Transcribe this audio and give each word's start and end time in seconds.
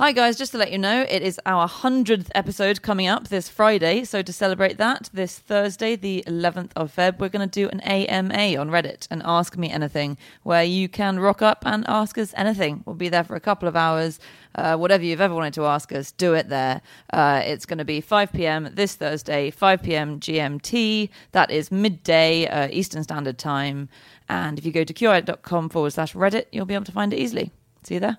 Hi, 0.00 0.12
guys, 0.12 0.38
just 0.38 0.52
to 0.52 0.56
let 0.56 0.72
you 0.72 0.78
know, 0.78 1.04
it 1.10 1.20
is 1.20 1.38
our 1.44 1.68
100th 1.68 2.28
episode 2.34 2.80
coming 2.80 3.06
up 3.06 3.28
this 3.28 3.50
Friday. 3.50 4.04
So, 4.04 4.22
to 4.22 4.32
celebrate 4.32 4.78
that, 4.78 5.10
this 5.12 5.38
Thursday, 5.38 5.94
the 5.94 6.24
11th 6.26 6.70
of 6.74 6.96
Feb, 6.96 7.18
we're 7.18 7.28
going 7.28 7.46
to 7.46 7.60
do 7.60 7.68
an 7.68 7.80
AMA 7.80 8.58
on 8.58 8.70
Reddit 8.70 9.06
and 9.10 9.20
Ask 9.26 9.58
Me 9.58 9.68
Anything, 9.68 10.16
where 10.42 10.64
you 10.64 10.88
can 10.88 11.20
rock 11.20 11.42
up 11.42 11.64
and 11.66 11.84
ask 11.86 12.16
us 12.16 12.32
anything. 12.34 12.82
We'll 12.86 12.96
be 12.96 13.10
there 13.10 13.24
for 13.24 13.36
a 13.36 13.40
couple 13.40 13.68
of 13.68 13.76
hours. 13.76 14.18
Uh, 14.54 14.78
whatever 14.78 15.04
you've 15.04 15.20
ever 15.20 15.34
wanted 15.34 15.52
to 15.52 15.66
ask 15.66 15.92
us, 15.92 16.12
do 16.12 16.32
it 16.32 16.48
there. 16.48 16.80
Uh, 17.12 17.42
it's 17.44 17.66
going 17.66 17.76
to 17.76 17.84
be 17.84 18.00
5 18.00 18.32
p.m. 18.32 18.70
this 18.72 18.94
Thursday, 18.94 19.50
5 19.50 19.82
p.m. 19.82 20.18
GMT. 20.18 21.10
That 21.32 21.50
is 21.50 21.70
midday 21.70 22.46
uh, 22.46 22.68
Eastern 22.70 23.02
Standard 23.02 23.36
Time. 23.36 23.90
And 24.30 24.58
if 24.58 24.64
you 24.64 24.72
go 24.72 24.82
to 24.82 24.94
qi.com 24.94 25.68
forward 25.68 25.92
slash 25.92 26.14
Reddit, 26.14 26.46
you'll 26.52 26.64
be 26.64 26.72
able 26.72 26.86
to 26.86 26.92
find 26.92 27.12
it 27.12 27.18
easily. 27.18 27.52
See 27.82 27.94
you 27.94 28.00
there. 28.00 28.16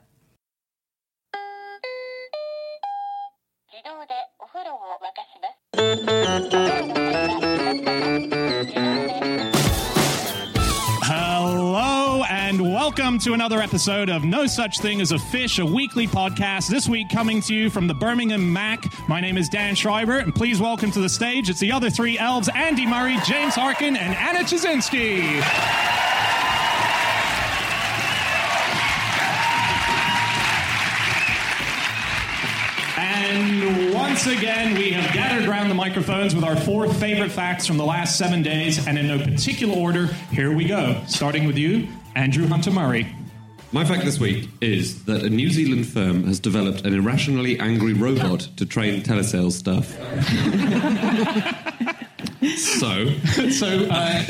Hello 11.04 12.24
and 12.30 12.62
welcome 12.62 13.18
to 13.20 13.32
another 13.32 13.62
episode 13.62 14.10
of 14.10 14.26
No 14.26 14.48
Such 14.48 14.80
Thing 14.80 15.00
as 15.00 15.14
a 15.14 15.20
Fish, 15.20 15.60
a 15.60 15.66
weekly 15.66 16.08
podcast. 16.08 16.68
This 16.68 16.90
week 16.90 17.08
coming 17.10 17.40
to 17.44 17.56
you 17.56 17.70
from 17.70 17.88
the 17.88 17.94
Birmingham 17.94 18.52
Mac. 18.52 18.84
My 19.08 19.22
name 19.22 19.38
is 19.38 19.48
Dan 19.48 19.76
Schreiber, 19.76 20.18
and 20.18 20.36
please 20.36 20.60
welcome 20.60 20.92
to 20.92 21.00
the 21.00 21.08
stage 21.08 21.50
it's 21.50 21.62
the 21.62 21.72
other 21.72 21.90
three 21.90 22.20
elves 22.20 22.50
Andy 22.54 22.86
Murray, 22.86 23.16
James 23.26 23.56
Harkin, 23.56 23.96
and 23.96 24.14
Anna 24.14 24.40
Ptaszynski. 24.40 25.42
And 33.32 33.94
once 33.94 34.28
again, 34.28 34.78
we 34.78 34.92
have 34.92 35.14
gathered 35.14 35.48
around 35.48 35.70
the 35.70 35.74
microphones 35.74 36.36
with 36.36 36.44
our 36.44 36.58
four 36.58 36.94
favorite 36.96 37.32
facts 37.32 37.66
from 37.66 37.78
the 37.78 37.86
last 37.86 38.18
seven 38.18 38.44
days, 38.44 38.86
and 38.86 39.00
in 39.00 39.08
no 39.08 39.20
particular 39.20 39.74
order, 39.74 40.08
here 40.32 40.54
we 40.54 40.66
go. 40.66 41.02
Starting 41.08 41.48
with 41.48 41.58
you, 41.58 41.88
Andrew 42.14 42.46
Hunter 42.46 42.72
Murray. 42.72 43.08
My 43.72 43.86
fact 43.86 44.04
this 44.04 44.20
week 44.20 44.50
is 44.60 45.06
that 45.06 45.24
a 45.24 45.30
New 45.30 45.50
Zealand 45.50 45.88
firm 45.88 46.26
has 46.26 46.42
developed 46.42 46.82
an 46.82 46.94
irrationally 46.94 47.58
angry 47.58 47.94
robot 47.94 48.50
to 48.58 48.66
train 48.66 49.02
telesales 49.02 49.54
staff. 49.54 49.88
so, 52.58 53.14
So, 53.50 53.88
uh, 53.90 54.24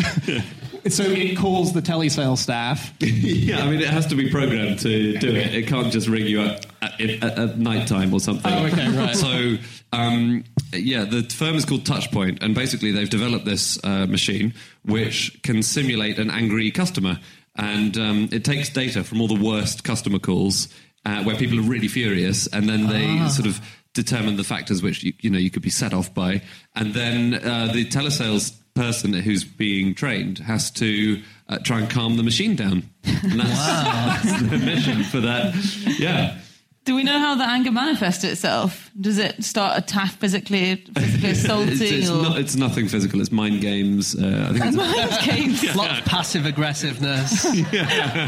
so 0.89 1.03
it 1.03 1.37
calls 1.37 1.73
the 1.73 1.81
telesales 1.81 2.39
staff. 2.39 2.93
yeah, 2.99 3.63
I 3.63 3.69
mean, 3.69 3.81
it 3.81 3.87
has 3.87 4.07
to 4.07 4.15
be 4.15 4.29
programmed 4.29 4.79
to 4.79 5.17
do 5.17 5.35
it. 5.35 5.53
It 5.53 5.67
can't 5.67 5.91
just 5.91 6.07
ring 6.07 6.25
you 6.25 6.41
up 6.41 6.61
at, 6.81 6.99
at, 6.99 7.39
at 7.39 7.57
night 7.57 7.87
time 7.87 8.13
or 8.13 8.19
something. 8.19 8.51
Oh, 8.51 8.65
okay, 8.65 8.89
right. 8.89 9.15
So, 9.15 9.57
um, 9.93 10.43
yeah, 10.73 11.05
the 11.05 11.23
firm 11.23 11.55
is 11.55 11.65
called 11.65 11.83
Touchpoint, 11.83 12.41
and 12.41 12.55
basically 12.55 12.91
they've 12.91 13.09
developed 13.09 13.45
this 13.45 13.79
uh, 13.83 14.05
machine 14.07 14.53
which 14.83 15.39
can 15.43 15.61
simulate 15.61 16.17
an 16.17 16.31
angry 16.31 16.71
customer, 16.71 17.19
and 17.55 17.97
um, 17.97 18.29
it 18.31 18.43
takes 18.43 18.69
data 18.69 19.03
from 19.03 19.21
all 19.21 19.27
the 19.27 19.41
worst 19.41 19.83
customer 19.83 20.19
calls 20.19 20.67
uh, 21.05 21.23
where 21.23 21.35
people 21.35 21.59
are 21.59 21.63
really 21.63 21.87
furious, 21.87 22.47
and 22.47 22.67
then 22.69 22.87
they 22.87 23.27
sort 23.29 23.47
of 23.47 23.61
determine 23.93 24.37
the 24.37 24.43
factors 24.43 24.81
which 24.81 25.03
you, 25.03 25.13
you 25.19 25.29
know 25.29 25.37
you 25.37 25.49
could 25.49 25.61
be 25.61 25.69
set 25.69 25.93
off 25.93 26.13
by, 26.13 26.41
and 26.75 26.93
then 26.93 27.33
uh, 27.33 27.71
the 27.73 27.85
telesales 27.85 28.57
person 28.81 29.13
who's 29.13 29.43
being 29.43 29.93
trained 29.93 30.39
has 30.39 30.71
to 30.71 31.21
uh, 31.49 31.59
try 31.59 31.79
and 31.79 31.89
calm 31.89 32.17
the 32.17 32.23
machine 32.23 32.55
down. 32.55 32.83
And 33.03 33.39
that's, 33.39 34.23
that's 34.25 34.41
the 34.41 34.57
mission 34.57 35.03
for 35.03 35.19
that. 35.19 35.53
Yeah. 35.99 36.39
Do 36.83 36.95
we 36.95 37.03
know 37.03 37.19
how 37.19 37.35
the 37.35 37.47
anger 37.47 37.71
manifests 37.71 38.23
itself? 38.23 38.89
Does 38.99 39.19
it 39.19 39.43
start 39.43 39.77
attack 39.77 40.13
physically, 40.13 40.77
physically 40.97 41.29
assaulting, 41.37 41.73
It's, 41.73 41.81
it's, 41.81 42.09
or 42.09 42.23
not, 42.23 42.39
it's 42.39 42.55
nothing 42.55 42.87
physical. 42.87 43.21
It's 43.21 43.31
mind 43.31 43.61
games. 43.61 44.15
Uh, 44.15 44.47
I 44.49 44.53
think 44.57 44.65
it's, 44.65 44.75
Mind 45.21 45.25
games? 45.25 45.75
Lots 45.75 45.99
of 45.99 46.05
passive 46.05 46.47
aggressiveness. 46.47 47.45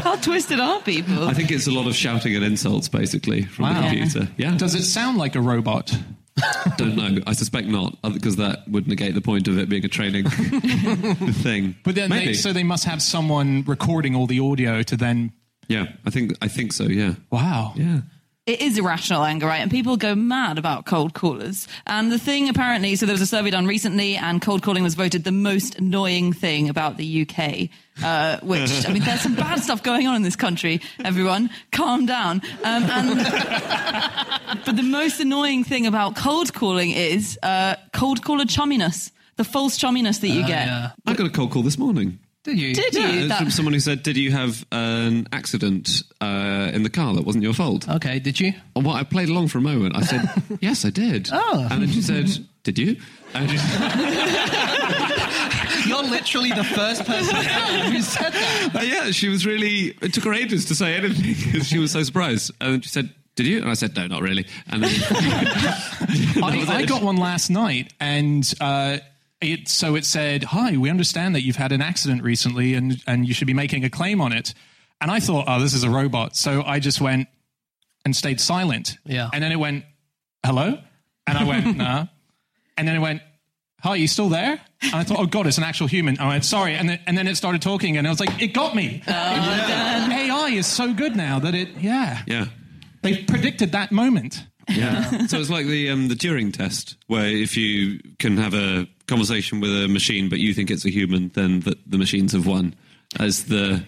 How 0.04 0.14
twisted 0.14 0.60
are 0.60 0.80
people? 0.82 1.26
I 1.26 1.34
think 1.34 1.50
it's 1.50 1.66
a 1.66 1.72
lot 1.72 1.88
of 1.88 1.96
shouting 1.96 2.36
and 2.36 2.44
insults, 2.44 2.88
basically, 2.88 3.42
from 3.42 3.74
the 3.74 3.80
computer. 3.80 4.28
Yeah. 4.36 4.56
Does 4.56 4.76
it 4.76 4.84
sound 4.84 5.18
like 5.18 5.34
a 5.34 5.40
robot? 5.40 5.98
Don't 6.76 6.96
know. 6.96 7.22
I 7.26 7.32
suspect 7.32 7.68
not, 7.68 7.96
uh, 8.02 8.10
because 8.10 8.36
that 8.36 8.66
would 8.68 8.88
negate 8.88 9.14
the 9.14 9.20
point 9.20 9.46
of 9.48 9.58
it 9.58 9.68
being 9.68 9.84
a 9.84 9.88
training 9.88 10.28
thing. 11.42 11.76
But 11.84 11.94
then, 11.94 12.10
Maybe. 12.10 12.26
they, 12.26 12.32
so 12.34 12.52
they 12.52 12.64
must 12.64 12.84
have 12.84 13.00
someone 13.02 13.62
recording 13.66 14.14
all 14.16 14.26
the 14.26 14.40
audio 14.40 14.82
to 14.82 14.96
then. 14.96 15.32
yeah, 15.68 15.86
I 16.04 16.10
think 16.10 16.32
I 16.42 16.48
think 16.48 16.72
so. 16.72 16.84
Yeah. 16.84 17.14
Wow. 17.30 17.72
Yeah. 17.76 18.00
It 18.46 18.60
is 18.60 18.76
irrational 18.76 19.24
anger, 19.24 19.46
right? 19.46 19.60
And 19.60 19.70
people 19.70 19.96
go 19.96 20.14
mad 20.14 20.58
about 20.58 20.84
cold 20.84 21.14
callers. 21.14 21.66
And 21.86 22.12
the 22.12 22.18
thing 22.18 22.50
apparently, 22.50 22.94
so 22.94 23.06
there 23.06 23.14
was 23.14 23.22
a 23.22 23.26
survey 23.26 23.50
done 23.50 23.66
recently, 23.66 24.16
and 24.16 24.42
cold 24.42 24.62
calling 24.62 24.82
was 24.82 24.94
voted 24.94 25.24
the 25.24 25.32
most 25.32 25.76
annoying 25.76 26.34
thing 26.34 26.68
about 26.68 26.98
the 26.98 27.22
UK. 27.22 27.70
Uh, 28.04 28.38
which 28.42 28.86
I 28.86 28.92
mean, 28.92 29.02
there's 29.02 29.22
some 29.22 29.34
bad 29.34 29.60
stuff 29.60 29.82
going 29.82 30.06
on 30.06 30.16
in 30.16 30.22
this 30.22 30.36
country. 30.36 30.82
Everyone, 31.02 31.48
calm 31.72 32.04
down. 32.04 32.42
Um, 32.64 32.84
and 32.84 33.16
but 34.66 34.76
the 34.76 34.82
most 34.82 35.20
annoying 35.20 35.64
thing 35.64 35.86
about 35.86 36.14
cold 36.16 36.52
calling 36.52 36.90
is 36.90 37.38
uh, 37.42 37.76
cold 37.94 38.22
caller 38.22 38.44
chumminess, 38.44 39.10
the 39.36 39.44
false 39.44 39.78
chumminess 39.78 40.20
that 40.20 40.28
you 40.28 40.40
get. 40.42 40.66
yeah. 40.66 40.90
I 41.06 41.14
got 41.14 41.26
a 41.26 41.30
cold 41.30 41.50
call 41.50 41.62
this 41.62 41.78
morning. 41.78 42.18
Did 42.44 42.58
you? 42.58 42.74
Did 42.74 42.94
Yeah, 42.94 43.10
you? 43.10 43.28
That- 43.28 43.38
from 43.38 43.50
someone 43.50 43.72
who 43.74 43.80
said, 43.80 44.02
"Did 44.02 44.16
you 44.18 44.30
have 44.30 44.64
an 44.70 45.26
accident 45.32 46.02
uh, 46.20 46.70
in 46.74 46.82
the 46.82 46.90
car 46.90 47.14
that 47.14 47.24
wasn't 47.24 47.42
your 47.42 47.54
fault?" 47.54 47.88
Okay, 47.88 48.18
did 48.18 48.38
you? 48.38 48.52
Well, 48.76 48.90
I 48.94 49.02
played 49.02 49.30
along 49.30 49.48
for 49.48 49.58
a 49.58 49.62
moment. 49.62 49.96
I 49.96 50.02
said, 50.02 50.28
"Yes, 50.60 50.84
I 50.84 50.90
did." 50.90 51.30
Oh. 51.32 51.66
and 51.70 51.80
then 51.82 51.90
she 51.90 52.02
said, 52.02 52.28
"Did 52.62 52.78
you?" 52.78 52.96
And 53.32 53.50
she, 53.50 53.56
You're 55.88 56.02
literally 56.04 56.50
the 56.50 56.64
first 56.64 57.04
person 57.04 57.34
who 57.92 58.00
said 58.02 58.32
that. 58.32 58.76
Uh, 58.76 58.80
yeah, 58.82 59.10
she 59.10 59.28
was 59.28 59.46
really. 59.46 59.94
It 60.02 60.12
took 60.14 60.24
her 60.24 60.34
ages 60.34 60.66
to 60.66 60.74
say 60.74 60.94
anything 60.96 61.34
because 61.50 61.66
she 61.68 61.78
was 61.78 61.92
so 61.92 62.02
surprised. 62.02 62.52
And 62.60 62.74
then 62.74 62.80
she 62.82 62.88
said, 62.88 63.10
"Did 63.36 63.46
you?" 63.46 63.58
And 63.60 63.70
I 63.70 63.74
said, 63.74 63.94
"No, 63.96 64.06
not 64.06 64.22
really." 64.22 64.46
And 64.68 64.82
then 64.84 64.90
I, 66.42 66.64
I 66.68 66.84
got 66.86 67.02
one 67.02 67.16
last 67.16 67.50
night, 67.50 67.92
and 68.00 68.50
uh, 68.60 68.98
it 69.40 69.68
so 69.68 69.94
it 69.94 70.04
said, 70.04 70.44
"Hi, 70.44 70.76
we 70.76 70.90
understand 70.90 71.34
that 71.34 71.42
you've 71.42 71.56
had 71.56 71.72
an 71.72 71.82
accident 71.82 72.22
recently, 72.22 72.74
and 72.74 73.02
and 73.06 73.26
you 73.26 73.34
should 73.34 73.46
be 73.46 73.54
making 73.54 73.84
a 73.84 73.90
claim 73.90 74.20
on 74.20 74.32
it." 74.32 74.54
And 75.00 75.10
I 75.10 75.20
thought, 75.20 75.44
"Oh, 75.48 75.60
this 75.60 75.74
is 75.74 75.82
a 75.84 75.90
robot," 75.90 76.36
so 76.36 76.62
I 76.62 76.78
just 76.80 77.00
went 77.00 77.28
and 78.04 78.14
stayed 78.14 78.40
silent. 78.40 78.98
Yeah. 79.04 79.28
and 79.32 79.42
then 79.42 79.52
it 79.52 79.58
went, 79.58 79.84
"Hello," 80.44 80.78
and 81.26 81.38
I 81.38 81.44
went, 81.44 81.76
"Nah," 81.76 82.06
and 82.76 82.88
then 82.88 82.96
it 82.96 83.00
went. 83.00 83.22
Hi, 83.82 83.90
are 83.90 83.96
you 83.98 84.08
still 84.08 84.30
there? 84.30 84.58
And 84.80 84.94
I 84.94 85.04
thought, 85.04 85.18
oh 85.18 85.26
god, 85.26 85.46
it's 85.46 85.58
an 85.58 85.64
actual 85.64 85.86
human. 85.88 86.18
I 86.18 86.28
went, 86.28 86.46
sorry, 86.46 86.74
and 86.74 86.88
then, 86.88 87.00
and 87.06 87.18
then 87.18 87.28
it 87.28 87.36
started 87.36 87.60
talking, 87.60 87.98
and 87.98 88.06
I 88.06 88.10
was 88.10 88.18
like, 88.18 88.40
it 88.40 88.54
got 88.54 88.74
me. 88.74 89.02
Oh, 89.06 89.12
AI 89.12 90.48
is 90.54 90.66
so 90.66 90.94
good 90.94 91.14
now 91.14 91.38
that 91.40 91.54
it, 91.54 91.68
yeah, 91.78 92.22
yeah, 92.26 92.46
they 93.02 93.24
predicted 93.24 93.72
that 93.72 93.92
moment. 93.92 94.42
Yeah. 94.68 95.26
so 95.26 95.38
it's 95.38 95.50
like 95.50 95.66
the 95.66 95.90
um, 95.90 96.08
the 96.08 96.14
Turing 96.14 96.52
test, 96.52 96.96
where 97.06 97.26
if 97.26 97.56
you 97.56 98.00
can 98.18 98.36
have 98.36 98.54
a 98.54 98.86
conversation 99.06 99.60
with 99.60 99.70
a 99.70 99.88
machine, 99.88 100.28
but 100.28 100.38
you 100.38 100.54
think 100.54 100.70
it's 100.70 100.84
a 100.84 100.90
human, 100.90 101.30
then 101.34 101.60
the, 101.60 101.76
the 101.86 101.98
machines 101.98 102.32
have 102.32 102.46
won. 102.46 102.74
As 103.18 103.44
the 103.44 103.84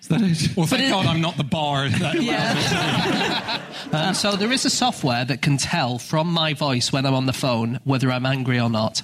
is 0.00 0.08
that 0.08 0.22
it? 0.22 0.56
Well, 0.56 0.66
thank 0.66 0.90
God 0.90 1.06
I'm 1.06 1.20
not 1.20 1.36
the 1.36 1.44
bar. 1.44 1.88
That, 1.88 2.22
yeah. 2.22 3.62
Um, 3.92 4.14
so 4.14 4.36
there 4.36 4.52
is 4.52 4.64
a 4.64 4.70
software 4.70 5.24
that 5.24 5.42
can 5.42 5.56
tell 5.56 5.98
from 5.98 6.32
my 6.32 6.54
voice 6.54 6.92
when 6.92 7.06
I'm 7.06 7.14
on 7.14 7.26
the 7.26 7.32
phone 7.32 7.80
whether 7.82 8.12
I'm 8.12 8.24
angry 8.24 8.60
or 8.60 8.70
not. 8.70 9.02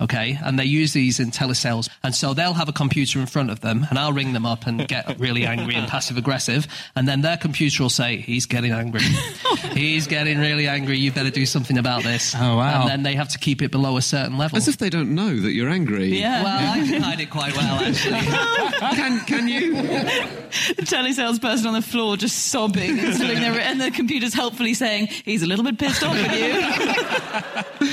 Okay, 0.00 0.36
and 0.44 0.58
they 0.58 0.64
use 0.64 0.92
these 0.92 1.20
in 1.20 1.30
telesales, 1.30 1.88
and 2.02 2.12
so 2.12 2.34
they'll 2.34 2.52
have 2.52 2.68
a 2.68 2.72
computer 2.72 3.20
in 3.20 3.26
front 3.26 3.50
of 3.50 3.60
them, 3.60 3.86
and 3.88 3.96
I'll 3.96 4.12
ring 4.12 4.32
them 4.32 4.44
up 4.44 4.66
and 4.66 4.88
get 4.88 5.18
really 5.20 5.46
angry 5.46 5.76
and 5.76 5.86
passive 5.86 6.16
aggressive, 6.16 6.66
and 6.96 7.06
then 7.06 7.20
their 7.20 7.36
computer 7.36 7.84
will 7.84 7.90
say, 7.90 8.16
"He's 8.16 8.44
getting 8.46 8.72
angry, 8.72 9.02
he's 9.72 10.08
getting 10.08 10.40
really 10.40 10.66
angry. 10.66 10.98
You 10.98 11.12
better 11.12 11.30
do 11.30 11.46
something 11.46 11.78
about 11.78 12.02
this." 12.02 12.34
Oh, 12.34 12.56
wow. 12.56 12.80
And 12.80 12.90
then 12.90 13.02
they 13.04 13.14
have 13.14 13.28
to 13.30 13.38
keep 13.38 13.62
it 13.62 13.70
below 13.70 13.96
a 13.96 14.02
certain 14.02 14.36
level. 14.36 14.58
As 14.58 14.66
if 14.66 14.78
they 14.78 14.90
don't 14.90 15.14
know 15.14 15.36
that 15.38 15.52
you're 15.52 15.70
angry. 15.70 16.18
Yeah. 16.18 16.42
well, 16.42 16.72
I 16.72 16.86
can 16.88 17.00
hide 17.00 17.20
it 17.20 17.30
quite 17.30 17.56
well, 17.56 17.78
actually. 17.84 18.20
Can 18.94 19.20
can 19.26 19.48
you? 19.48 19.74
the 19.74 20.82
telesales 20.82 21.40
person 21.40 21.68
on 21.68 21.74
the 21.74 21.82
floor 21.82 22.16
just 22.16 22.46
sobbing 22.46 22.98
and, 22.98 23.14
sitting 23.14 23.40
there, 23.40 23.58
and 23.58 23.80
the 23.80 23.90
computer's 23.90 24.34
helpfully 24.34 24.74
saying 24.74 25.06
he's 25.24 25.42
a 25.42 25.46
little 25.46 25.64
bit 25.64 25.78
pissed 25.78 26.02
off 26.02 26.12
with 26.12 26.32
you. 26.32 27.88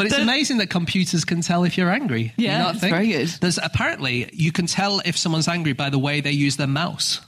But 0.00 0.06
it's 0.06 0.16
The- 0.16 0.22
amazing 0.22 0.56
that 0.58 0.70
computers 0.70 1.26
can 1.26 1.42
tell 1.42 1.62
if 1.64 1.76
you're 1.76 1.90
angry. 1.92 2.32
Do 2.34 2.42
you 2.42 2.48
Yeah, 2.48 2.58
not 2.62 2.76
it's 2.76 2.84
very 2.84 3.08
good. 3.08 3.28
There's 3.40 3.58
apparently 3.62 4.30
you 4.32 4.50
can 4.50 4.64
tell 4.66 5.02
if 5.04 5.18
someone's 5.18 5.46
angry 5.46 5.74
by 5.74 5.90
the 5.90 5.98
way 5.98 6.22
they 6.22 6.32
use 6.32 6.56
their 6.56 6.66
mouse. 6.66 7.20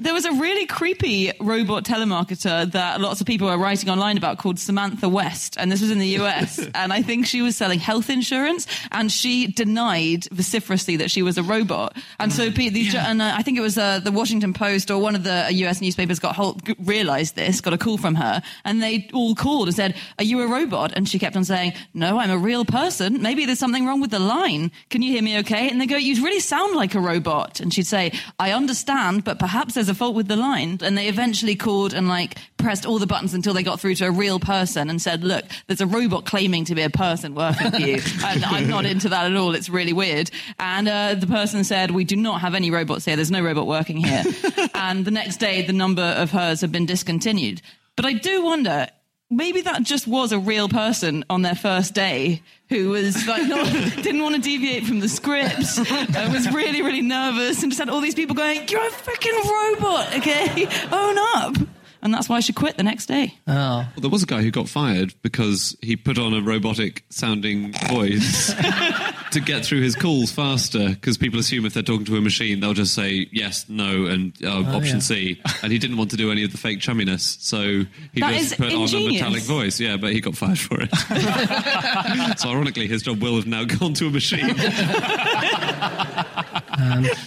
There 0.00 0.12
was 0.12 0.24
a 0.24 0.32
really 0.32 0.66
creepy 0.66 1.32
robot 1.40 1.84
telemarketer 1.84 2.70
that 2.72 3.00
lots 3.00 3.20
of 3.20 3.26
people 3.26 3.48
were 3.48 3.56
writing 3.56 3.88
online 3.88 4.16
about 4.18 4.38
called 4.38 4.58
Samantha 4.58 5.08
West, 5.08 5.56
and 5.58 5.72
this 5.72 5.80
was 5.80 5.90
in 5.90 5.98
the 5.98 6.18
US. 6.18 6.58
and 6.74 6.92
I 6.92 7.02
think 7.02 7.26
she 7.26 7.42
was 7.42 7.56
selling 7.56 7.78
health 7.78 8.10
insurance, 8.10 8.66
and 8.92 9.10
she 9.10 9.46
denied 9.46 10.26
vociferously 10.30 10.96
that 10.96 11.10
she 11.10 11.22
was 11.22 11.38
a 11.38 11.42
robot. 11.42 11.96
And 12.18 12.32
so, 12.32 12.50
pe- 12.50 12.68
these, 12.68 12.94
and 12.94 13.22
uh, 13.22 13.34
I 13.36 13.42
think 13.42 13.56
it 13.56 13.62
was 13.62 13.78
uh, 13.78 14.00
the 14.00 14.12
Washington 14.12 14.52
Post 14.52 14.90
or 14.90 14.98
one 14.98 15.14
of 15.14 15.24
the 15.24 15.48
US 15.50 15.80
newspapers 15.80 16.18
got 16.18 16.36
hold, 16.36 16.62
realized 16.78 17.36
this, 17.36 17.60
got 17.60 17.72
a 17.72 17.78
call 17.78 17.96
from 17.96 18.14
her, 18.16 18.42
and 18.64 18.82
they 18.82 19.08
all 19.14 19.34
called 19.34 19.68
and 19.68 19.76
said, 19.76 19.96
"Are 20.18 20.24
you 20.24 20.42
a 20.42 20.46
robot?" 20.46 20.92
And 20.94 21.08
she 21.08 21.18
kept 21.18 21.36
on 21.36 21.44
saying, 21.44 21.72
"No, 21.94 22.18
I'm 22.18 22.30
a 22.30 22.38
real 22.38 22.64
person. 22.64 23.22
Maybe 23.22 23.46
there's 23.46 23.58
something 23.58 23.86
wrong 23.86 24.00
with 24.00 24.10
the 24.10 24.18
line. 24.18 24.70
Can 24.90 25.02
you 25.02 25.12
hear 25.12 25.22
me 25.22 25.38
okay?" 25.38 25.70
And 25.70 25.80
they 25.80 25.86
go, 25.86 25.96
"You 25.96 26.22
really 26.22 26.40
sound 26.40 26.76
like 26.76 26.94
a 26.94 27.00
robot." 27.00 27.60
And 27.60 27.72
she'd 27.72 27.86
say, 27.86 28.12
"I 28.38 28.52
understand, 28.52 29.24
but 29.24 29.38
perhaps 29.38 29.74
there's 29.74 29.85
a 29.88 29.94
fault 29.94 30.14
with 30.14 30.28
the 30.28 30.36
line." 30.36 30.78
And 30.82 30.96
they 30.96 31.08
eventually 31.08 31.56
called 31.56 31.94
and 31.94 32.08
like 32.08 32.38
pressed 32.56 32.86
all 32.86 32.98
the 32.98 33.06
buttons 33.06 33.34
until 33.34 33.54
they 33.54 33.62
got 33.62 33.80
through 33.80 33.94
to 33.96 34.06
a 34.06 34.10
real 34.10 34.38
person 34.38 34.90
and 34.90 35.00
said, 35.00 35.24
"Look, 35.24 35.44
there's 35.66 35.80
a 35.80 35.86
robot 35.86 36.26
claiming 36.26 36.64
to 36.66 36.74
be 36.74 36.82
a 36.82 36.90
person 36.90 37.34
working 37.34 37.70
for 37.70 37.78
you, 37.78 38.00
and 38.24 38.44
I'm 38.44 38.68
not 38.68 38.86
into 38.86 39.08
that 39.10 39.30
at 39.30 39.36
all. 39.36 39.54
It's 39.54 39.68
really 39.68 39.92
weird." 39.92 40.30
And 40.58 40.88
uh, 40.88 41.14
the 41.14 41.26
person 41.26 41.64
said, 41.64 41.90
"We 41.90 42.04
do 42.04 42.16
not 42.16 42.40
have 42.40 42.54
any 42.54 42.70
robots 42.70 43.04
here. 43.04 43.16
There's 43.16 43.30
no 43.30 43.42
robot 43.42 43.66
working 43.66 43.96
here." 43.96 44.24
and 44.74 45.04
the 45.04 45.10
next 45.10 45.38
day, 45.38 45.62
the 45.62 45.72
number 45.72 46.02
of 46.02 46.30
hers 46.30 46.60
had 46.60 46.72
been 46.72 46.86
discontinued. 46.86 47.62
But 47.96 48.04
I 48.04 48.12
do 48.12 48.44
wonder. 48.44 48.88
Maybe 49.28 49.60
that 49.62 49.82
just 49.82 50.06
was 50.06 50.30
a 50.30 50.38
real 50.38 50.68
person 50.68 51.24
on 51.28 51.42
their 51.42 51.56
first 51.56 51.94
day 51.94 52.42
who 52.68 52.90
was 52.90 53.26
like 53.26 53.48
not, 53.48 53.66
didn't 54.02 54.22
want 54.22 54.36
to 54.36 54.40
deviate 54.40 54.84
from 54.84 55.00
the 55.00 55.08
script, 55.08 55.78
uh, 55.78 56.30
was 56.32 56.48
really 56.52 56.80
really 56.80 57.02
nervous, 57.02 57.62
and 57.62 57.72
just 57.72 57.80
had 57.80 57.88
all 57.88 58.00
these 58.00 58.14
people 58.14 58.36
going, 58.36 58.68
"You're 58.68 58.86
a 58.86 58.90
freaking 58.90 59.44
robot, 59.44 60.16
okay? 60.18 60.68
Own 60.92 61.18
up." 61.18 61.75
And 62.06 62.14
that's 62.14 62.28
why 62.28 62.38
she 62.38 62.52
quit 62.52 62.76
the 62.76 62.84
next 62.84 63.06
day. 63.06 63.34
Oh. 63.48 63.52
Well, 63.52 63.92
there 63.96 64.08
was 64.08 64.22
a 64.22 64.26
guy 64.26 64.40
who 64.40 64.52
got 64.52 64.68
fired 64.68 65.12
because 65.22 65.76
he 65.82 65.96
put 65.96 66.20
on 66.20 66.34
a 66.34 66.40
robotic 66.40 67.02
sounding 67.10 67.72
voice 67.88 68.54
to 69.32 69.40
get 69.40 69.64
through 69.64 69.80
his 69.80 69.96
calls 69.96 70.30
faster. 70.30 70.90
Because 70.90 71.18
people 71.18 71.40
assume 71.40 71.66
if 71.66 71.74
they're 71.74 71.82
talking 71.82 72.04
to 72.04 72.16
a 72.16 72.20
machine, 72.20 72.60
they'll 72.60 72.74
just 72.74 72.94
say 72.94 73.26
yes, 73.32 73.68
no, 73.68 74.06
and 74.06 74.32
uh, 74.44 74.60
option 74.76 74.98
yeah. 74.98 75.00
C. 75.00 75.42
And 75.64 75.72
he 75.72 75.80
didn't 75.80 75.96
want 75.96 76.12
to 76.12 76.16
do 76.16 76.30
any 76.30 76.44
of 76.44 76.52
the 76.52 76.58
fake 76.58 76.78
chumminess, 76.78 77.40
so 77.40 77.84
he 78.12 78.20
That 78.20 78.34
just 78.34 78.52
is 78.52 78.54
put 78.54 78.72
on 78.72 78.88
a 78.88 79.08
metallic 79.10 79.42
voice. 79.42 79.80
Yeah, 79.80 79.96
but 79.96 80.12
he 80.12 80.20
got 80.20 80.36
fired 80.36 80.60
for 80.60 80.78
it. 80.80 82.38
so 82.38 82.50
ironically, 82.50 82.86
his 82.86 83.02
job 83.02 83.20
will 83.20 83.34
have 83.34 83.48
now 83.48 83.64
gone 83.78 83.94
to 83.94 84.06
a 84.06 84.10
machine. 84.10 84.54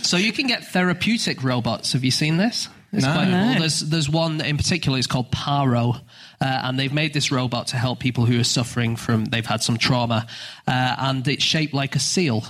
So 0.04 0.16
you 0.16 0.32
can 0.32 0.48
get 0.48 0.64
therapeutic 0.68 1.44
robots. 1.44 1.92
Have 1.92 2.06
you 2.06 2.12
seen 2.12 2.38
this? 2.38 2.70
It's 2.92 3.06
No. 3.06 3.14
quite 3.14 3.26
cool. 3.26 3.32
No. 3.54 3.60
There's 3.60 3.80
there's 3.82 4.10
one 4.10 4.42
in 4.42 4.58
particular. 4.58 4.98
It's 4.98 5.08
called 5.08 5.32
Paro, 5.32 5.96
uh, 5.96 6.02
and 6.42 6.80
they've 6.80 6.94
made 6.94 7.14
this 7.14 7.32
robot 7.32 7.68
to 7.68 7.78
help 7.78 8.00
people 8.00 8.26
who 8.26 8.40
are 8.40 8.44
suffering 8.44 8.96
from 8.96 9.26
they've 9.26 9.46
had 9.46 9.62
some 9.62 9.78
trauma, 9.78 10.26
uh, 10.68 10.96
and 10.98 11.28
it's 11.28 11.44
shaped 11.44 11.74
like 11.74 11.96
a 11.96 12.00
seal. 12.00 12.44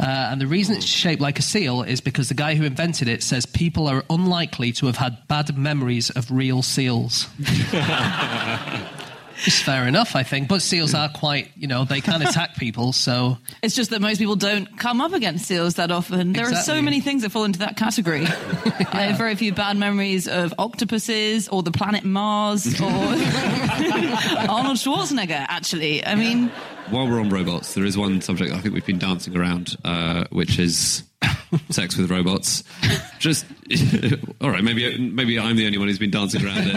Uh, 0.00 0.06
and 0.32 0.40
the 0.40 0.46
reason 0.46 0.74
it's 0.74 0.84
shaped 0.84 1.22
like 1.22 1.38
a 1.38 1.42
seal 1.42 1.82
is 1.82 2.00
because 2.00 2.28
the 2.28 2.34
guy 2.34 2.56
who 2.56 2.64
invented 2.64 3.06
it 3.08 3.22
says 3.22 3.46
people 3.46 3.86
are 3.86 4.02
unlikely 4.10 4.72
to 4.72 4.86
have 4.86 4.96
had 4.96 5.16
bad 5.28 5.56
memories 5.56 6.10
of 6.10 6.30
real 6.32 6.62
seals. 6.62 7.28
It's 9.46 9.60
fair 9.60 9.86
enough, 9.86 10.16
I 10.16 10.22
think. 10.22 10.48
But 10.48 10.62
seals 10.62 10.94
are 10.94 11.08
quite, 11.08 11.50
you 11.56 11.66
know, 11.66 11.84
they 11.84 12.00
can 12.00 12.22
attack 12.22 12.56
people. 12.56 12.92
So 12.92 13.38
It's 13.62 13.74
just 13.74 13.90
that 13.90 14.00
most 14.00 14.18
people 14.18 14.36
don't 14.36 14.78
come 14.78 15.00
up 15.00 15.12
against 15.12 15.46
seals 15.46 15.74
that 15.74 15.90
often. 15.90 16.32
There 16.32 16.46
are 16.46 16.54
so 16.54 16.80
many 16.82 17.00
things 17.00 17.22
that 17.22 17.30
fall 17.30 17.44
into 17.44 17.58
that 17.60 17.76
category. 17.76 18.24
I 18.26 19.02
have 19.08 19.18
very 19.18 19.34
few 19.34 19.52
bad 19.52 19.76
memories 19.76 20.28
of 20.28 20.54
octopuses 20.58 21.48
or 21.48 21.62
the 21.62 21.72
planet 21.72 22.04
Mars 22.04 22.80
or 22.80 22.86
Arnold 24.48 24.76
Schwarzenegger, 24.78 25.44
actually. 25.48 26.04
I 26.04 26.14
mean, 26.14 26.48
While 26.90 27.08
we're 27.08 27.20
on 27.20 27.30
robots, 27.30 27.74
there 27.74 27.84
is 27.84 27.96
one 27.96 28.20
subject 28.20 28.52
I 28.52 28.60
think 28.60 28.74
we've 28.74 28.86
been 28.86 28.98
dancing 28.98 29.36
around, 29.36 29.76
uh, 29.84 30.24
which 30.30 30.58
is 30.58 31.02
sex 31.70 31.96
with 31.96 32.10
robots. 32.10 32.62
Just 33.18 33.46
all 34.40 34.50
right, 34.50 34.62
maybe 34.62 34.98
maybe 34.98 35.38
I'm 35.38 35.56
the 35.56 35.66
only 35.66 35.78
one 35.78 35.88
who's 35.88 35.98
been 35.98 36.10
dancing 36.10 36.44
around 36.44 36.66
it. 36.66 36.74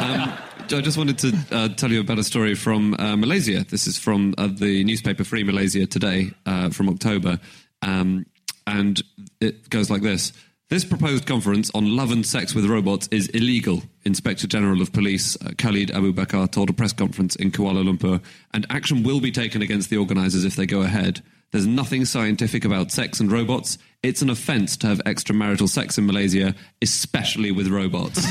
Um, 0.00 0.32
I 0.72 0.80
just 0.80 0.96
wanted 0.96 1.18
to 1.18 1.38
uh, 1.50 1.68
tell 1.70 1.90
you 1.90 2.00
about 2.00 2.20
a 2.20 2.24
story 2.24 2.54
from 2.54 2.94
uh, 2.94 3.16
Malaysia. 3.16 3.64
This 3.64 3.88
is 3.88 3.98
from 3.98 4.34
uh, 4.38 4.46
the 4.46 4.84
newspaper 4.84 5.24
Free 5.24 5.42
Malaysia 5.42 5.84
today 5.84 6.30
uh, 6.46 6.70
from 6.70 6.88
October, 6.88 7.40
um, 7.82 8.24
and 8.68 9.02
it 9.40 9.68
goes 9.68 9.90
like 9.90 10.02
this. 10.02 10.32
This 10.68 10.84
proposed 10.84 11.26
conference 11.26 11.72
on 11.74 11.96
love 11.96 12.12
and 12.12 12.24
sex 12.24 12.54
with 12.54 12.66
robots 12.66 13.08
is 13.10 13.26
illegal, 13.28 13.82
Inspector 14.04 14.46
General 14.46 14.80
of 14.80 14.92
Police 14.92 15.36
uh, 15.44 15.50
Khalid 15.58 15.90
Abu 15.90 16.12
Bakar 16.12 16.46
told 16.46 16.70
a 16.70 16.72
press 16.72 16.92
conference 16.92 17.34
in 17.34 17.50
Kuala 17.50 17.82
Lumpur, 17.82 18.22
and 18.54 18.64
action 18.70 19.02
will 19.02 19.20
be 19.20 19.32
taken 19.32 19.62
against 19.62 19.90
the 19.90 19.96
organisers 19.96 20.44
if 20.44 20.54
they 20.54 20.66
go 20.66 20.82
ahead. 20.82 21.20
There's 21.52 21.66
nothing 21.66 22.04
scientific 22.04 22.64
about 22.64 22.92
sex 22.92 23.18
and 23.20 23.30
robots. 23.30 23.76
It's 24.02 24.22
an 24.22 24.30
offence 24.30 24.76
to 24.78 24.86
have 24.86 24.98
extramarital 25.04 25.68
sex 25.68 25.98
in 25.98 26.06
Malaysia, 26.06 26.54
especially 26.80 27.50
with 27.50 27.68
robots. 27.68 28.24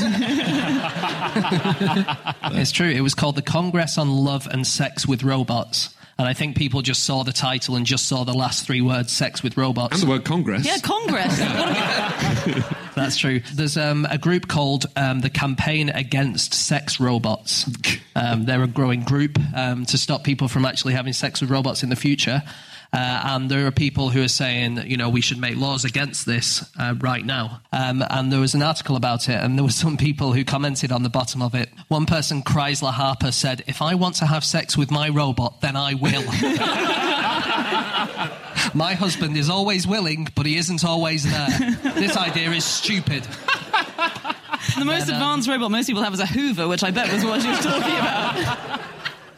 It's 2.52 2.72
true. 2.72 2.88
It 2.88 3.00
was 3.00 3.14
called 3.14 3.36
the 3.36 3.42
Congress 3.42 3.96
on 3.98 4.10
Love 4.10 4.46
and 4.50 4.66
Sex 4.66 5.06
with 5.06 5.22
Robots. 5.22 5.94
And 6.18 6.28
I 6.28 6.34
think 6.34 6.56
people 6.56 6.82
just 6.82 7.04
saw 7.04 7.22
the 7.22 7.32
title 7.32 7.76
and 7.76 7.86
just 7.86 8.06
saw 8.06 8.24
the 8.24 8.34
last 8.34 8.66
three 8.66 8.82
words, 8.82 9.10
sex 9.12 9.42
with 9.42 9.56
robots. 9.56 9.94
and 9.94 10.02
the 10.02 10.10
word 10.10 10.24
Congress. 10.24 10.66
yeah, 10.66 10.76
Congress. 10.82 11.38
That's 12.94 13.16
true. 13.16 13.40
There's 13.54 13.78
um, 13.78 14.06
a 14.10 14.18
group 14.18 14.46
called 14.48 14.84
um, 14.96 15.20
the 15.20 15.30
Campaign 15.30 15.88
Against 15.88 16.52
Sex 16.52 17.00
Robots. 17.00 17.66
Um, 18.16 18.44
they're 18.44 18.62
a 18.62 18.66
growing 18.66 19.02
group 19.02 19.38
um, 19.54 19.86
to 19.86 19.96
stop 19.96 20.24
people 20.24 20.48
from 20.48 20.66
actually 20.66 20.92
having 20.92 21.12
sex 21.14 21.40
with 21.40 21.48
robots 21.48 21.82
in 21.82 21.88
the 21.88 21.96
future. 21.96 22.42
Uh, 22.92 23.22
and 23.24 23.50
there 23.50 23.66
are 23.66 23.70
people 23.70 24.10
who 24.10 24.22
are 24.22 24.28
saying, 24.28 24.78
you 24.86 24.96
know, 24.96 25.08
we 25.08 25.20
should 25.20 25.38
make 25.38 25.56
laws 25.56 25.84
against 25.84 26.26
this 26.26 26.68
uh, 26.78 26.94
right 27.00 27.24
now. 27.24 27.60
Um, 27.72 28.04
and 28.10 28.32
there 28.32 28.40
was 28.40 28.54
an 28.54 28.62
article 28.62 28.96
about 28.96 29.28
it, 29.28 29.40
and 29.40 29.56
there 29.56 29.64
were 29.64 29.70
some 29.84 29.96
people 29.96 30.32
who 30.32 30.44
commented 30.44 30.90
on 30.90 31.02
the 31.02 31.08
bottom 31.08 31.40
of 31.40 31.54
it. 31.54 31.70
One 31.88 32.06
person, 32.06 32.42
Chrysler 32.42 32.92
Harper, 32.92 33.32
said, 33.32 33.64
"If 33.66 33.80
I 33.80 33.94
want 33.94 34.16
to 34.16 34.26
have 34.26 34.44
sex 34.44 34.76
with 34.76 34.90
my 34.90 35.08
robot, 35.08 35.60
then 35.60 35.76
I 35.76 35.94
will." 35.94 36.22
My 38.74 38.94
husband 38.94 39.36
is 39.36 39.48
always 39.48 39.86
willing, 39.86 40.28
but 40.34 40.46
he 40.46 40.56
isn't 40.56 40.84
always 40.84 41.24
there. 41.24 41.48
this 41.94 42.16
idea 42.16 42.50
is 42.50 42.64
stupid. 42.64 43.22
the 44.78 44.84
most 44.84 45.08
advanced 45.08 45.48
robot 45.48 45.70
most 45.70 45.86
people 45.86 46.02
have 46.02 46.14
is 46.14 46.20
a 46.20 46.26
Hoover, 46.26 46.68
which 46.68 46.84
I 46.84 46.90
bet 46.90 47.12
was 47.12 47.24
what 47.24 47.42
she 47.42 47.48
was 47.48 47.58
talking 47.58 47.96
about. 47.96 48.80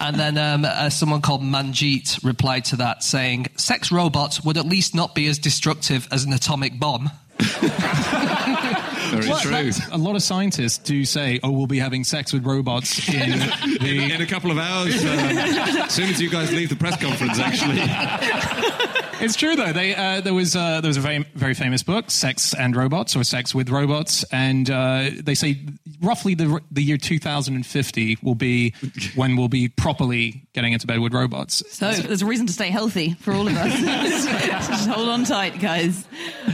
And 0.02 0.16
then 0.16 0.36
um, 0.36 0.64
uh, 0.64 0.90
someone 0.90 1.20
called 1.20 1.42
Manjeet 1.42 2.24
replied 2.24 2.64
to 2.66 2.76
that 2.76 3.04
saying, 3.04 3.46
Sex 3.56 3.92
robots 3.92 4.42
would 4.42 4.56
at 4.56 4.66
least 4.66 4.96
not 4.96 5.14
be 5.14 5.28
as 5.28 5.38
destructive 5.38 6.08
as 6.10 6.24
an 6.24 6.32
atomic 6.32 6.80
bomb. 6.80 7.08
Very 9.16 9.28
Well, 9.28 9.40
true. 9.40 9.50
that's- 9.50 9.88
A 9.92 9.96
lot 9.98 10.16
of 10.16 10.22
scientists 10.22 10.78
do 10.78 11.04
say, 11.04 11.38
"Oh, 11.42 11.50
we'll 11.50 11.66
be 11.66 11.78
having 11.78 12.04
sex 12.04 12.32
with 12.32 12.44
robots 12.46 13.08
in 13.08 13.30
the." 13.80 14.10
In 14.12 14.20
a 14.20 14.26
couple 14.26 14.50
of 14.50 14.58
hours, 14.58 14.94
uh, 15.04 15.84
as 15.86 15.92
soon 15.92 16.08
as 16.08 16.20
you 16.20 16.28
guys 16.30 16.52
leave 16.52 16.68
the 16.68 16.76
press 16.76 17.00
conference, 17.00 17.38
actually. 17.38 17.80
It's 19.20 19.36
true 19.36 19.54
though. 19.54 19.72
They, 19.72 19.94
uh, 19.94 20.20
there 20.20 20.34
was 20.34 20.56
uh, 20.56 20.80
there 20.80 20.88
was 20.88 20.96
a 20.96 21.00
very 21.00 21.24
very 21.36 21.54
famous 21.54 21.84
book, 21.84 22.10
"Sex 22.10 22.54
and 22.54 22.74
Robots" 22.74 23.14
or 23.14 23.22
"Sex 23.22 23.54
with 23.54 23.70
Robots," 23.70 24.24
and 24.32 24.68
uh, 24.68 25.10
they 25.22 25.36
say 25.36 25.60
roughly 26.00 26.34
the 26.34 26.60
the 26.72 26.82
year 26.82 26.96
2050 26.96 28.18
will 28.20 28.34
be 28.34 28.74
when 29.14 29.36
we'll 29.36 29.46
be 29.46 29.68
properly 29.68 30.42
getting 30.54 30.72
into 30.72 30.88
bed 30.88 30.98
with 30.98 31.14
robots. 31.14 31.62
So 31.70 31.92
there's 31.92 32.22
a 32.22 32.26
reason 32.26 32.48
to 32.48 32.52
stay 32.52 32.70
healthy 32.70 33.14
for 33.20 33.32
all 33.32 33.46
of 33.46 33.56
us. 33.56 34.66
Just 34.68 34.88
hold 34.88 35.08
on 35.08 35.22
tight, 35.24 35.60
guys. 35.60 36.04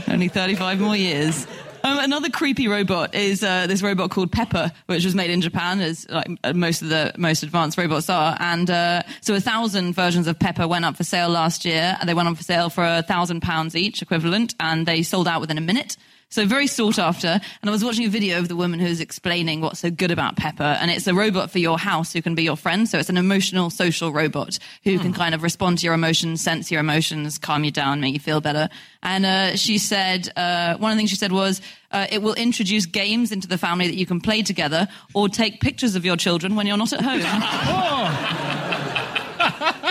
Only 0.07 0.27
35 0.27 0.79
more 0.79 0.95
years. 0.95 1.47
Um, 1.83 1.99
another 1.99 2.29
creepy 2.29 2.67
robot 2.67 3.15
is 3.15 3.43
uh, 3.43 3.67
this 3.67 3.81
robot 3.81 4.11
called 4.11 4.31
Pepper, 4.31 4.71
which 4.87 5.05
was 5.05 5.15
made 5.15 5.29
in 5.29 5.41
Japan, 5.41 5.79
as 5.79 6.07
like 6.09 6.27
uh, 6.43 6.53
most 6.53 6.81
of 6.81 6.89
the 6.89 7.13
most 7.17 7.43
advanced 7.43 7.77
robots 7.77 8.09
are. 8.09 8.35
And 8.39 8.69
uh, 8.69 9.03
so 9.21 9.33
a 9.35 9.39
thousand 9.39 9.93
versions 9.93 10.27
of 10.27 10.37
Pepper 10.37 10.67
went 10.67 10.85
up 10.85 10.97
for 10.97 11.03
sale 11.03 11.29
last 11.29 11.65
year, 11.65 11.97
they 12.05 12.13
went 12.13 12.27
on 12.27 12.35
for 12.35 12.43
sale 12.43 12.69
for 12.69 12.83
a 12.83 13.01
thousand 13.01 13.41
pounds 13.41 13.75
each, 13.75 14.01
equivalent, 14.01 14.55
and 14.59 14.85
they 14.85 15.03
sold 15.03 15.27
out 15.27 15.41
within 15.41 15.57
a 15.57 15.61
minute. 15.61 15.95
So 16.29 16.45
very 16.45 16.67
sought 16.67 16.99
after. 16.99 17.27
And 17.27 17.69
I 17.69 17.71
was 17.71 17.83
watching 17.83 18.05
a 18.05 18.09
video 18.09 18.37
of 18.37 18.47
the 18.47 18.55
woman 18.55 18.79
who's 18.79 18.99
explaining 18.99 19.61
what's 19.61 19.79
so 19.79 19.89
good 19.89 20.11
about 20.11 20.35
Pepper. 20.35 20.63
And 20.63 20.91
it's 20.91 21.07
a 21.07 21.13
robot 21.13 21.49
for 21.49 21.57
your 21.57 21.79
house 21.79 22.13
who 22.13 22.21
can 22.21 22.35
be 22.35 22.43
your 22.43 22.55
friend. 22.55 22.87
So 22.87 22.99
it's 22.99 23.09
an 23.09 23.17
emotional 23.17 23.71
social 23.71 24.13
robot 24.13 24.59
who 24.83 24.99
can 24.99 25.11
kind 25.11 25.33
of 25.33 25.41
respond 25.41 25.79
to 25.79 25.85
your 25.85 25.95
emotions, 25.95 26.41
sense 26.41 26.69
your 26.71 26.81
emotions, 26.81 27.39
calm 27.39 27.63
you 27.63 27.71
down, 27.71 27.99
make 27.99 28.13
you 28.13 28.19
feel 28.19 28.41
better. 28.41 28.69
And 29.01 29.25
uh, 29.25 29.55
she 29.55 29.79
said, 29.79 30.29
uh, 30.35 30.77
one 30.77 30.91
of 30.91 30.97
the 30.97 30.99
things 30.99 31.09
she 31.09 31.15
said 31.15 31.31
was, 31.31 31.61
uh, 31.91 32.05
it 32.11 32.21
will 32.21 32.35
introduce 32.35 32.85
games 32.85 33.31
into 33.31 33.47
the 33.47 33.57
family 33.57 33.87
that 33.87 33.95
you 33.95 34.05
can 34.05 34.21
play 34.21 34.43
together 34.43 34.87
or 35.15 35.29
take 35.29 35.59
pictures 35.59 35.95
of 35.95 36.05
your 36.05 36.15
children 36.15 36.55
when 36.55 36.67
you're 36.67 36.77
not 36.77 36.93
at 36.93 37.01
home. 37.01 37.21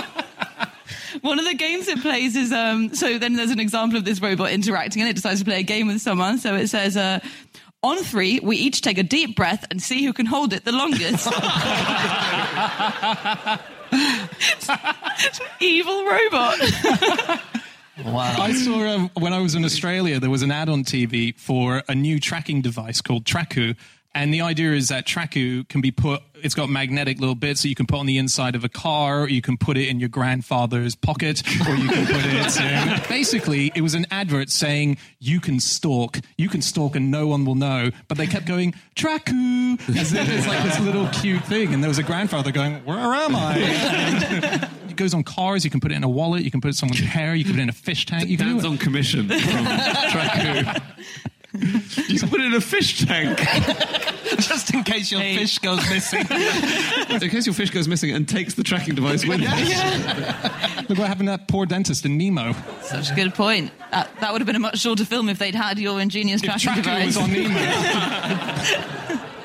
One 1.23 1.39
of 1.39 1.45
the 1.45 1.55
games 1.55 1.89
it 1.89 2.01
plays 2.01 2.37
is 2.37 2.53
um, 2.53 2.95
so 2.95 3.19
then 3.19 3.35
there's 3.35 3.51
an 3.51 3.61
example 3.61 3.99
of 3.99 4.05
this 4.05 4.21
robot 4.21 4.51
interacting 4.51 5.03
and 5.03 5.11
it 5.11 5.15
decides 5.15 5.41
to 5.41 5.45
play 5.45 5.61
a 5.61 5.63
game 5.63 5.87
with 5.87 6.01
someone. 6.01 6.39
So 6.39 6.55
it 6.55 6.69
says, 6.69 6.97
uh, 6.97 7.21
on 7.83 7.99
three, 7.99 8.41
we 8.41 8.57
each 8.57 8.83
take 8.83 8.99
a 8.99 9.03
deep 9.03 9.37
breath 9.37 9.65
and 9.71 9.81
see 9.81 10.05
who 10.05 10.13
can 10.13 10.27
hold 10.27 10.53
it 10.53 10.65
the 10.65 10.73
longest. 10.73 11.27
Evil 15.61 16.05
robot. 16.05 16.59
Wow. 18.05 18.37
I 18.39 18.53
saw 18.53 18.87
um, 18.87 19.11
when 19.15 19.33
I 19.33 19.41
was 19.41 19.55
in 19.55 19.65
Australia, 19.65 20.21
there 20.21 20.31
was 20.31 20.43
an 20.43 20.53
ad 20.53 20.69
on 20.69 20.85
TV 20.85 21.37
for 21.37 21.83
a 21.89 21.95
new 21.95 22.21
tracking 22.21 22.63
device 22.63 23.01
called 23.01 23.25
Traku. 23.25 23.75
And 24.15 24.33
the 24.35 24.41
idea 24.41 24.73
is 24.73 24.89
that 24.89 25.07
Traku 25.07 25.69
can 25.69 25.81
be 25.81 25.91
put, 25.91 26.23
it's 26.43 26.55
got 26.55 26.69
magnetic 26.69 27.21
little 27.21 27.35
bits 27.35 27.63
that 27.63 27.69
you 27.69 27.75
can 27.75 27.87
put 27.87 27.99
on 28.01 28.07
the 28.07 28.19
inside 28.19 28.57
of 28.57 28.65
a 28.65 28.69
car, 28.69 29.23
or 29.23 29.29
you 29.29 29.41
can 29.43 29.57
put 29.57 29.77
it 29.77 29.87
in 29.89 30.01
your 30.01 30.09
grandfather's 30.09 30.97
pocket, 30.97 31.43
or 31.69 31.75
you 31.77 31.89
can 31.89 32.07
put 32.07 32.25
it 32.25 32.61
in. 32.61 33.03
Basically, 33.09 33.71
it 33.77 33.83
was 33.83 33.95
an 33.95 34.07
advert 34.11 34.51
saying 34.51 34.97
you 35.21 35.41
can 35.41 35.61
stalk, 35.61 36.19
you 36.37 36.49
can 36.49 36.63
stalk 36.63 36.97
and 36.97 37.11
no 37.11 37.27
one 37.29 37.45
will 37.45 37.55
know. 37.55 37.91
But 38.09 38.19
they 38.19 38.27
kept 38.27 38.47
going, 38.47 38.75
Traku, 38.97 39.79
as 39.97 40.13
if 40.13 40.29
it's 40.29 40.47
like 40.49 40.65
this 40.65 40.81
little 40.81 41.07
cute 41.09 41.45
thing. 41.45 41.73
And 41.75 41.83
there 41.85 41.89
was 41.89 41.99
a 41.99 42.03
grandfather 42.03 42.51
going, 42.51 42.75
Where 42.85 42.99
am 42.99 43.37
I? 43.37 44.69
It 44.89 44.97
goes 44.97 45.15
on 45.15 45.23
cars, 45.23 45.65
you 45.65 45.71
can 45.71 45.79
put 45.81 45.93
it 45.93 45.95
in 45.97 46.03
a 46.03 46.09
wallet, 46.09 46.43
you 46.43 46.51
can 46.51 46.61
put 46.61 46.69
it 46.69 46.71
in 46.71 46.75
someone's 46.75 46.99
hair, 46.99 47.33
you 47.35 47.45
can 47.45 47.53
put 47.53 47.61
it 47.61 47.63
in 47.65 47.69
a 47.69 47.73
fish 47.73 48.05
tank. 48.05 48.29
You 48.29 48.37
can 48.37 48.47
Dan's 48.49 48.63
do 48.63 48.69
it. 48.69 48.71
on 48.73 48.79
commission 48.79 49.29
from 49.29 49.37
Traku. 49.39 50.83
You 52.09 52.21
put 52.27 52.41
it 52.41 52.47
in 52.47 52.55
a 52.55 52.61
fish 52.61 53.05
tank. 53.05 53.39
Just 54.39 54.73
in 54.73 54.83
case 54.85 55.11
your 55.11 55.21
fish 55.21 55.59
goes 55.59 55.79
missing. 55.91 56.21
In 57.11 57.31
case 57.31 57.47
your 57.47 57.55
fish 57.55 57.71
goes 57.71 57.89
missing 57.89 58.11
and 58.13 58.29
takes 58.29 58.55
the 58.55 58.63
tracking 58.63 58.95
device 58.95 59.27
with 59.27 59.41
it. 59.43 60.89
Look 60.89 60.99
what 60.99 61.09
happened 61.09 61.29
to 61.29 61.37
that 61.37 61.49
poor 61.49 61.67
dentist 61.67 62.05
in 62.05 62.17
Nemo. 62.19 62.55
Such 62.83 63.11
a 63.11 63.15
good 63.15 63.35
point. 63.35 63.73
That, 63.91 64.09
that 64.21 64.33
would 64.33 64.41
have 64.41 64.47
been 64.47 64.57
a 64.57 64.61
much 64.61 64.79
shorter 64.79 65.05
film 65.05 65.29
if 65.29 65.39
they'd 65.39 65.55
had 65.55 65.79
your 65.79 66.01
ingenious 66.01 66.41
tracking 66.43 66.61
Tracker 66.61 66.83
device. 66.83 67.07
was 67.07 67.17
on 67.17 67.33
Nemo. 67.33 67.61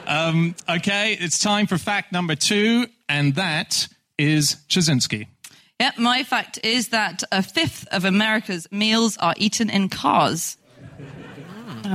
um, 0.07 0.55
okay, 0.69 1.13
it's 1.19 1.39
time 1.39 1.67
for 1.67 1.77
fact 1.77 2.11
number 2.11 2.35
two, 2.35 2.85
and 3.09 3.35
that 3.35 3.87
is 4.17 4.57
Ptaszynski. 4.69 5.27
Yep, 5.79 5.97
my 5.97 6.23
fact 6.23 6.59
is 6.63 6.89
that 6.89 7.23
a 7.31 7.41
fifth 7.41 7.87
of 7.91 8.05
America's 8.05 8.67
meals 8.71 9.17
are 9.17 9.33
eaten 9.37 9.69
in 9.69 9.89
cars. 9.89 10.57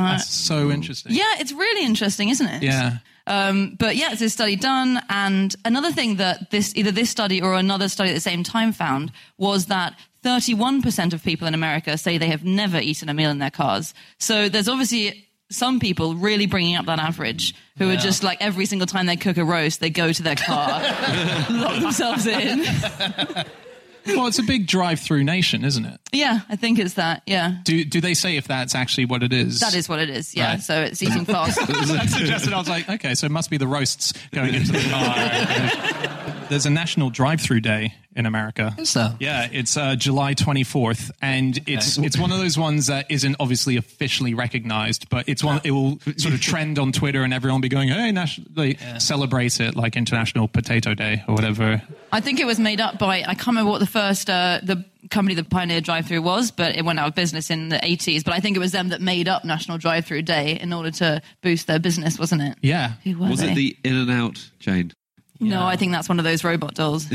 That's 0.03 0.31
so 0.31 0.71
interesting. 0.71 1.13
Yeah, 1.13 1.35
it's 1.39 1.53
really 1.53 1.85
interesting, 1.85 2.29
isn't 2.29 2.47
it? 2.47 2.63
Yeah. 2.63 2.99
Um, 3.27 3.77
but 3.79 3.97
yeah, 3.97 4.13
it's 4.13 4.23
a 4.23 4.31
study 4.31 4.57
done. 4.57 5.01
And 5.11 5.55
another 5.65 5.93
thing 5.93 6.17
that 6.17 6.51
this, 6.51 6.75
either 6.77 6.91
this 6.91 7.11
study 7.11 7.43
or 7.43 7.55
another 7.55 7.89
study 7.89 8.11
at 8.11 8.15
the 8.15 8.21
same 8.21 8.43
time 8.43 8.73
found 8.73 9.13
was 9.37 9.67
that 9.67 9.95
31% 10.25 11.13
of 11.13 11.23
people 11.23 11.47
in 11.47 11.55
America 11.55 11.97
say 11.99 12.19
they 12.19 12.29
have 12.29 12.45
never 12.45 12.79
eaten 12.79 13.09
a 13.09 13.15
meal 13.15 13.31
in 13.31 13.39
their 13.39 13.51
cars. 13.51 13.95
So 14.19 14.49
there's 14.49 14.69
obviously 14.69 15.29
some 15.51 15.79
people 15.81 16.15
really 16.15 16.47
bringing 16.47 16.77
up 16.77 16.87
that 16.87 16.99
average 16.99 17.55
who 17.79 17.91
are 17.91 17.97
just 17.97 18.23
like 18.23 18.39
every 18.41 18.67
single 18.67 18.87
time 18.87 19.07
they 19.07 19.17
cook 19.17 19.37
a 19.37 19.45
roast, 19.45 19.81
they 19.81 19.91
go 19.91 20.13
to 20.13 20.23
their 20.23 20.37
car, 20.37 20.81
lock 21.51 21.81
themselves 21.81 22.27
in. 22.27 22.65
Well, 24.17 24.27
it's 24.27 24.39
a 24.39 24.43
big 24.43 24.67
drive-through 24.67 25.25
nation, 25.25 25.65
isn't 25.65 25.85
it? 25.85 26.01
Yeah, 26.13 26.41
I 26.49 26.57
think 26.57 26.79
it's 26.79 26.95
that. 26.95 27.23
Yeah. 27.27 27.57
Do 27.65 27.85
do 27.85 28.01
they 28.01 28.15
say 28.15 28.37
if 28.37 28.49
that's 28.49 28.75
actually 28.75 29.05
what 29.07 29.23
it 29.23 29.33
is? 29.33 29.61
That 29.61 29.75
is 29.75 29.89
what 29.89 30.01
it 30.01 30.11
is. 30.11 30.35
Yeah. 30.35 30.53
Right. 30.53 30.61
So 30.61 30.83
it's 30.83 31.03
eating 31.03 31.25
fast. 31.25 31.59
I 31.71 32.07
suggested. 32.07 32.53
I 32.53 32.59
was 32.59 32.69
like, 32.69 32.89
okay, 32.89 33.15
so 33.15 33.27
it 33.27 33.33
must 33.33 33.51
be 33.51 33.57
the 33.57 33.67
roasts 33.67 34.13
going 34.31 34.55
into 34.55 34.73
the 34.73 34.81
car. 34.91 36.25
There's 36.49 36.67
a 36.67 36.71
National 36.71 37.11
Drive-Through 37.11 37.61
Day 37.61 37.95
in 38.17 38.25
America. 38.27 38.75
Is 38.79 38.95
there? 38.95 39.15
Yeah, 39.21 39.49
it's 39.53 39.77
uh, 39.77 39.95
July 39.97 40.35
24th, 40.35 41.11
and 41.23 41.59
it's 41.67 41.99
it's 41.99 42.19
one 42.19 42.33
of 42.33 42.39
those 42.39 42.59
ones 42.59 42.87
that 42.87 43.07
isn't 43.11 43.37
obviously 43.39 43.77
officially 43.77 44.35
recognized, 44.35 45.09
but 45.11 45.29
it's 45.29 45.45
one 45.45 45.61
it 45.63 45.71
will 45.73 46.01
sort 46.17 46.35
of 46.35 46.41
trend 46.41 46.79
on 46.79 46.91
Twitter, 46.91 47.23
and 47.23 47.33
everyone 47.35 47.57
will 47.61 47.63
be 47.63 47.69
going, 47.69 47.89
"Hey, 47.91 48.11
national, 48.11 48.49
like, 48.57 48.79
celebrate 48.99 49.61
it 49.61 49.77
like 49.77 49.95
International 49.97 50.49
Potato 50.49 50.95
Day 50.95 51.23
or 51.29 51.35
whatever." 51.35 51.83
I 52.11 52.21
think 52.21 52.41
it 52.41 52.47
was 52.47 52.59
made 52.59 52.81
up 52.81 52.99
by 52.99 53.19
I 53.21 53.35
can't 53.35 53.49
remember 53.49 53.71
what 53.71 53.81
the 53.81 53.87
first 53.87 54.31
uh, 54.31 54.61
the 54.63 54.85
company 55.11 55.35
that 55.37 55.49
pioneered 55.49 55.85
drive-through 55.85 56.23
was, 56.23 56.51
but 56.51 56.77
it 56.77 56.85
went 56.85 56.99
out 56.99 57.09
of 57.09 57.15
business 57.15 57.51
in 57.51 57.69
the 57.69 57.77
80s. 57.79 58.25
But 58.25 58.35
I 58.35 58.41
think 58.41 58.57
it 58.57 58.61
was 58.61 58.73
them 58.73 58.89
that 58.89 59.01
made 59.01 59.29
up 59.29 59.45
National 59.45 59.79
Drive-Through 59.79 60.23
Day 60.23 60.59
in 60.61 60.73
order 60.73 60.91
to 60.91 61.23
boost 61.41 61.67
their 61.67 61.79
business, 61.79 62.19
wasn't 62.19 62.43
it? 62.43 62.59
Yeah, 62.63 62.95
Who 63.05 63.17
were 63.19 63.29
Was 63.29 63.41
they? 63.41 63.53
it 63.53 63.55
the 63.55 63.77
In 63.85 63.95
and 63.95 64.11
Out 64.11 64.51
chain? 64.59 64.93
No, 65.41 65.65
I 65.65 65.77
think 65.77 65.93
that's 65.93 66.09
one 66.09 66.19
of 66.19 66.25
those 66.25 66.43
robot 66.43 66.75
dolls. 66.75 67.05
so 67.09 67.13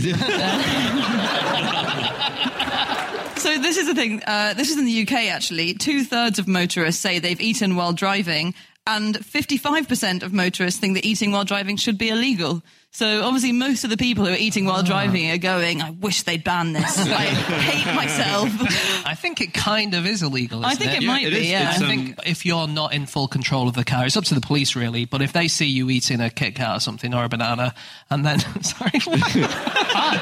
this 3.57 3.77
is 3.77 3.87
the 3.87 3.93
thing. 3.95 4.21
Uh, 4.25 4.53
this 4.53 4.69
is 4.69 4.77
in 4.77 4.85
the 4.85 5.01
UK 5.01 5.29
actually. 5.29 5.73
Two 5.73 6.03
thirds 6.03 6.39
of 6.39 6.47
motorists 6.47 7.01
say 7.01 7.19
they've 7.19 7.41
eaten 7.41 7.75
while 7.75 7.91
driving, 7.91 8.53
and 8.87 9.15
55% 9.15 10.23
of 10.23 10.31
motorists 10.33 10.79
think 10.79 10.95
that 10.95 11.05
eating 11.05 11.31
while 11.31 11.43
driving 11.43 11.75
should 11.77 11.97
be 11.97 12.09
illegal. 12.09 12.63
So 12.95 13.23
obviously, 13.23 13.53
most 13.53 13.83
of 13.83 13.89
the 13.89 13.97
people 13.97 14.23
who 14.25 14.31
are 14.33 14.38
eating 14.38 14.65
while 14.65 14.83
driving 14.83 15.31
are 15.31 15.39
going, 15.39 15.81
"I 15.81 15.89
wish 15.89 16.21
they'd 16.23 16.43
ban 16.43 16.73
this. 16.73 17.00
I 17.00 17.25
hate 17.25 17.95
myself." 17.95 18.51
I 19.05 19.15
think 19.15 19.41
it 19.41 19.51
kind 19.51 19.95
of 19.95 20.05
is 20.05 20.21
illegal. 20.21 20.63
I 20.63 20.73
isn't 20.73 20.83
think 20.85 20.97
it 20.97 21.03
it? 21.03 21.07
might 21.07 21.25
it 21.25 21.31
be. 21.31 21.39
is. 21.39 21.50
Yeah. 21.50 21.71
It's, 21.71 21.81
I 21.81 21.85
um, 21.85 21.89
think 21.89 22.19
if 22.27 22.45
you're 22.45 22.67
not 22.67 22.93
in 22.93 23.07
full 23.07 23.27
control 23.27 23.67
of 23.67 23.73
the 23.73 23.83
car, 23.83 24.05
it's 24.05 24.15
up 24.15 24.25
to 24.25 24.35
the 24.35 24.41
police 24.41 24.75
really. 24.75 25.05
But 25.05 25.23
if 25.23 25.33
they 25.33 25.47
see 25.47 25.65
you 25.65 25.89
eating 25.89 26.21
a 26.21 26.29
Kit 26.29 26.53
Kat 26.53 26.77
or 26.77 26.79
something 26.79 27.15
or 27.15 27.23
a 27.23 27.29
banana, 27.29 27.73
and 28.12 28.23
then 28.23 28.39
sorry, 28.63 28.91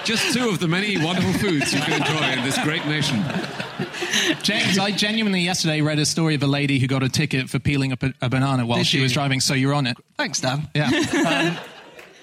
Just 0.06 0.34
two 0.34 0.48
of 0.48 0.60
the 0.60 0.68
many 0.70 0.98
wonderful 1.04 1.34
foods 1.34 1.74
you 1.74 1.82
can 1.82 2.02
enjoy 2.02 2.40
in 2.40 2.44
this 2.46 2.58
great 2.64 2.86
nation. 2.86 3.22
James, 4.44 4.80
I 4.80 4.92
genuinely 4.92 5.42
yesterday 5.42 5.82
read 5.82 6.00
a 6.00 6.06
story 6.06 6.36
of 6.36 6.44
a 6.44 6.48
lady 6.48 6.80
who 6.80 6.88
got 6.88 7.04
a 7.04 7.10
ticket 7.10 7.50
for 7.50 7.60
peeling 7.60 7.92
a, 7.92 7.98
a 8.22 8.30
banana 8.30 8.66
while 8.66 8.78
Did 8.78 8.88
she 8.88 8.98
you? 8.98 9.04
was 9.04 9.12
driving. 9.12 9.42
So 9.42 9.54
you're 9.54 9.74
on 9.74 9.88
it. 9.88 9.98
thanks, 10.18 10.40
Dan. 10.40 10.70
Yeah. 10.74 11.60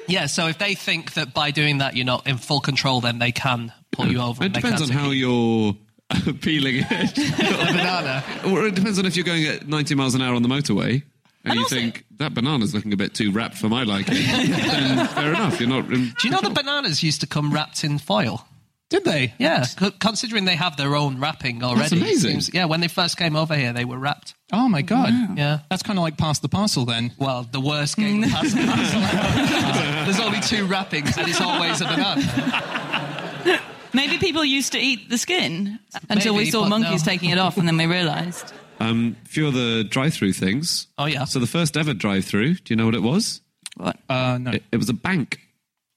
Yeah, 0.08 0.26
so 0.26 0.48
if 0.48 0.58
they 0.58 0.74
think 0.74 1.14
that 1.14 1.34
by 1.34 1.50
doing 1.50 1.78
that 1.78 1.94
you're 1.96 2.06
not 2.06 2.26
in 2.26 2.38
full 2.38 2.60
control, 2.60 3.00
then 3.00 3.18
they 3.18 3.32
can 3.32 3.72
pull 3.92 4.06
you 4.10 4.20
over. 4.20 4.44
It 4.44 4.52
depends 4.54 4.82
on 4.82 4.88
how 4.88 5.10
you're 5.10 5.74
peeling 6.40 6.76
it. 6.88 7.14
the 7.14 7.72
banana. 7.72 8.24
or 8.46 8.66
it 8.66 8.74
depends 8.74 8.98
on 8.98 9.04
if 9.06 9.16
you're 9.16 9.24
going 9.24 9.44
at 9.44 9.68
90 9.68 9.94
miles 9.94 10.14
an 10.14 10.22
hour 10.22 10.34
on 10.34 10.42
the 10.42 10.48
motorway 10.48 11.02
and, 11.44 11.54
you 11.54 11.60
also- 11.60 11.76
think 11.76 12.04
that 12.16 12.34
banana's 12.34 12.74
looking 12.74 12.92
a 12.92 12.96
bit 12.96 13.14
too 13.14 13.30
wrapped 13.30 13.56
for 13.56 13.68
my 13.68 13.82
liking. 13.84 14.14
then 14.26 15.06
fair 15.08 15.30
enough. 15.30 15.60
You're 15.60 15.68
not. 15.68 15.88
Do 15.88 16.10
you 16.24 16.30
know 16.30 16.40
the 16.40 16.50
bananas 16.50 17.02
used 17.02 17.20
to 17.20 17.26
come 17.26 17.52
wrapped 17.52 17.84
in 17.84 17.98
foil? 17.98 18.47
Did 18.90 19.04
they? 19.04 19.34
Yeah, 19.38 19.62
c- 19.64 19.90
considering 20.00 20.46
they 20.46 20.56
have 20.56 20.76
their 20.78 20.96
own 20.96 21.20
wrapping 21.20 21.62
already. 21.62 21.96
it 21.96 22.02
amazing. 22.02 22.30
seems- 22.40 22.54
yeah, 22.54 22.64
when 22.64 22.80
they 22.80 22.88
first 22.88 23.18
came 23.18 23.36
over 23.36 23.54
here, 23.54 23.72
they 23.74 23.84
were 23.84 23.98
wrapped. 23.98 24.34
Oh 24.50 24.66
my 24.68 24.80
god. 24.80 25.12
Yeah. 25.36 25.58
That's 25.68 25.82
kind 25.82 25.98
of 25.98 26.02
like 26.02 26.16
pass 26.16 26.38
the 26.38 26.48
parcel 26.48 26.86
then. 26.86 27.12
Well, 27.18 27.42
the 27.50 27.60
worst 27.60 27.96
game. 27.96 28.22
past 28.22 28.54
the 28.56 28.64
parcel. 28.64 29.00
There's 30.06 30.20
only 30.20 30.40
two 30.40 30.64
wrappings, 30.66 31.18
and 31.18 31.28
it's 31.28 31.40
always 31.40 31.82
a 31.82 31.84
banana. 31.84 33.60
Maybe 33.92 34.18
people 34.18 34.44
used 34.44 34.72
to 34.72 34.78
eat 34.78 35.08
the 35.10 35.18
skin 35.18 35.78
until 36.08 36.34
we 36.34 36.50
saw 36.50 36.66
monkeys 36.66 37.04
no. 37.04 37.10
taking 37.12 37.30
it 37.30 37.38
off, 37.38 37.56
and 37.58 37.66
then 37.68 37.76
we 37.76 37.86
realised. 37.86 38.52
Um, 38.80 39.16
few 39.24 39.48
other 39.48 39.82
drive-through 39.82 40.34
things. 40.34 40.86
Oh, 40.98 41.06
yeah. 41.06 41.24
So 41.24 41.40
the 41.40 41.46
first 41.46 41.76
ever 41.76 41.94
drive-through. 41.94 42.54
Do 42.54 42.62
you 42.72 42.76
know 42.76 42.84
what 42.86 42.94
it 42.94 43.02
was? 43.02 43.40
What? 43.76 43.96
Uh, 44.08 44.38
no. 44.40 44.52
It, 44.52 44.62
it 44.72 44.76
was 44.76 44.88
a 44.88 44.94
bank. 44.94 45.40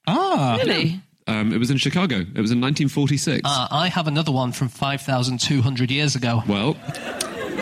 ah. 0.07 0.57
Really? 0.61 0.99
Um, 1.31 1.51
it 1.53 1.57
was 1.57 1.71
in 1.71 1.77
Chicago. 1.77 2.17
It 2.17 2.41
was 2.41 2.51
in 2.51 2.61
1946. 2.61 3.41
Uh, 3.43 3.67
I 3.71 3.87
have 3.87 4.07
another 4.07 4.31
one 4.31 4.51
from 4.51 4.67
5,200 4.69 5.89
years 5.91 6.15
ago. 6.15 6.43
well, 6.47 6.77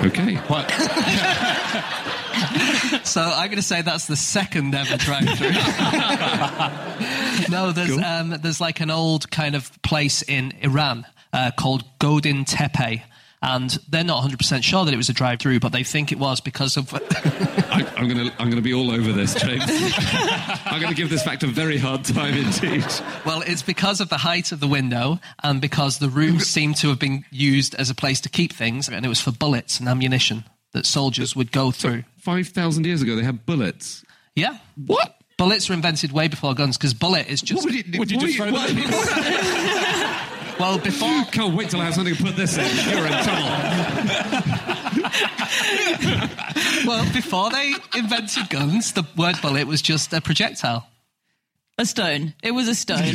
okay. 0.04 0.36
What? 0.36 0.70
So 3.04 3.22
I'm 3.22 3.48
going 3.48 3.58
to 3.58 3.62
say 3.64 3.82
that's 3.82 4.06
the 4.08 4.16
second 4.16 4.74
ever 4.76 4.98
drive-through. 4.98 5.50
no, 7.50 7.72
there's 7.72 7.98
um, 7.98 8.36
there's 8.42 8.62
like 8.62 8.80
an 8.82 8.92
old 8.92 9.30
kind 9.32 9.56
of 9.56 9.82
place 9.82 10.22
in 10.22 10.54
Iran 10.62 11.06
uh, 11.34 11.52
called 11.58 11.84
Godin 12.00 12.46
Tepe. 12.46 13.02
And 13.42 13.70
they're 13.88 14.04
not 14.04 14.22
100% 14.30 14.64
sure 14.64 14.84
that 14.84 14.94
it 14.94 14.98
was 14.98 15.08
a 15.08 15.14
drive-through, 15.14 15.62
but 15.62 15.72
they 15.72 15.84
think 15.84 16.12
it 16.12 16.20
was 16.20 16.42
because 16.42 16.76
of. 16.76 16.94
I, 17.72 17.90
I'm 17.96 18.10
gonna 18.10 18.32
I'm 18.38 18.50
gonna 18.50 18.62
be 18.62 18.74
all 18.74 18.92
over 18.92 19.14
this, 19.14 19.34
James. 19.34 19.64
I'm 19.66 20.82
gonna 20.82 20.94
give 20.94 21.10
this 21.10 21.24
fact 21.24 21.44
a 21.44 21.48
very 21.48 21.78
hard 21.78 22.04
time 22.04 22.34
indeed. 22.34 22.84
well, 23.26 23.42
it's 23.46 23.62
because 23.64 24.02
of 24.02 24.10
the 24.10 24.18
height 24.18 24.52
of 24.52 24.60
the 24.60 24.68
window 24.68 25.20
and 25.42 25.62
because 25.62 26.00
the 26.00 26.10
room 26.10 26.40
seemed 26.56 26.76
to 26.78 26.90
have 26.90 27.00
been 27.00 27.24
used 27.32 27.76
as 27.76 27.90
a 27.90 27.96
place 27.96 28.20
to 28.22 28.30
keep 28.30 28.52
things, 28.52 28.90
and 28.90 29.06
it 29.06 29.10
was 29.10 29.22
for 29.22 29.32
bullets 29.32 29.80
and 29.80 29.88
ammunition 29.88 30.44
that 30.74 30.86
soldiers 30.86 31.34
would 31.36 31.52
go 31.54 31.72
through. 31.72 32.04
Five 32.18 32.50
thousand 32.50 32.86
years 32.86 33.02
ago, 33.02 33.16
they 33.16 33.24
had 33.24 33.46
bullets. 33.46 34.04
Yeah. 34.36 34.58
What? 34.76 35.16
Bullets 35.38 35.70
were 35.70 35.76
invented 35.76 36.12
way 36.12 36.28
before 36.28 36.54
guns 36.54 36.78
because 36.78 36.94
bullet 36.94 37.28
is 37.30 37.42
just. 37.42 37.64
What 37.64 37.74
would 37.74 37.88
you, 37.88 38.00
Would 38.00 38.12
you 38.12 38.18
what 38.18 38.26
just 38.26 38.38
throw 38.38 38.52
what- 38.52 38.68
them 38.68 38.78
well, 40.60 40.78
before. 40.80 41.08
I 41.10 41.24
can't 41.32 41.56
wait 41.56 41.70
till 41.70 41.82
I 41.82 41.86
have 41.86 41.96
something 41.96 42.16
to 42.16 42.24
put 42.24 42.36
this 42.36 42.58
in. 42.58 42.66
You're 42.90 43.08
in 43.08 43.14
trouble. 43.24 44.50
Well, 46.86 47.04
before 47.14 47.50
they 47.52 47.74
invented 47.96 48.50
guns, 48.50 48.94
the 48.94 49.04
word 49.18 49.36
bullet 49.42 49.68
was 49.68 49.82
just 49.82 50.14
a 50.14 50.22
projectile. 50.22 50.88
A 51.78 51.86
stone. 51.86 52.34
It 52.44 52.52
was 52.52 52.68
a 52.68 52.76
stone. 52.76 53.00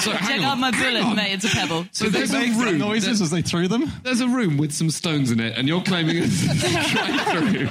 So, 0.00 0.12
Check 0.12 0.20
hang 0.20 0.44
out 0.44 0.58
my 0.58 0.70
bullet, 0.70 1.14
mate. 1.16 1.32
It's 1.32 1.44
a 1.44 1.48
pebble. 1.48 1.86
So 1.92 2.04
Did 2.04 2.14
there's 2.14 2.30
they 2.30 2.50
a 2.50 2.52
room. 2.52 2.78
noises 2.78 3.22
as 3.22 3.30
they 3.30 3.40
threw 3.40 3.66
them? 3.66 3.90
There's 4.02 4.20
a 4.20 4.28
room 4.28 4.58
with 4.58 4.72
some 4.72 4.90
stones 4.90 5.30
in 5.30 5.40
it, 5.40 5.56
and 5.56 5.66
you're 5.66 5.80
claiming 5.82 6.16
it's 6.18 6.42
a 6.64 6.90
drive-through. 6.94 7.68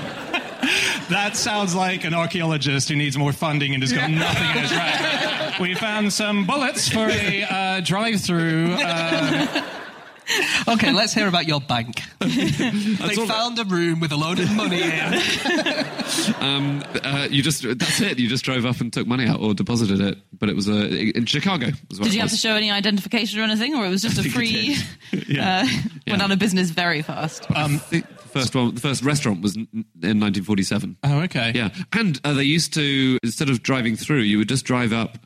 That 1.09 1.31
sounds 1.35 1.75
like 1.75 2.03
an 2.03 2.13
archaeologist 2.13 2.89
who 2.89 2.95
needs 2.95 3.17
more 3.17 3.31
funding 3.33 3.73
and 3.73 3.83
has 3.83 3.93
got 3.93 4.09
nothing 4.09 4.49
in 4.51 4.57
his 4.63 4.71
bag. 4.71 5.21
We 5.61 5.73
found 5.73 6.11
some 6.11 6.45
bullets 6.45 6.89
for 6.89 7.07
a 7.09 7.43
uh, 7.43 7.79
drive-through. 7.81 8.73
Uh, 8.73 9.71
Okay, 10.67 10.91
let's 10.91 11.13
hear 11.13 11.27
about 11.27 11.45
your 11.47 11.61
bank. 11.61 12.01
they 12.19 13.15
all- 13.15 13.27
found 13.27 13.59
a 13.59 13.63
room 13.63 13.99
with 13.99 14.11
a 14.11 14.15
load 14.17 14.39
of 14.39 14.51
money 14.55 14.81
in. 14.81 15.21
Um, 16.39 16.83
uh, 17.03 17.27
you 17.29 17.41
just 17.43 17.63
that's 17.63 18.01
it. 18.01 18.17
You 18.19 18.27
just 18.27 18.43
drove 18.45 18.65
up 18.65 18.79
and 18.81 18.91
took 18.91 19.05
money 19.07 19.27
out 19.27 19.39
or 19.39 19.53
deposited 19.53 19.99
it, 20.01 20.17
but 20.37 20.49
it 20.49 20.55
was 20.55 20.67
uh, 20.69 20.73
in 20.73 21.25
Chicago. 21.25 21.67
was 21.89 21.99
Did 21.99 22.07
it 22.07 22.13
you 22.15 22.21
have 22.21 22.29
to 22.31 22.37
show 22.37 22.55
any 22.55 22.71
identification 22.71 23.39
or 23.39 23.43
anything, 23.43 23.75
or 23.75 23.85
it 23.85 23.89
was 23.89 24.01
just 24.01 24.17
a 24.17 24.23
free? 24.23 24.77
Yeah. 25.11 25.61
Uh, 25.61 25.67
Yeah. 26.05 26.13
Went 26.13 26.21
out 26.23 26.31
of 26.31 26.39
business 26.39 26.69
very 26.71 27.01
fast. 27.01 27.45
Um, 27.55 27.81
the 27.89 28.03
first 28.39 28.55
one, 28.55 28.75
the 28.75 28.81
first 28.81 29.03
restaurant 29.03 29.41
was 29.41 29.55
in 29.55 29.67
in 29.73 30.19
1947. 30.19 30.97
oh, 31.03 31.19
okay. 31.21 31.51
Yeah, 31.55 31.69
and 31.93 32.19
uh, 32.23 32.33
they 32.33 32.43
used 32.43 32.73
to 32.75 33.17
instead 33.23 33.49
of 33.49 33.63
driving 33.63 33.95
through, 33.95 34.21
you 34.21 34.37
would 34.37 34.49
just 34.49 34.65
drive 34.65 34.93
up. 34.93 35.17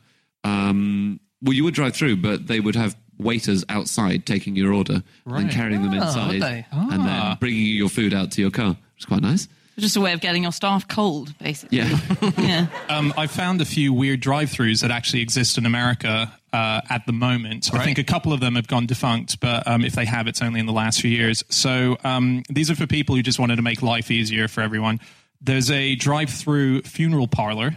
Um, 0.44 1.20
well, 1.42 1.52
you 1.54 1.64
would 1.64 1.74
drive 1.74 1.94
through, 1.94 2.16
but 2.16 2.46
they 2.46 2.60
would 2.60 2.76
have 2.76 2.96
waiters 3.18 3.64
outside 3.68 4.24
taking 4.26 4.56
your 4.56 4.72
order 4.72 4.94
and 4.94 5.04
Right. 5.26 5.40
then 5.42 5.50
carrying 5.50 5.82
them 5.82 5.92
Ah, 5.92 6.06
inside, 6.06 6.32
would 6.72 6.92
and 6.94 7.02
then 7.04 7.20
Ah. 7.22 7.36
bringing 7.38 7.60
you 7.60 7.74
your 7.74 7.88
food 7.90 8.14
out 8.14 8.30
to 8.32 8.40
your 8.40 8.50
car. 8.50 8.76
It's 8.96 9.04
quite 9.04 9.20
nice. 9.22 9.46
Just 9.78 9.96
a 9.96 10.00
way 10.00 10.12
of 10.12 10.20
getting 10.20 10.42
your 10.42 10.52
staff 10.52 10.86
cold, 10.88 11.34
basically. 11.38 11.78
Yeah. 11.78 11.98
Yeah. 12.38 12.66
Um, 12.88 13.14
I 13.16 13.26
found 13.26 13.60
a 13.60 13.64
few 13.64 13.92
weird 13.94 14.20
drive-throughs 14.20 14.80
that 14.82 14.90
actually 14.90 15.22
exist 15.22 15.56
in 15.58 15.64
America 15.66 16.32
uh, 16.52 16.80
at 16.90 17.06
the 17.06 17.12
moment. 17.12 17.72
I 17.72 17.84
think 17.84 17.98
a 17.98 18.04
couple 18.04 18.32
of 18.32 18.40
them 18.40 18.56
have 18.56 18.66
gone 18.66 18.86
defunct, 18.86 19.40
but 19.40 19.66
um, 19.66 19.84
if 19.84 19.94
they 19.94 20.04
have, 20.04 20.26
it's 20.26 20.42
only 20.42 20.60
in 20.60 20.66
the 20.66 20.72
last 20.72 21.00
few 21.00 21.10
years. 21.10 21.44
So 21.48 21.96
um, 22.04 22.42
these 22.48 22.70
are 22.70 22.74
for 22.74 22.86
people 22.86 23.14
who 23.14 23.22
just 23.22 23.38
wanted 23.38 23.56
to 23.56 23.62
make 23.62 23.82
life 23.82 24.10
easier 24.10 24.48
for 24.48 24.60
everyone. 24.60 25.00
There's 25.40 25.70
a 25.70 25.94
drive-through 25.94 26.82
funeral 26.82 27.26
parlor, 27.28 27.76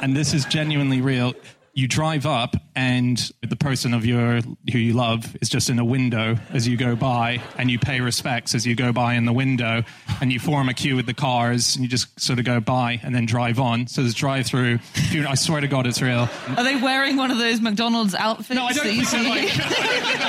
and 0.00 0.16
this 0.16 0.34
is 0.34 0.44
genuinely 0.46 1.00
real. 1.00 1.34
You 1.74 1.88
drive 1.88 2.26
up, 2.26 2.54
and 2.76 3.16
the 3.40 3.56
person 3.56 3.94
of 3.94 4.04
your 4.04 4.40
who 4.70 4.78
you 4.78 4.92
love 4.92 5.34
is 5.40 5.48
just 5.48 5.70
in 5.70 5.78
a 5.78 5.84
window 5.84 6.36
as 6.50 6.68
you 6.68 6.76
go 6.76 6.94
by, 6.94 7.40
and 7.56 7.70
you 7.70 7.78
pay 7.78 8.02
respects 8.02 8.54
as 8.54 8.66
you 8.66 8.74
go 8.74 8.92
by 8.92 9.14
in 9.14 9.24
the 9.24 9.32
window, 9.32 9.82
and 10.20 10.30
you 10.30 10.38
form 10.38 10.68
a 10.68 10.74
queue 10.74 10.96
with 10.96 11.06
the 11.06 11.14
cars, 11.14 11.74
and 11.74 11.82
you 11.82 11.88
just 11.88 12.20
sort 12.20 12.38
of 12.38 12.44
go 12.44 12.60
by 12.60 13.00
and 13.02 13.14
then 13.14 13.24
drive 13.24 13.58
on. 13.58 13.86
So 13.86 14.02
there's 14.02 14.12
drive-through. 14.12 14.80
I 15.26 15.34
swear 15.34 15.62
to 15.62 15.66
God, 15.66 15.86
it's 15.86 16.02
real. 16.02 16.28
Are 16.58 16.62
they 16.62 16.76
wearing 16.76 17.16
one 17.16 17.30
of 17.30 17.38
those 17.38 17.62
McDonald's 17.62 18.14
outfits? 18.14 18.50
No, 18.50 18.66
I 18.66 18.74
don't 18.74 18.84
think 18.84 19.08
they're 19.08 19.22
like 19.22 19.48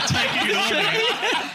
taking 0.08 0.50
an 0.50 0.76
order, 0.78 0.90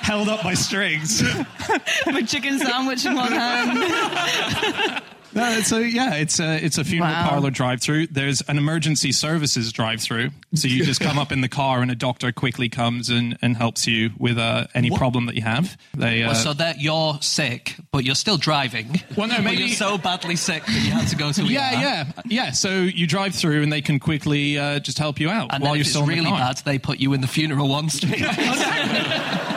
held 0.03 0.29
up 0.29 0.43
by 0.43 0.53
strings. 0.53 1.23
with 2.07 2.29
chicken 2.29 2.59
sandwich 2.59 3.07
in 3.07 3.15
one 3.15 3.33
hand? 3.33 5.03
No, 5.35 5.61
so 5.61 5.79
yeah, 5.79 6.15
it's 6.15 6.41
a 6.41 6.65
it's 6.65 6.79
a 6.79 6.85
funeral 6.85 7.13
Wow. 7.13 7.29
parlor 7.29 7.51
drive-through. 7.51 8.09
There's 8.09 8.41
an 8.43 8.57
emergency 8.59 9.13
services 9.13 9.73
drive-through, 9.73 10.31
so 10.55 10.69
you 10.69 10.85
just 10.85 11.01
come 11.01 11.19
up 11.19 11.31
in 11.33 11.43
the 11.43 11.49
car 11.49 11.83
and 11.83 11.91
a 11.91 11.95
doctor 11.95 12.33
quickly 12.33 12.69
comes 12.69 13.09
and, 13.11 13.37
and 13.43 13.57
helps 13.57 13.87
you 13.87 14.11
with 14.19 14.39
uh, 14.39 14.67
any 14.75 14.91
problem 14.91 15.27
that 15.27 15.35
you 15.37 15.43
have. 15.43 15.77
They 15.95 16.23
uh, 16.23 16.29
Well, 16.29 16.35
so 16.35 16.53
that 16.55 16.81
you're 16.81 17.19
sick, 17.21 17.77
but 17.93 18.05
you're 18.05 18.15
still 18.15 18.37
driving. 18.39 19.03
Well, 19.17 19.29
no, 19.29 19.37
But 19.37 19.45
maybe- 19.45 19.65
you're 19.65 19.69
so 19.77 19.99
badly 19.99 20.37
sick 20.37 20.65
that 20.65 20.73
you 20.83 20.91
had 20.93 21.09
to 21.09 21.17
go 21.17 21.31
to 21.31 21.43
ER. 21.43 21.47
yeah, 21.47 21.81
yeah, 21.81 22.05
yeah. 22.25 22.51
So 22.53 22.81
you 22.81 23.07
drive 23.07 23.35
through 23.35 23.63
and 23.63 23.73
they 23.73 23.83
can 23.83 23.99
quickly 24.01 24.59
uh, 24.59 24.79
just 24.81 24.99
help 24.99 25.21
you 25.21 25.29
out 25.31 25.51
And 25.53 25.63
while 25.63 25.73
then 25.73 25.77
you're 25.79 25.81
if 25.83 25.87
it's 25.89 25.91
still 25.91 26.03
in 26.03 26.09
the 26.09 26.15
really 26.15 26.31
car. 26.31 26.39
bad, 26.39 26.57
they 26.65 26.79
put 26.79 26.99
you 27.01 27.13
in 27.13 27.21
the 27.21 27.29
funeral 27.29 27.69
one 27.69 27.89
street. 27.91 28.25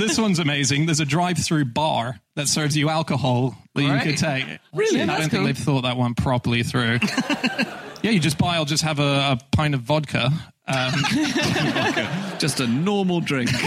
And 0.00 0.10
this 0.10 0.18
one's 0.18 0.38
amazing. 0.38 0.86
There's 0.86 1.00
a 1.00 1.04
drive-through 1.06 1.66
bar 1.66 2.20
that 2.34 2.48
serves 2.48 2.76
you 2.76 2.88
alcohol 2.90 3.56
that 3.74 3.82
you 3.82 3.88
Right. 3.90 4.02
could 4.02 4.18
take. 4.18 4.44
Really? 4.74 5.00
I 5.02 5.06
That's 5.06 5.20
don't 5.20 5.30
cool. 5.30 5.44
think 5.44 5.56
they've 5.56 5.64
thought 5.64 5.82
that 5.82 5.96
one 5.96 6.14
properly 6.14 6.62
through. 6.62 6.98
yeah, 8.02 8.10
you 8.10 8.20
just 8.20 8.36
buy. 8.38 8.56
I'll 8.56 8.64
just 8.66 8.82
have 8.82 8.98
a, 8.98 9.02
a 9.02 9.38
pint 9.52 9.74
of 9.74 9.80
vodka. 9.82 10.30
Um, 10.68 10.92
Just 12.38 12.58
a 12.60 12.66
normal 12.66 13.20
drink. 13.20 13.50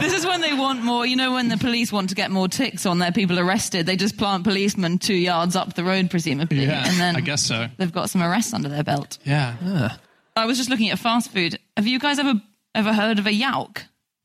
This 0.00 0.12
is 0.14 0.26
when 0.26 0.40
they 0.40 0.52
want 0.54 0.82
more. 0.82 1.06
You 1.06 1.14
know, 1.16 1.32
when 1.34 1.48
the 1.48 1.56
police 1.58 1.92
want 1.92 2.08
to 2.08 2.14
get 2.14 2.30
more 2.30 2.48
ticks 2.48 2.84
on 2.86 2.98
their 2.98 3.12
people 3.12 3.38
arrested, 3.38 3.86
they 3.86 3.94
just 3.96 4.16
plant 4.16 4.42
policemen 4.42 4.98
two 4.98 5.14
yards 5.14 5.54
up 5.54 5.74
the 5.74 5.84
road, 5.84 6.10
presumably, 6.10 6.64
yeah, 6.64 6.88
and 6.88 6.98
then 6.98 7.14
I 7.16 7.20
guess 7.20 7.42
so. 7.42 7.68
they've 7.76 7.92
got 7.92 8.10
some 8.10 8.22
arrests 8.22 8.52
under 8.54 8.68
their 8.68 8.82
belt. 8.82 9.18
Yeah. 9.24 9.96
I 10.34 10.46
was 10.46 10.56
just 10.58 10.68
looking 10.70 10.90
at 10.90 10.98
fast 10.98 11.30
food. 11.30 11.58
Have 11.76 11.86
you 11.86 11.98
guys 12.00 12.18
ever 12.18 12.34
ever 12.74 12.92
heard 12.92 13.18
of 13.20 13.26
a 13.26 13.32
yoke? 13.32 13.84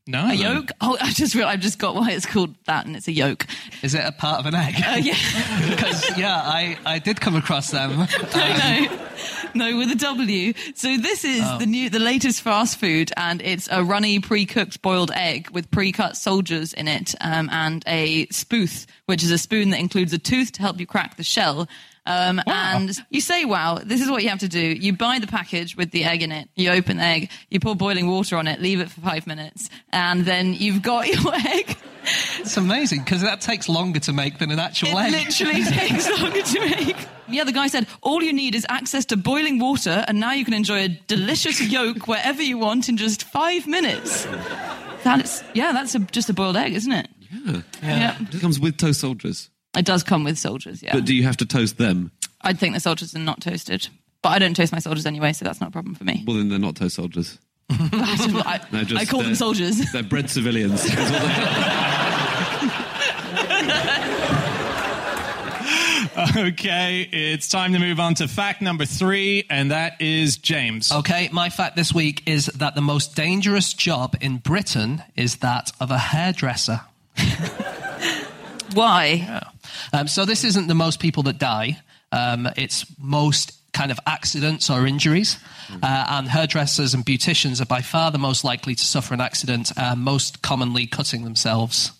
No. 0.09 0.25
A 0.25 0.33
yolk? 0.33 0.71
Oh, 0.81 0.97
I 0.99 1.11
just 1.11 1.35
realized, 1.35 1.59
I 1.59 1.61
just 1.61 1.77
got 1.77 1.93
why 1.93 2.09
it's 2.09 2.25
called 2.25 2.55
that, 2.65 2.87
and 2.87 2.95
it's 2.95 3.07
a 3.07 3.11
yolk. 3.11 3.45
Is 3.83 3.93
it 3.93 4.03
a 4.03 4.11
part 4.11 4.39
of 4.39 4.47
an 4.47 4.55
egg? 4.55 4.73
Uh, 4.83 4.95
yeah, 4.95 5.13
Because, 5.69 6.17
yeah, 6.17 6.33
I, 6.33 6.79
I 6.83 6.97
did 6.97 7.21
come 7.21 7.35
across 7.35 7.69
them. 7.69 7.91
no, 8.35 8.53
no, 8.57 8.99
no, 9.53 9.77
with 9.77 9.91
a 9.91 9.95
W. 9.95 10.53
So 10.73 10.97
this 10.97 11.23
is 11.23 11.43
the 11.59 11.67
new, 11.67 11.91
the 11.91 11.99
latest 11.99 12.41
fast 12.41 12.79
food, 12.79 13.11
and 13.17 13.39
it's 13.43 13.69
a 13.71 13.83
runny, 13.83 14.19
pre-cooked 14.19 14.81
boiled 14.81 15.11
egg 15.13 15.51
with 15.51 15.69
pre-cut 15.69 16.17
soldiers 16.17 16.73
in 16.73 16.87
it, 16.87 17.13
um, 17.21 17.47
and 17.51 17.83
a 17.85 18.25
spooth, 18.29 18.87
which 19.05 19.21
is 19.21 19.29
a 19.29 19.37
spoon 19.37 19.69
that 19.69 19.79
includes 19.79 20.11
a 20.11 20.17
tooth 20.17 20.53
to 20.53 20.61
help 20.63 20.79
you 20.79 20.87
crack 20.87 21.17
the 21.17 21.23
shell. 21.23 21.67
Um, 22.09 22.41
And 22.47 22.91
you 23.11 23.21
say, 23.21 23.45
wow, 23.45 23.77
this 23.83 24.01
is 24.01 24.09
what 24.09 24.23
you 24.23 24.29
have 24.29 24.39
to 24.39 24.47
do. 24.49 24.59
You 24.59 24.93
buy 24.93 25.19
the 25.19 25.27
package 25.27 25.75
with 25.77 25.91
the 25.91 26.03
egg 26.05 26.23
in 26.23 26.31
it. 26.31 26.49
You 26.55 26.71
open 26.71 26.97
the 26.97 27.03
egg, 27.03 27.29
you 27.49 27.59
pour 27.59 27.75
boiling 27.75 28.07
water 28.07 28.35
on 28.37 28.47
it, 28.47 28.59
leave 28.61 28.79
it 28.79 28.89
for 28.89 29.01
five 29.01 29.27
minutes, 29.27 29.69
and 29.91 30.25
then 30.25 30.53
you've 30.53 30.81
got 30.81 31.07
your 31.23 31.33
egg. 31.35 31.77
It's 32.39 32.57
amazing 32.57 33.03
because 33.03 33.21
that 33.21 33.41
takes 33.41 33.69
longer 33.69 33.99
to 33.99 34.13
make 34.13 34.39
than 34.39 34.49
an 34.51 34.57
actual 34.59 34.97
egg. 34.97 35.13
It 35.13 35.17
egg. 35.17 35.25
literally 35.27 35.63
takes 35.79 36.09
longer 36.19 36.41
to 36.41 36.59
make. 36.61 36.97
Yeah, 37.27 37.43
the 37.43 37.51
guy 37.51 37.67
said 37.67 37.85
all 38.01 38.23
you 38.23 38.33
need 38.33 38.55
is 38.55 38.65
access 38.69 39.05
to 39.07 39.17
boiling 39.17 39.59
water, 39.59 40.03
and 40.07 40.19
now 40.19 40.31
you 40.31 40.43
can 40.45 40.55
enjoy 40.55 40.85
a 40.85 40.87
delicious 40.87 41.61
yolk 41.61 42.07
wherever 42.07 42.41
you 42.41 42.57
want 42.57 42.89
in 42.89 42.97
just 42.97 43.23
five 43.25 43.67
minutes. 43.67 44.25
That's 45.03 45.43
yeah, 45.53 45.71
that's 45.73 45.93
a, 45.93 45.99
just 45.99 46.29
a 46.29 46.33
boiled 46.33 46.57
egg, 46.57 46.73
isn't 46.73 46.91
it? 46.91 47.07
Yeah. 47.45 47.61
yeah. 47.83 48.17
It 48.31 48.41
comes 48.41 48.59
with 48.59 48.77
toast 48.77 49.01
soldiers. 49.01 49.49
It 49.77 49.85
does 49.85 50.03
come 50.03 50.23
with 50.23 50.37
soldiers. 50.37 50.81
Yeah, 50.81 50.93
But 50.93 51.05
do 51.05 51.13
you 51.15 51.23
have 51.23 51.37
to 51.37 51.45
toast 51.45 51.77
them? 51.77 52.11
I'd 52.41 52.57
think 52.59 52.73
the 52.73 52.79
soldiers 52.79 53.15
are 53.15 53.19
not 53.19 53.41
toasted, 53.41 53.87
but 54.23 54.29
I 54.29 54.39
don't 54.39 54.55
toast 54.55 54.71
my 54.71 54.79
soldiers 54.79 55.05
anyway, 55.05 55.33
so 55.33 55.45
that's 55.45 55.59
not 55.61 55.69
a 55.69 55.71
problem 55.71 55.93
for 55.95 56.03
me. 56.05 56.23
Well, 56.25 56.37
then 56.37 56.49
they're 56.49 56.57
not 56.59 56.75
toast 56.75 56.95
soldiers. 56.95 57.37
I, 57.69 58.59
No, 58.71 58.83
just 58.83 58.99
I 59.01 59.05
call 59.05 59.19
them 59.19 59.29
they're- 59.29 59.35
soldiers. 59.35 59.91
They're 59.93 60.01
bread 60.03 60.29
civilians. 60.29 60.83
Is 60.85 60.95
what 60.95 61.09
they- 61.11 62.69
Okay, 66.35 67.07
it's 67.11 67.47
time 67.47 67.71
to 67.73 67.79
move 67.79 67.99
on 67.99 68.15
to 68.15 68.27
fact 68.27 68.61
number 68.61 68.85
three, 68.85 69.45
and 69.49 69.71
that 69.71 70.01
is 70.01 70.37
James. 70.37 70.91
Okay, 70.91 71.29
my 71.31 71.49
fact 71.49 71.75
this 71.77 71.93
week 71.93 72.23
is 72.25 72.47
that 72.47 72.75
the 72.75 72.81
most 72.81 73.15
dangerous 73.15 73.73
job 73.73 74.15
in 74.19 74.37
Britain 74.37 75.01
is 75.15 75.37
that 75.37 75.71
of 75.79 75.91
a 75.91 75.97
hairdresser. 75.97 76.81
Why? 78.73 79.41
Um, 79.93 80.07
so 80.07 80.25
this 80.25 80.43
isn't 80.43 80.67
the 80.67 80.75
most 80.75 80.99
people 80.99 81.23
that 81.23 81.37
die. 81.37 81.79
Um, 82.11 82.47
it's 82.57 82.85
most 82.99 83.53
kind 83.71 83.91
of 83.91 83.99
accidents 84.05 84.69
or 84.69 84.85
injuries. 84.85 85.37
Uh, 85.71 86.05
and 86.09 86.27
hairdressers 86.27 86.93
and 86.93 87.05
beauticians 87.05 87.61
are 87.61 87.65
by 87.65 87.81
far 87.81 88.11
the 88.11 88.17
most 88.17 88.43
likely 88.43 88.73
to 88.75 88.83
suffer 88.83 89.13
an 89.13 89.21
accident, 89.21 89.71
uh, 89.77 89.95
most 89.95 90.41
commonly 90.41 90.87
cutting 90.87 91.23
themselves. 91.23 91.91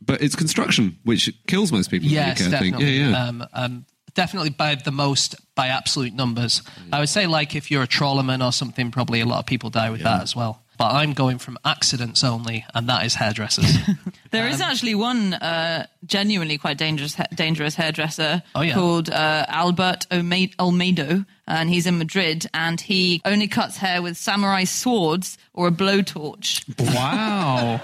But 0.00 0.22
it's 0.22 0.36
construction, 0.36 0.98
which 1.04 1.32
kills 1.46 1.72
most 1.72 1.90
people. 1.90 2.08
Yes, 2.08 2.40
UK, 2.40 2.50
definitely. 2.50 2.86
Yeah, 2.86 3.08
yeah. 3.08 3.26
Um, 3.26 3.46
um, 3.52 3.86
definitely 4.14 4.50
by 4.50 4.74
the 4.74 4.92
most, 4.92 5.36
by 5.54 5.68
absolute 5.68 6.14
numbers. 6.14 6.62
I 6.92 7.00
would 7.00 7.08
say, 7.08 7.26
like, 7.26 7.56
if 7.56 7.70
you're 7.70 7.82
a 7.82 7.88
trawlerman 7.88 8.46
or 8.46 8.52
something, 8.52 8.90
probably 8.90 9.20
a 9.20 9.26
lot 9.26 9.38
of 9.38 9.46
people 9.46 9.70
die 9.70 9.90
with 9.90 10.02
that 10.02 10.22
as 10.22 10.36
well. 10.36 10.62
But 10.78 10.94
I'm 10.94 11.12
going 11.12 11.38
from 11.38 11.58
accidents 11.64 12.22
only, 12.24 12.64
and 12.72 12.88
that 12.88 13.04
is 13.04 13.14
hairdressers. 13.16 13.76
There 14.30 14.46
is 14.46 14.60
actually 14.60 14.94
one 14.94 15.32
uh, 15.32 15.86
genuinely 16.04 16.58
quite 16.58 16.76
dangerous 16.76 17.16
dangerous 17.34 17.74
hairdresser 17.74 18.42
Oh, 18.54 18.60
yeah. 18.60 18.74
called 18.74 19.08
uh, 19.08 19.46
Albert 19.48 20.06
Ome- 20.10 20.50
Olmedo, 20.58 21.24
and 21.46 21.70
he's 21.70 21.86
in 21.86 21.96
Madrid, 21.96 22.44
and 22.52 22.78
he 22.78 23.22
only 23.24 23.48
cuts 23.48 23.78
hair 23.78 24.02
with 24.02 24.18
samurai 24.18 24.64
swords 24.64 25.38
or 25.54 25.68
a 25.68 25.70
blowtorch. 25.70 26.62
Wow. 26.94 27.80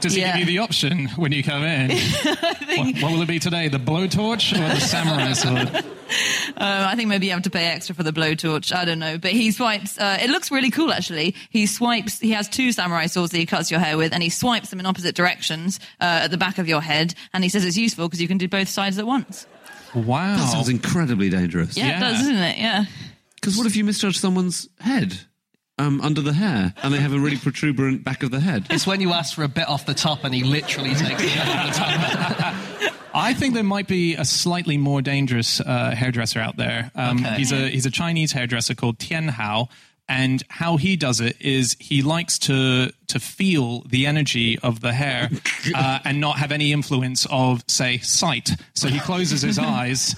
Does 0.00 0.14
he 0.14 0.20
Yeah. 0.20 0.36
give 0.38 0.48
you 0.48 0.58
the 0.58 0.62
option 0.62 1.08
when 1.16 1.32
you 1.32 1.42
come 1.42 1.62
in? 1.64 1.90
what, 2.26 3.02
what 3.02 3.12
will 3.12 3.22
it 3.22 3.28
be 3.28 3.38
today? 3.38 3.68
The 3.68 3.78
blowtorch 3.78 4.52
or 4.54 4.74
the 4.74 4.80
samurai 4.80 5.32
sword? 5.34 5.74
Um, 5.74 5.84
I 6.56 6.94
think 6.96 7.08
maybe 7.08 7.26
you 7.26 7.32
have 7.32 7.42
to 7.42 7.50
pay 7.50 7.66
extra 7.66 7.94
for 7.94 8.02
the 8.02 8.12
blowtorch. 8.12 8.74
I 8.74 8.84
don't 8.84 8.98
know, 8.98 9.18
but 9.18 9.32
he 9.32 9.50
swipes. 9.50 9.98
Uh, 9.98 10.18
it 10.20 10.30
looks 10.30 10.50
really 10.50 10.70
cool, 10.70 10.92
actually. 10.92 11.34
He 11.50 11.66
swipes. 11.66 12.18
He 12.20 12.30
has 12.30 12.48
two 12.48 12.72
samurai 12.72 13.06
swords 13.06 13.32
that 13.32 13.38
he 13.38 13.46
cuts 13.46 13.70
your 13.70 13.80
hair 13.80 13.96
with, 13.96 14.12
and 14.12 14.22
he 14.22 14.30
swipes 14.30 14.70
them 14.70 14.80
in 14.80 14.86
opposite 14.86 15.14
directions 15.14 15.80
uh, 16.00 16.04
at 16.24 16.30
the 16.30 16.38
back 16.38 16.58
of 16.58 16.68
your 16.68 16.80
head. 16.80 17.14
And 17.34 17.42
he 17.44 17.50
says 17.50 17.64
it's 17.64 17.76
useful 17.76 18.06
because 18.08 18.22
you 18.22 18.28
can 18.28 18.38
do 18.38 18.48
both 18.48 18.68
sides 18.68 18.98
at 18.98 19.06
once. 19.06 19.46
Wow. 19.94 20.36
That 20.36 20.50
sounds 20.52 20.68
incredibly 20.68 21.28
dangerous. 21.30 21.76
Yeah, 21.76 21.86
Yeah. 21.88 21.96
it 21.96 22.00
does, 22.00 22.20
isn't 22.22 22.36
it? 22.36 22.58
Yeah. 22.58 22.84
Because 23.34 23.56
what 23.56 23.66
if 23.66 23.76
you 23.76 23.84
misjudge 23.84 24.18
someone's 24.18 24.68
head 24.80 25.18
um, 25.78 26.00
under 26.00 26.20
the 26.20 26.32
hair 26.32 26.74
and 26.82 26.92
they 26.92 26.98
have 26.98 27.12
a 27.12 27.18
really 27.18 27.36
protuberant 27.36 28.02
back 28.04 28.22
of 28.22 28.30
the 28.30 28.40
head? 28.40 28.66
it's 28.70 28.86
when 28.86 29.00
you 29.00 29.12
ask 29.12 29.34
for 29.34 29.44
a 29.44 29.48
bit 29.48 29.68
off 29.68 29.86
the 29.86 29.94
top, 29.94 30.24
and 30.24 30.34
he 30.34 30.42
literally 30.44 30.94
takes 30.94 31.22
it 31.22 31.38
off 31.38 31.66
the 31.66 31.72
top. 31.78 32.92
I 33.14 33.32
think 33.34 33.54
there 33.54 33.64
might 33.64 33.88
be 33.88 34.14
a 34.14 34.24
slightly 34.24 34.76
more 34.76 35.00
dangerous 35.02 35.60
uh, 35.60 35.94
hairdresser 35.96 36.40
out 36.40 36.56
there. 36.56 36.90
Um, 36.94 37.18
Okay. 37.18 37.36
He's 37.36 37.52
a 37.52 37.68
he's 37.68 37.86
a 37.86 37.90
Chinese 37.90 38.32
hairdresser 38.32 38.74
called 38.74 38.98
Tian 38.98 39.28
Hao, 39.28 39.68
and 40.08 40.42
how 40.48 40.76
he 40.76 40.94
does 40.96 41.20
it 41.20 41.36
is 41.40 41.76
he 41.80 42.02
likes 42.02 42.38
to 42.40 42.92
to 43.08 43.18
feel 43.18 43.80
the 43.82 44.06
energy 44.06 44.58
of 44.60 44.80
the 44.80 44.92
hair 44.92 45.30
uh, 45.74 45.98
and 46.04 46.20
not 46.20 46.38
have 46.38 46.52
any 46.52 46.70
influence 46.72 47.26
of 47.30 47.64
say 47.66 47.98
sight. 47.98 48.50
So 48.74 48.88
he 48.88 49.00
closes 49.00 49.42
his 49.42 49.58
eyes. 49.76 50.14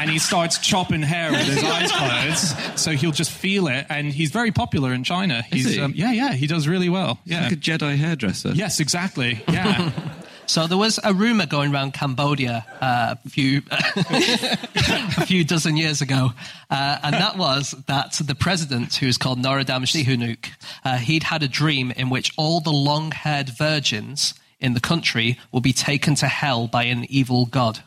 And 0.00 0.10
he 0.10 0.18
starts 0.18 0.58
chopping 0.58 1.02
hair 1.02 1.30
with 1.30 1.42
his 1.46 1.62
eyes 1.62 1.92
closed, 2.56 2.78
so 2.78 2.92
he'll 2.92 3.12
just 3.12 3.30
feel 3.30 3.68
it. 3.68 3.86
And 3.90 4.12
he's 4.12 4.30
very 4.30 4.50
popular 4.50 4.92
in 4.94 5.04
China. 5.04 5.42
He's 5.42 5.74
he? 5.74 5.80
Um, 5.80 5.92
yeah, 5.94 6.12
yeah, 6.12 6.32
he 6.32 6.46
does 6.46 6.66
really 6.66 6.88
well. 6.88 7.18
Yeah, 7.26 7.42
Like 7.42 7.52
a 7.52 7.56
Jedi 7.56 7.96
hairdresser. 7.96 8.52
yes, 8.52 8.80
exactly. 8.80 9.44
Yeah, 9.48 9.92
So 10.46 10.66
there 10.66 10.78
was 10.78 10.98
a 11.04 11.14
rumor 11.14 11.46
going 11.46 11.72
around 11.72 11.92
Cambodia 11.94 12.66
uh, 12.80 13.14
a 13.24 13.28
few 13.28 13.62
a 13.70 15.26
few 15.26 15.44
dozen 15.44 15.76
years 15.76 16.00
ago, 16.00 16.30
uh, 16.70 16.98
and 17.04 17.14
that 17.14 17.36
was 17.36 17.72
that 17.86 18.14
the 18.14 18.34
president, 18.34 18.94
who 18.96 19.06
is 19.06 19.16
called 19.16 19.38
Norodom 19.38 19.84
Sihanouk, 19.84 20.48
uh, 20.84 20.96
he'd 20.96 21.22
had 21.22 21.44
a 21.44 21.48
dream 21.48 21.92
in 21.92 22.10
which 22.10 22.32
all 22.36 22.60
the 22.60 22.72
long-haired 22.72 23.50
virgins 23.50 24.34
in 24.58 24.74
the 24.74 24.80
country 24.80 25.38
will 25.52 25.60
be 25.60 25.72
taken 25.72 26.14
to 26.16 26.26
hell 26.26 26.66
by 26.66 26.82
an 26.84 27.06
evil 27.08 27.46
god. 27.46 27.80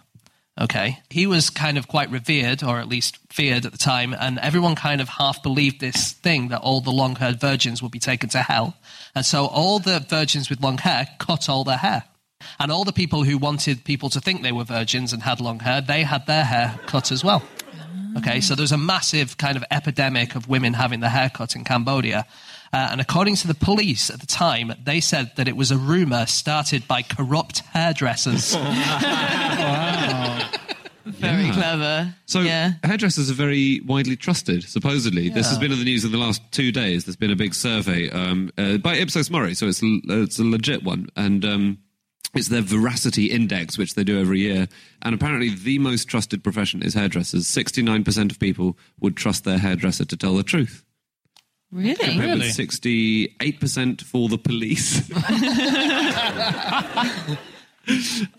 Okay. 0.60 1.00
He 1.10 1.26
was 1.26 1.50
kind 1.50 1.78
of 1.78 1.88
quite 1.88 2.12
revered, 2.12 2.64
or 2.64 2.80
at 2.80 2.88
least 2.88 3.18
feared 3.32 3.66
at 3.66 3.72
the 3.72 3.78
time, 3.78 4.14
and 4.14 4.38
everyone 4.38 4.76
kind 4.76 5.02
of 5.02 5.10
half 5.10 5.42
believed 5.42 5.80
this 5.80 6.12
thing 6.12 6.50
that 6.50 6.62
all 6.62 6.80
the 6.80 6.92
long 6.92 7.16
haired 7.16 7.40
virgins 7.40 7.82
would 7.82 7.92
be 7.92 8.00
taken 8.00 8.30
to 8.30 8.40
hell. 8.40 8.76
And 9.16 9.26
so 9.26 9.48
all 9.48 9.80
the 9.80 10.06
virgins 10.08 10.50
with 10.50 10.62
long 10.62 10.78
hair 10.78 11.08
cut 11.18 11.50
all 11.50 11.64
their 11.64 11.78
hair. 11.78 12.04
And 12.60 12.72
all 12.72 12.84
the 12.84 12.94
people 12.94 13.24
who 13.24 13.38
wanted 13.38 13.84
people 13.84 14.10
to 14.10 14.22
think 14.22 14.44
they 14.44 14.52
were 14.52 14.66
virgins 14.66 15.14
and 15.14 15.24
had 15.24 15.40
long 15.40 15.60
hair, 15.60 15.82
they 15.82 16.04
had 16.04 16.28
their 16.28 16.44
hair 16.44 16.80
cut 16.86 17.12
as 17.12 17.24
well. 17.24 17.42
Okay, 18.18 18.42
so 18.42 18.54
there's 18.54 18.72
a 18.72 18.78
massive 18.78 19.38
kind 19.38 19.58
of 19.58 19.64
epidemic 19.72 20.36
of 20.36 20.48
women 20.48 20.74
having 20.74 21.00
their 21.00 21.10
hair 21.10 21.32
cut 21.34 21.56
in 21.56 21.64
Cambodia. 21.64 22.28
Uh, 22.72 22.90
and 22.92 23.02
according 23.02 23.36
to 23.38 23.48
the 23.48 23.56
police 23.56 24.10
at 24.12 24.20
the 24.20 24.28
time, 24.28 24.74
they 24.84 25.00
said 25.00 25.32
that 25.36 25.48
it 25.48 25.56
was 25.56 25.72
a 25.72 25.78
rumor 25.78 26.26
started 26.28 26.88
by 26.88 27.02
corrupt 27.02 27.60
hairdressers. 27.72 28.56
Very 31.06 31.52
clever. 31.52 32.16
So 32.26 32.42
yeah. 32.42 32.74
hairdressers 32.84 33.30
are 33.30 33.34
very 33.34 33.82
widely 33.82 34.16
trusted, 34.16 34.64
supposedly. 34.64 35.28
This 35.28 35.50
has 35.50 35.60
been 35.60 35.74
in 35.74 35.80
the 35.80 35.84
news 35.84 36.06
in 36.06 36.14
the 36.14 36.18
last 36.18 36.42
two 36.52 36.72
days. 36.72 37.04
There's 37.04 37.18
been 37.18 37.30
a 37.32 37.36
big 37.36 37.54
survey 37.54 38.10
um, 38.10 38.52
uh, 38.58 38.78
by 38.78 38.96
Ipsos 38.96 39.30
Mori, 39.30 39.54
so 39.54 39.68
it's, 39.68 39.82
it's 39.84 40.40
a 40.40 40.46
legit 40.46 40.84
one. 40.84 41.10
And 41.18 41.44
um, 41.44 41.78
it's 42.34 42.48
their 42.48 42.62
veracity 42.62 43.32
index, 43.32 43.78
which 43.78 43.96
they 43.96 44.06
do 44.06 44.18
every 44.20 44.40
year. 44.40 44.70
And 45.02 45.14
apparently, 45.14 45.50
the 45.50 45.78
most 45.80 46.06
trusted 46.06 46.42
profession 46.44 46.82
is 46.82 46.94
hairdressers. 46.94 47.48
69% 47.48 48.32
of 48.32 48.40
people 48.40 48.78
would 49.02 49.18
trust 49.18 49.44
their 49.44 49.58
hairdresser 49.58 50.06
to 50.06 50.16
tell 50.16 50.36
the 50.36 50.44
truth. 50.44 50.86
Really? 51.70 51.96
Compared 51.96 52.40
Really? 52.40 52.48
with 52.48 52.56
68% 52.56 54.02
for 54.04 54.30
the 54.30 54.38
police. 54.38 55.10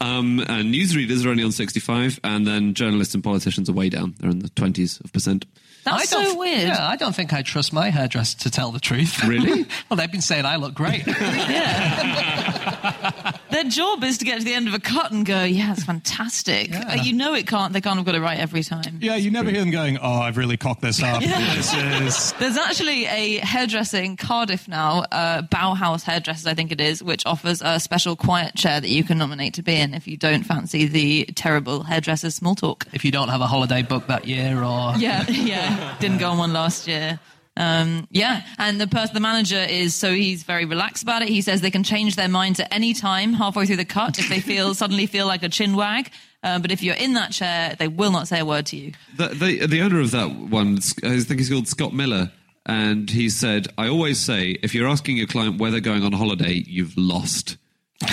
um, 0.00 0.40
and 0.40 0.74
newsreaders 0.74 1.24
are 1.24 1.30
only 1.30 1.44
on 1.44 1.52
65, 1.52 2.20
and 2.24 2.46
then 2.46 2.74
journalists 2.74 3.14
and 3.14 3.22
politicians 3.22 3.68
are 3.68 3.74
way 3.74 3.88
down. 3.88 4.14
They're 4.18 4.30
in 4.30 4.40
the 4.40 4.48
20s 4.50 5.04
of 5.04 5.12
percent. 5.12 5.46
That's 5.85 6.12
I 6.12 6.16
don't- 6.16 6.33
so 6.33 6.38
weird. 6.38 6.68
Yeah, 6.68 6.87
I 6.87 6.97
don't 6.97 7.14
think 7.14 7.33
I 7.33 7.42
trust 7.42 7.73
my 7.73 7.90
hairdresser 7.90 8.38
to 8.38 8.51
tell 8.51 8.73
the 8.73 8.81
truth. 8.81 9.23
Really? 9.35 9.66
well, 9.88 9.97
they've 9.97 10.11
been 10.11 10.20
saying 10.20 10.44
I 10.47 10.57
look 10.57 10.75
great. 10.75 11.05
Yeah. 11.07 13.33
Their 13.51 13.64
job 13.64 14.03
is 14.03 14.18
to 14.18 14.25
get 14.25 14.38
to 14.40 14.44
the 14.44 14.53
end 14.55 14.66
of 14.66 14.75
a 14.75 14.81
cut 14.81 15.12
and 15.12 15.25
go, 15.25 15.44
yeah, 15.44 15.73
it's 15.73 15.85
fantastic. 15.85 16.75
Uh, 16.75 16.97
you 17.03 17.12
know 17.12 17.35
it 17.35 17.47
can't, 17.47 17.73
they 17.73 17.81
can't 17.81 17.97
have 17.97 18.05
got 18.05 18.16
it 18.16 18.20
right 18.20 18.38
every 18.38 18.64
time. 18.64 18.99
yeah. 19.01 19.14
You 19.14 19.31
never 19.31 19.49
hear 19.51 19.61
them 19.61 19.70
going, 19.70 19.97
"Oh, 19.99 20.12
I've 20.20 20.37
really 20.37 20.57
cocked 20.57 20.81
this 20.83 21.01
up." 21.03 21.23
This 21.23 21.73
is 21.73 22.33
There's 22.38 22.57
actually 22.57 23.07
a 23.07 23.38
hairdresser 23.38 23.99
in 23.99 24.16
Cardiff 24.16 24.66
now, 24.66 25.05
uh, 25.12 25.42
Bauhaus 25.42 26.03
Hairdressers, 26.03 26.47
I 26.47 26.55
think 26.55 26.73
it 26.73 26.81
is, 26.81 27.03
which 27.03 27.25
offers 27.27 27.62
a 27.62 27.79
special 27.79 28.16
quiet 28.16 28.57
chair 28.57 28.81
that 28.81 28.88
you 28.90 29.05
can 29.05 29.18
nominate 29.18 29.55
to 29.55 29.62
be 29.62 29.77
in 29.77 29.94
if 29.94 30.09
you 30.09 30.16
don't 30.16 30.42
fancy 30.42 30.87
the 30.87 31.25
terrible 31.37 31.85
hairdresser 31.85 32.31
small 32.31 32.57
talk. 32.57 32.87
if 32.92 33.05
you 33.05 33.12
don't 33.12 33.29
have 33.29 33.40
a 33.40 33.47
holiday 33.47 33.83
booked 33.83 34.09
that 34.09 34.27
year 34.27 34.62
or 34.64 34.94
Yeah, 34.97 35.25
yeah. 35.31 35.73
Didn't 36.00 36.18
go 36.18 36.30
on 36.30 36.38
one 36.38 36.52
last 36.52 36.88
year. 36.88 37.18
Um, 37.56 38.08
yeah, 38.10 38.42
and 38.58 38.80
the 38.80 38.88
person, 38.88 39.14
the 39.14 39.20
manager 39.20 39.60
is 39.60 39.94
so 39.94 40.12
he's 40.12 40.42
very 40.42 40.64
relaxed 40.64 41.02
about 41.04 41.22
it. 41.22 41.28
He 41.28 41.40
says 41.40 41.60
they 41.60 41.70
can 41.70 41.84
change 41.84 42.16
their 42.16 42.28
minds 42.28 42.58
at 42.58 42.68
any 42.72 42.94
time 42.94 43.32
halfway 43.32 43.66
through 43.66 43.76
the 43.76 43.84
cut 43.84 44.18
if 44.18 44.28
they 44.28 44.40
feel 44.40 44.74
suddenly 44.74 45.06
feel 45.06 45.26
like 45.26 45.42
a 45.42 45.48
chin 45.48 45.76
wag. 45.76 46.10
Uh, 46.42 46.58
but 46.58 46.70
if 46.70 46.82
you're 46.82 46.96
in 46.96 47.14
that 47.14 47.30
chair, 47.30 47.74
they 47.78 47.88
will 47.88 48.10
not 48.10 48.28
say 48.28 48.40
a 48.40 48.44
word 48.44 48.66
to 48.66 48.76
you. 48.76 48.92
The, 49.16 49.28
the, 49.28 49.66
the 49.66 49.80
owner 49.80 50.00
of 50.00 50.10
that 50.10 50.30
one, 50.34 50.78
I 51.02 51.20
think 51.20 51.40
he's 51.40 51.48
called 51.48 51.68
Scott 51.68 51.94
Miller, 51.94 52.32
and 52.66 53.08
he 53.08 53.30
said, 53.30 53.68
I 53.78 53.88
always 53.88 54.18
say, 54.18 54.58
if 54.62 54.74
you're 54.74 54.88
asking 54.88 55.16
your 55.16 55.26
client 55.26 55.58
where 55.58 55.70
they're 55.70 55.80
going 55.80 56.02
on 56.02 56.12
holiday, 56.12 56.64
you've 56.66 56.96
lost. 56.98 57.56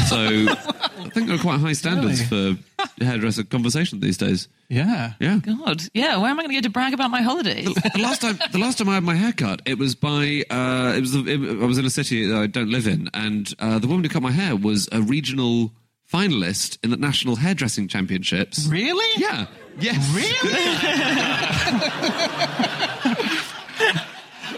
So 0.08 0.16
I 0.18 1.10
think 1.14 1.28
there 1.28 1.36
are 1.36 1.40
quite 1.40 1.60
high 1.60 1.74
standards 1.74 2.22
for 2.28 2.56
hairdresser 3.02 3.44
conversation 3.44 4.00
these 4.00 4.18
days. 4.18 4.48
yeah. 4.70 5.14
Yeah. 5.20 5.40
God, 5.40 5.84
yeah. 5.94 6.18
Where 6.18 6.30
am 6.30 6.40
I 6.40 6.44
going 6.44 6.50
to 6.50 6.56
go 6.56 6.62
to 6.62 6.70
brag 6.70 6.94
about 6.94 7.12
my 7.12 7.22
holidays? 7.22 7.66
the 7.66 8.00
last 8.00 8.22
time, 8.22 8.40
the 8.52 8.60
last 8.60 8.78
time 8.78 8.88
I 8.90 8.94
had 8.94 9.04
my 9.04 9.16
hair 9.16 9.34
cut, 9.34 9.62
it 9.66 9.78
was 9.78 9.96
by, 9.96 10.44
uh, 10.50 10.94
it 10.96 11.02
was, 11.02 11.16
it, 11.16 11.62
I 11.62 11.66
was 11.66 11.78
in 11.78 11.86
a 11.86 11.90
city 11.90 12.26
that 12.28 12.38
I 12.38 12.48
don't 12.48 12.70
live 12.70 12.88
in, 12.88 13.10
and 13.14 13.54
uh, 13.60 13.80
the 13.80 13.88
woman 13.88 14.04
who 14.04 14.10
cut 14.10 14.22
my 14.22 14.32
hair 14.32 14.56
was 14.56 14.88
a 14.92 15.02
regional 15.02 15.72
finalist 16.12 16.78
in 16.84 16.90
the 16.92 16.98
national 16.98 17.38
hairdressing 17.38 17.88
championships. 17.88 18.68
really? 18.68 19.22
Yeah. 19.22 19.48
Yes. 19.80 20.14
Really? 20.14 20.54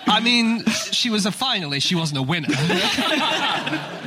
I 0.05 0.19
mean, 0.21 0.65
she 0.91 1.09
was 1.09 1.25
a 1.25 1.29
finalist. 1.31 1.83
She 1.83 1.95
wasn't 1.95 2.19
a 2.19 2.23
winner. 2.23 2.49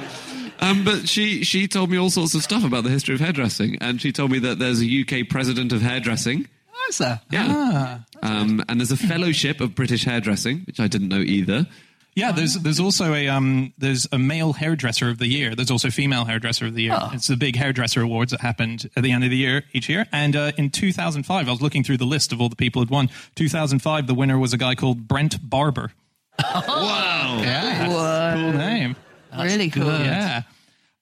Um, 0.61 0.85
but 0.85 1.09
she 1.09 1.45
she 1.45 1.69
told 1.69 1.91
me 1.91 1.99
all 1.99 2.11
sorts 2.11 2.35
of 2.35 2.43
stuff 2.43 2.65
about 2.65 2.85
the 2.85 2.91
history 2.91 3.15
of 3.15 3.21
hairdressing, 3.21 3.77
and 3.81 4.01
she 4.01 4.13
told 4.13 4.31
me 4.31 4.39
that 4.41 4.59
there's 4.59 4.81
a 4.83 4.87
UK 5.01 5.29
president 5.29 5.73
of 5.73 5.83
hairdressing. 5.83 6.49
Was 6.87 6.99
there? 6.99 7.21
Yeah. 7.31 8.01
um, 8.23 8.65
and 8.69 8.81
there's 8.81 8.93
a 8.93 8.97
fellowship 8.97 9.61
of 9.61 9.75
British 9.75 10.05
hairdressing, 10.05 10.61
which 10.67 10.79
I 10.81 10.87
didn't 10.89 11.09
know 11.09 11.19
either. 11.21 11.67
Yeah, 12.15 12.33
there's 12.33 12.55
there's 12.55 12.81
also 12.81 13.13
a 13.13 13.29
um 13.29 13.75
there's 13.77 14.07
a 14.11 14.19
male 14.19 14.55
hairdresser 14.55 15.11
of 15.11 15.19
the 15.19 15.27
year. 15.27 15.55
There's 15.55 15.71
also 15.71 15.91
female 15.91 16.25
hairdresser 16.25 16.65
of 16.65 16.75
the 16.75 16.85
year. 16.85 16.99
It's 17.13 17.27
the 17.27 17.37
big 17.37 17.57
hairdresser 17.57 18.01
awards 18.01 18.31
that 18.31 18.41
happened 18.41 18.89
at 18.97 19.03
the 19.03 19.13
end 19.13 19.23
of 19.25 19.29
the 19.31 19.37
year 19.37 19.65
each 19.75 19.91
year. 19.91 20.07
And 20.13 20.35
uh, 20.35 20.53
in 20.57 20.71
2005, 20.71 21.47
I 21.47 21.51
was 21.51 21.61
looking 21.61 21.85
through 21.85 21.99
the 21.99 22.07
list 22.07 22.33
of 22.33 22.41
all 22.41 22.49
the 22.49 22.57
people 22.57 22.81
who'd 22.81 22.89
won. 22.89 23.11
2005, 23.35 24.07
the 24.07 24.15
winner 24.15 24.39
was 24.39 24.55
a 24.55 24.57
guy 24.57 24.75
called 24.75 25.07
Brent 25.07 25.39
Barber. 25.49 25.93
Wow. 26.43 27.39
Yeah, 27.43 27.87
cool 27.87 28.53
name. 28.59 28.97
Really 29.45 29.71
cool. 29.71 29.85
Yeah. 29.87 30.43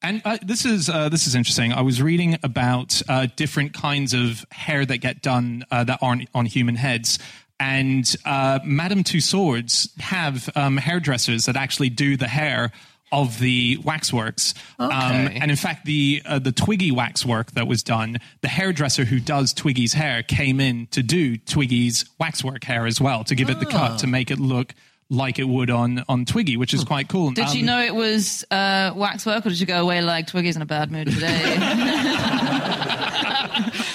And 0.03 0.21
uh, 0.25 0.37
this 0.43 0.67
is 0.67 0.89
uh, 0.91 1.09
this 1.09 1.27
is 1.27 1.35
interesting. 1.35 1.73
I 1.73 1.81
was 1.81 2.03
reading 2.03 2.37
about 2.43 3.01
uh, 3.09 3.27
different 3.37 3.73
kinds 3.73 4.13
of 4.13 4.45
hair 4.51 4.85
that 4.85 4.99
get 4.99 5.23
done 5.23 5.65
uh, 5.71 5.85
that 5.85 5.99
aren't 6.03 6.29
on 6.35 6.45
human 6.47 6.77
heads. 6.77 7.19
And 7.59 8.15
uh, 8.27 8.59
Madame 8.65 9.03
Tussauds 9.05 9.89
have 10.01 10.51
um, 10.57 10.77
hairdressers 10.77 11.47
that 11.47 11.57
actually 11.57 11.89
do 11.89 12.17
the 12.17 12.27
hair 12.29 12.73
of 13.13 13.39
the 13.39 13.79
waxworks. 13.85 14.55
Um, 14.79 14.91
Okay. 14.91 15.39
and 15.41 15.51
in 15.51 15.57
fact, 15.57 15.87
the 15.87 16.21
uh, 16.27 16.39
the 16.41 16.53
Twiggy 16.53 16.91
waxwork 16.91 17.53
that 17.53 17.67
was 17.67 17.83
done, 17.83 18.19
the 18.43 18.49
hairdresser 18.49 19.05
who 19.05 19.21
does 19.21 19.55
Twiggy's 19.55 19.93
hair 19.95 20.23
came 20.23 20.61
in 20.61 20.87
to 20.89 21.03
do 21.03 21.39
Twiggy's 21.39 22.05
waxwork 22.19 22.65
hair 22.65 22.87
as 22.87 23.01
well 23.01 23.25
to 23.25 23.35
give 23.35 23.49
it 23.49 23.61
the 23.61 23.67
cut 23.67 23.99
to 24.01 24.07
make 24.07 24.31
it 24.31 24.39
look 24.41 24.75
like 25.11 25.39
it 25.39 25.45
would 25.49 25.71
on 25.71 26.03
on 26.09 26.25
Twiggy, 26.25 26.57
which 26.57 26.75
is 26.75 26.85
quite 26.85 27.09
cool. 27.09 27.31
Did 27.31 27.49
she 27.51 27.61
Um, 27.61 27.67
know 27.67 27.81
it 27.83 27.95
was 27.95 28.45
uh, 28.51 28.93
waxwork, 28.97 29.45
or 29.47 29.49
did 29.51 29.61
you 29.61 29.67
go 29.67 29.81
away 29.81 30.01
like 30.03 30.27
Twiggy's 30.27 30.57
in 30.57 30.63
a 30.63 30.67
bad 30.67 30.91
mood 30.91 31.09
today? 31.09 31.43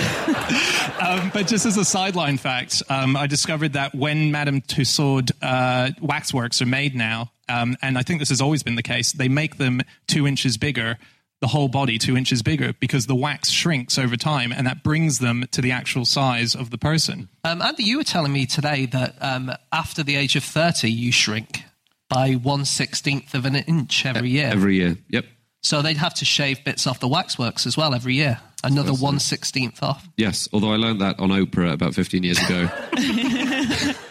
Um, 1.02 1.32
but 1.34 1.48
just 1.48 1.66
as 1.66 1.78
a 1.78 1.84
sideline 1.86 2.38
fact, 2.38 2.84
um, 2.88 3.16
I 3.18 3.26
discovered 3.26 3.74
that 3.74 3.96
when 3.96 4.32
Madame 4.32 4.62
Tussauds 4.62 5.32
uh, 5.42 5.90
waxworks 6.00 6.62
are 6.62 6.66
made 6.68 6.96
now, 6.96 7.32
um, 7.50 7.76
and 7.82 7.98
I 7.98 8.04
think 8.04 8.20
this 8.20 8.30
has 8.30 8.40
always 8.40 8.62
been 8.62 8.76
the 8.76 8.84
case, 8.84 9.12
they 9.12 9.28
make 9.28 9.58
them 9.58 9.82
two 10.08 10.28
inches 10.28 10.58
bigger, 10.58 11.00
the 11.42 11.48
whole 11.48 11.68
body 11.68 11.98
two 11.98 12.16
inches 12.16 12.42
bigger, 12.44 12.74
because 12.80 13.08
the 13.08 13.16
wax 13.16 13.50
shrinks 13.50 13.98
over 13.98 14.16
time, 14.16 14.52
and 14.52 14.66
that 14.68 14.84
brings 14.84 15.20
them 15.20 15.44
to 15.52 15.62
the 15.62 15.72
actual 15.72 16.06
size 16.06 16.56
of 16.56 16.70
the 16.70 16.78
person. 16.78 17.28
Um, 17.44 17.62
Andy, 17.62 17.84
you 17.84 17.98
were 17.98 18.04
telling 18.04 18.32
me 18.32 18.46
today 18.46 18.86
that 18.88 19.16
um, 19.22 19.52
after 19.74 20.04
the 20.04 20.16
age 20.16 20.36
of 20.36 20.44
30, 20.44 20.90
you 20.90 21.12
shrink 21.12 21.64
by 22.10 22.34
one 22.34 22.66
sixteenth 22.66 23.34
of 23.34 23.46
an 23.46 23.56
inch 23.56 24.06
every 24.06 24.30
year. 24.30 24.48
Every 24.48 24.76
year. 24.76 24.98
Yep. 25.10 25.26
so 25.64 25.82
they'd 25.82 25.98
have 25.98 26.14
to 26.16 26.26
shave 26.26 26.64
bits 26.64 26.86
off 26.86 27.00
the 27.00 27.08
waxworks 27.08 27.66
as 27.66 27.76
well 27.78 27.94
every 27.96 28.16
year. 28.16 28.40
Another 28.64 28.94
one 28.94 29.18
sixteenth 29.18 29.82
off. 29.82 30.08
Yes, 30.18 30.48
although 30.54 30.72
I 30.72 30.76
learned 30.76 31.02
that 31.02 31.20
on 31.20 31.30
Oprah 31.30 31.72
about 31.74 31.96
15 31.96 32.22
years 32.22 32.38
ago. 32.38 32.70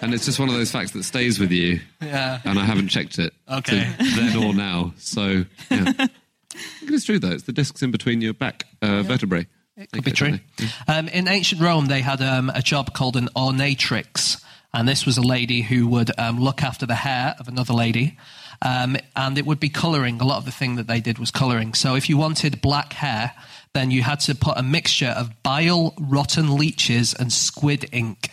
and 0.01 0.13
it's 0.13 0.25
just 0.25 0.41
one 0.41 0.49
of 0.49 0.55
those 0.57 0.73
facts 0.73 0.91
that 0.93 1.05
stays 1.05 1.39
with 1.39 1.53
you. 1.53 1.81
Yeah. 2.01 2.41
And 2.45 2.59
I 2.59 2.65
haven't 2.65 2.89
checked 2.89 3.19
it. 3.21 3.33
Okay. 3.49 3.87
to 3.99 4.05
then 4.17 4.43
or 4.45 4.53
now. 4.55 4.93
So, 4.97 5.45
yeah. 5.71 6.07
I 6.61 6.79
think 6.81 6.93
it's 6.93 7.05
true, 7.05 7.19
though. 7.19 7.31
It's 7.31 7.45
the 7.45 7.53
discs 7.53 7.83
in 7.83 7.91
between 7.91 8.21
your 8.21 8.35
back 8.35 8.65
uh, 8.83 9.03
vertebrae. 9.03 9.47
It 9.77 9.93
Could 9.93 10.05
be 10.05 10.13
true. 10.13 10.39
Um, 10.87 11.09
in 11.09 11.27
ancient 11.27 11.61
Rome, 11.61 11.87
they 11.87 12.03
had 12.03 12.21
um, 12.21 12.51
a 12.55 12.61
job 12.61 12.93
called 12.93 13.17
an 13.17 13.29
ornatrix, 13.35 14.43
and 14.75 14.87
this 14.87 15.07
was 15.07 15.17
a 15.17 15.23
lady 15.23 15.63
who 15.63 15.87
would 15.89 16.11
um, 16.19 16.39
look 16.39 16.63
after 16.63 16.85
the 16.85 16.97
hair 16.97 17.35
of 17.39 17.49
another 17.49 17.73
lady, 17.73 18.19
um, 18.61 18.97
and 19.17 19.39
it 19.39 19.47
would 19.47 19.61
be 19.61 19.71
colouring. 19.71 20.21
A 20.21 20.25
lot 20.25 20.37
of 20.37 20.45
the 20.45 20.51
thing 20.51 20.77
that 20.77 20.87
they 20.87 21.01
did 21.01 21.19
was 21.19 21.31
colouring. 21.31 21.73
So 21.73 21.95
if 21.95 22.11
you 22.11 22.19
wanted 22.19 22.61
black 22.61 22.93
hair, 22.93 23.33
then 23.73 23.91
you 23.91 24.03
had 24.03 24.21
to 24.21 24.35
put 24.35 24.59
a 24.59 24.63
mixture 24.63 25.15
of 25.17 25.43
bile, 25.43 25.95
rotten 25.99 26.57
leeches, 26.57 27.15
and 27.15 27.33
squid 27.33 27.89
ink 27.93 28.31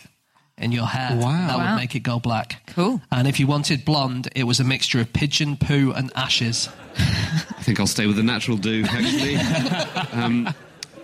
in 0.60 0.72
your 0.72 0.86
hair. 0.86 1.16
Wow. 1.16 1.46
that 1.46 1.58
Wow. 1.58 1.70
would 1.74 1.80
make 1.80 1.94
it 1.94 2.00
go 2.00 2.18
black. 2.18 2.62
Cool. 2.68 3.00
And 3.10 3.26
if 3.28 3.38
you 3.40 3.46
wanted 3.46 3.84
blonde, 3.84 4.28
it 4.34 4.44
was 4.44 4.60
a 4.60 4.64
mixture 4.64 5.00
of 5.00 5.12
pigeon 5.12 5.56
poo 5.56 5.92
and 5.94 6.10
ashes. 6.16 6.68
I 6.96 7.62
think 7.62 7.78
I'll 7.80 7.86
stay 7.86 8.06
with 8.06 8.16
the 8.16 8.22
natural 8.22 8.56
do, 8.56 8.84
actually. 8.88 9.36
um, 10.20 10.52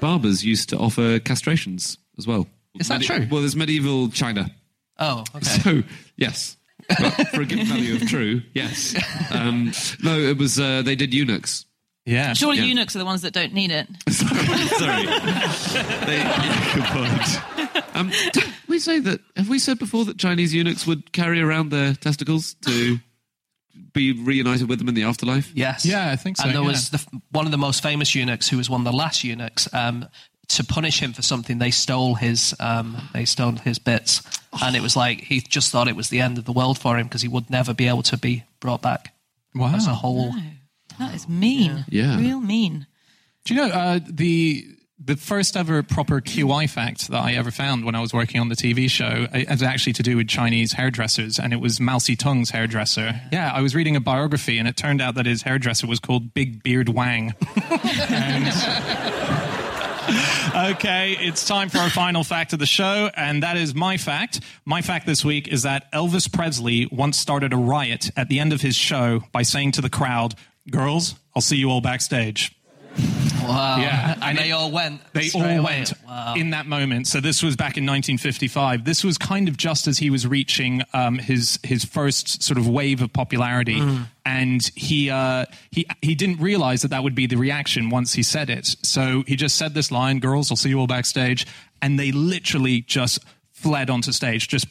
barbers 0.00 0.44
used 0.44 0.68
to 0.70 0.78
offer 0.78 1.18
castrations 1.20 1.98
as 2.18 2.26
well. 2.26 2.46
Is 2.78 2.88
that 2.88 3.02
true? 3.02 3.26
Well, 3.30 3.40
there's 3.40 3.54
medieval 3.56 4.08
China. 4.10 4.50
Oh, 4.98 5.24
okay. 5.34 5.44
So, 5.44 5.82
yes. 6.16 6.56
But 6.88 7.10
for 7.28 7.42
a 7.42 7.44
given 7.46 7.66
value 7.66 7.94
of 7.96 8.06
true, 8.08 8.42
yes. 8.52 8.94
Um, 9.30 9.72
no, 10.02 10.18
it 10.18 10.36
was, 10.38 10.60
uh, 10.60 10.82
they 10.82 10.94
did 10.96 11.12
eunuchs. 11.14 11.64
Yeah. 12.06 12.34
Surely 12.34 12.58
Yeah. 12.58 12.64
eunuchs 12.64 12.94
are 12.94 12.98
the 12.98 13.04
ones 13.04 13.22
that 13.22 13.32
don't 13.32 13.52
need 13.54 13.70
it. 13.70 13.86
Sorry. 14.10 15.06
they, 15.06 16.18
yeah, 16.18 16.74
good 16.74 16.84
point. 16.84 17.96
Um, 17.96 18.10
we 18.68 18.78
say 18.78 18.98
that? 19.00 19.20
Have 19.36 19.48
we 19.48 19.58
said 19.58 19.78
before 19.78 20.04
that 20.06 20.18
Chinese 20.18 20.52
eunuchs 20.54 20.86
would 20.86 21.12
carry 21.12 21.40
around 21.40 21.70
their 21.70 21.94
testicles 21.94 22.54
to 22.66 22.98
be 23.92 24.12
reunited 24.12 24.68
with 24.68 24.78
them 24.80 24.88
in 24.88 24.94
the 24.94 25.04
afterlife? 25.04 25.50
Yes. 25.54 25.86
Yeah, 25.86 26.10
I 26.10 26.16
think 26.16 26.36
so, 26.36 26.44
And 26.44 26.54
there 26.54 26.60
yeah. 26.62 26.68
was 26.68 26.90
the, 26.90 27.20
one 27.30 27.46
of 27.46 27.52
the 27.52 27.58
most 27.58 27.82
famous 27.82 28.14
eunuchs, 28.14 28.48
who 28.48 28.56
was 28.58 28.68
one 28.68 28.80
of 28.80 28.84
the 28.84 28.92
last 28.96 29.24
eunuchs. 29.24 29.72
Um, 29.72 30.06
to 30.48 30.62
punish 30.62 31.00
him 31.00 31.14
for 31.14 31.22
something, 31.22 31.58
they 31.58 31.70
stole 31.70 32.16
his 32.16 32.54
um, 32.60 33.08
they 33.14 33.24
stole 33.24 33.52
his 33.52 33.78
bits, 33.78 34.20
and 34.62 34.76
it 34.76 34.82
was 34.82 34.94
like 34.94 35.20
he 35.20 35.40
just 35.40 35.72
thought 35.72 35.88
it 35.88 35.96
was 35.96 36.10
the 36.10 36.20
end 36.20 36.36
of 36.36 36.44
the 36.44 36.52
world 36.52 36.78
for 36.78 36.98
him 36.98 37.06
because 37.06 37.22
he 37.22 37.28
would 37.28 37.48
never 37.48 37.72
be 37.72 37.88
able 37.88 38.02
to 38.02 38.18
be 38.18 38.44
brought 38.60 38.82
back 38.82 39.14
Wow. 39.54 39.74
as 39.74 39.86
a 39.86 39.94
whole. 39.94 40.34
That 40.98 41.14
is 41.14 41.28
mean. 41.28 41.84
Yeah. 41.88 42.18
Real 42.18 42.40
mean. 42.40 42.86
Do 43.44 43.54
you 43.54 43.60
know 43.60 43.68
uh, 43.72 44.00
the 44.08 44.66
the 44.98 45.16
first 45.16 45.54
ever 45.56 45.82
proper 45.82 46.20
QI 46.22 46.70
fact 46.70 47.08
that 47.08 47.20
I 47.22 47.32
ever 47.34 47.50
found 47.50 47.84
when 47.84 47.94
I 47.94 48.00
was 48.00 48.14
working 48.14 48.40
on 48.40 48.48
the 48.48 48.54
TV 48.54 48.88
show 48.88 49.26
uh, 49.34 49.38
is 49.38 49.62
actually 49.62 49.92
to 49.94 50.02
do 50.02 50.16
with 50.16 50.28
Chinese 50.28 50.72
hairdressers, 50.72 51.38
and 51.38 51.52
it 51.52 51.60
was 51.60 51.78
Mao 51.80 51.98
Zedong's 51.98 52.50
hairdresser. 52.50 53.20
Yeah, 53.32 53.52
I 53.52 53.60
was 53.60 53.74
reading 53.74 53.96
a 53.96 54.00
biography, 54.00 54.56
and 54.58 54.66
it 54.66 54.76
turned 54.76 55.02
out 55.02 55.16
that 55.16 55.26
his 55.26 55.42
hairdresser 55.42 55.86
was 55.86 55.98
called 56.00 56.32
Big 56.32 56.62
Beard 56.62 56.88
Wang. 56.88 57.34
And- 58.10 59.54
Okay, 60.56 61.16
it's 61.18 61.46
time 61.46 61.68
for 61.70 61.78
our 61.78 61.90
final 61.90 62.22
fact 62.22 62.52
of 62.52 62.58
the 62.58 62.66
show, 62.66 63.10
and 63.16 63.42
that 63.42 63.56
is 63.56 63.74
my 63.74 63.96
fact. 63.96 64.40
My 64.64 64.82
fact 64.82 65.06
this 65.06 65.24
week 65.24 65.48
is 65.48 65.62
that 65.62 65.90
Elvis 65.92 66.30
Presley 66.32 66.86
once 66.92 67.18
started 67.18 67.52
a 67.52 67.56
riot 67.56 68.10
at 68.16 68.28
the 68.28 68.38
end 68.38 68.52
of 68.52 68.60
his 68.60 68.76
show 68.76 69.22
by 69.32 69.42
saying 69.42 69.72
to 69.72 69.80
the 69.80 69.88
crowd, 69.90 70.34
Girls, 70.70 71.14
I'll 71.34 71.42
see 71.42 71.56
you 71.56 71.70
all 71.70 71.80
backstage. 71.80 72.54
Wow. 73.42 73.76
Yeah. 73.78 74.12
And, 74.14 74.22
And 74.22 74.38
they 74.38 74.48
it- 74.50 74.52
all 74.52 74.70
went. 74.70 75.02
They 75.12 75.28
all 75.34 75.42
away. 75.42 75.60
went 75.60 75.92
Wow. 76.06 76.34
in 76.34 76.50
that 76.50 76.64
moment. 76.66 77.06
So 77.08 77.20
this 77.20 77.42
was 77.42 77.56
back 77.56 77.76
in 77.76 77.84
1955. 77.84 78.84
This 78.84 79.04
was 79.04 79.18
kind 79.18 79.48
of 79.48 79.56
just 79.58 79.86
as 79.86 79.98
he 79.98 80.08
was 80.08 80.26
reaching 80.26 80.80
um, 80.94 81.18
his 81.18 81.58
his 81.62 81.84
first 81.84 82.42
sort 82.42 82.56
of 82.56 82.66
wave 82.66 83.02
of 83.02 83.12
popularity, 83.12 83.82
and 84.24 84.70
he 84.74 85.10
uh, 85.10 85.44
he 85.70 85.84
he 86.00 86.14
didn't 86.14 86.40
realize 86.40 86.80
that 86.82 86.88
that 86.88 87.02
would 87.02 87.14
be 87.14 87.26
the 87.26 87.36
reaction 87.36 87.90
once 87.90 88.14
he 88.14 88.22
said 88.22 88.48
it. 88.48 88.66
So 88.82 89.24
he 89.26 89.36
just 89.36 89.56
said 89.56 89.74
this 89.74 89.90
line, 89.90 90.20
"Girls, 90.20 90.50
I'll 90.50 90.56
see 90.56 90.70
you 90.70 90.78
all 90.80 90.86
backstage," 90.86 91.46
and 91.82 91.98
they 91.98 92.12
literally 92.12 92.80
just 92.80 93.18
fled 93.52 93.90
onto 93.90 94.12
stage, 94.12 94.48
just. 94.48 94.66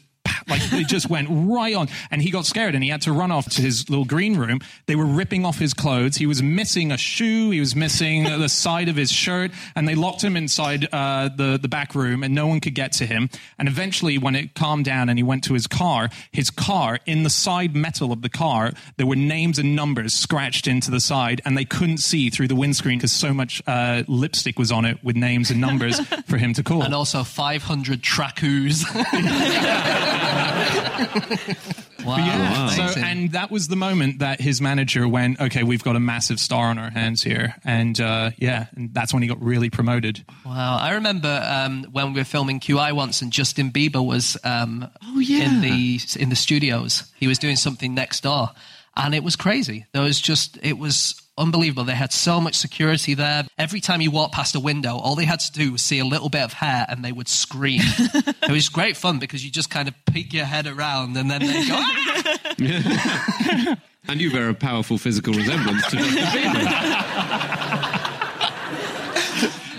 Like 0.48 0.62
they 0.70 0.84
just 0.84 1.10
went 1.10 1.28
right 1.30 1.76
on, 1.76 1.90
and 2.12 2.22
he 2.22 2.30
got 2.32 2.46
scared, 2.46 2.76
and 2.76 2.84
he 2.84 2.90
had 2.90 3.02
to 3.04 3.12
run 3.12 3.32
off 3.32 3.50
to 3.52 3.62
his 3.62 3.90
little 3.90 4.06
green 4.06 4.38
room. 4.38 4.60
They 4.86 4.96
were 4.96 5.06
ripping 5.06 5.46
off 5.46 5.60
his 5.60 5.74
clothes. 5.74 6.18
He 6.18 6.26
was 6.26 6.42
missing 6.42 6.92
a 6.92 6.98
shoe. 6.98 7.52
He 7.52 7.60
was 7.60 7.76
missing 7.76 8.24
the 8.40 8.50
side 8.50 8.90
of 8.90 8.96
his 8.96 9.12
shirt, 9.12 9.52
and 9.76 9.88
they 9.88 9.96
locked 9.96 10.24
him 10.24 10.36
inside 10.36 10.88
uh, 10.92 11.30
the 11.36 11.58
the 11.62 11.68
back 11.68 11.96
room, 11.96 12.24
and 12.24 12.34
no 12.34 12.48
one 12.48 12.60
could 12.60 12.76
get 12.76 12.92
to 12.94 13.06
him. 13.06 13.30
And 13.58 13.68
eventually, 13.68 14.18
when 14.18 14.36
it 14.36 14.56
calmed 14.56 14.86
down, 14.86 15.10
and 15.10 15.18
he 15.18 15.24
went 15.24 15.44
to 15.46 15.54
his 15.54 15.68
car, 15.68 16.10
his 16.32 16.50
car 16.50 17.00
in 17.06 17.24
the 17.24 17.30
side 17.30 17.76
metal 17.76 18.12
of 18.12 18.22
the 18.22 18.30
car, 18.30 18.72
there 18.98 19.08
were 19.08 19.16
names 19.16 19.60
and 19.60 19.76
numbers 19.76 20.14
scratched 20.14 20.68
into 20.68 20.92
the 20.92 21.00
side, 21.00 21.42
and 21.46 21.58
they 21.58 21.66
couldn't 21.66 21.98
see 21.98 22.30
through 22.30 22.48
the 22.48 22.56
windscreen 22.56 22.98
because 22.98 23.12
so 23.12 23.34
much 23.34 23.62
uh, 23.68 24.04
lipstick 24.08 24.58
was 24.60 24.72
on 24.72 24.86
it 24.86 25.04
with 25.04 25.16
names 25.16 25.52
and 25.52 25.60
numbers 25.62 26.00
for 26.28 26.38
him 26.38 26.54
to 26.54 26.64
call. 26.64 26.84
And 26.84 26.94
also 26.94 27.24
500 27.24 28.02
trackoos. 28.02 28.84
wow. 32.06 32.18
Yeah. 32.18 32.68
So, 32.70 33.00
and 33.00 33.32
that 33.32 33.50
was 33.52 33.68
the 33.68 33.76
moment 33.76 34.20
that 34.20 34.42
his 34.42 34.62
manager 34.62 35.08
went, 35.08 35.40
okay, 35.40 35.64
we've 35.64 35.84
got 35.84 35.96
a 35.96 36.00
massive 36.00 36.40
star 36.40 36.68
on 36.68 36.78
our 36.78 36.90
hands 36.90 37.24
here. 37.24 37.56
And 37.64 38.00
uh, 38.00 38.32
yeah, 38.38 38.68
and 38.76 38.94
that's 38.94 39.14
when 39.14 39.22
he 39.24 39.30
got 39.30 39.42
really 39.42 39.70
promoted. 39.70 40.24
Wow, 40.46 40.78
I 40.80 40.94
remember 40.94 41.42
um, 41.48 41.86
when 41.92 42.14
we 42.14 42.20
were 42.22 42.26
filming 42.26 42.60
QI 42.60 42.94
once, 42.94 43.22
and 43.22 43.32
Justin 43.32 43.72
Bieber 43.72 44.06
was 44.06 44.38
um, 44.44 44.90
Oh, 45.04 45.20
yeah. 45.20 45.46
in 45.46 45.62
the 45.62 46.00
in 46.20 46.30
the 46.30 46.36
studios. 46.36 47.12
He 47.20 47.28
was 47.28 47.40
doing 47.40 47.56
something 47.56 47.94
next 47.94 48.22
door, 48.24 48.50
and 48.96 49.16
it 49.16 49.24
was 49.24 49.36
crazy. 49.36 49.86
There 49.94 50.04
was 50.04 50.20
just 50.22 50.58
it 50.62 50.78
was 50.78 51.22
unbelievable. 51.38 51.84
They 51.84 51.96
had 51.96 52.14
so 52.14 52.40
much 52.40 52.56
security 52.56 53.14
there. 53.14 53.46
Every 53.58 53.82
time 53.82 54.02
you 54.02 54.12
walked 54.12 54.34
past 54.34 54.56
a 54.56 54.60
window, 54.60 54.98
all 54.98 55.16
they 55.16 55.26
had 55.26 55.40
to 55.42 55.52
do 55.52 55.72
was 55.72 55.82
see 55.82 56.00
a 56.00 56.06
little 56.06 56.30
bit 56.30 56.42
of 56.42 56.54
hair, 56.54 56.86
and 56.90 57.04
they 57.04 57.12
would 57.12 57.28
scream. 57.28 57.82
it 57.84 58.52
was 58.52 58.70
great 58.70 58.98
fun 58.98 59.20
because 59.20 59.44
you 59.44 59.52
just 59.52 59.70
kind 59.70 59.88
of 59.88 59.96
peek 60.12 60.34
your 60.34 60.46
head 60.46 60.68
around, 60.68 61.18
and 61.18 61.30
then 61.30 61.42
they 61.42 61.68
go. 61.68 61.76
"Ah!" 61.80 63.78
And 64.06 64.20
you 64.20 64.32
bear 64.32 64.50
a 64.50 64.54
powerful 64.54 64.98
physical 64.98 65.34
resemblance 65.34 65.88
to 65.90 65.96
Justin 65.96 66.22
Bieber. 66.24 66.54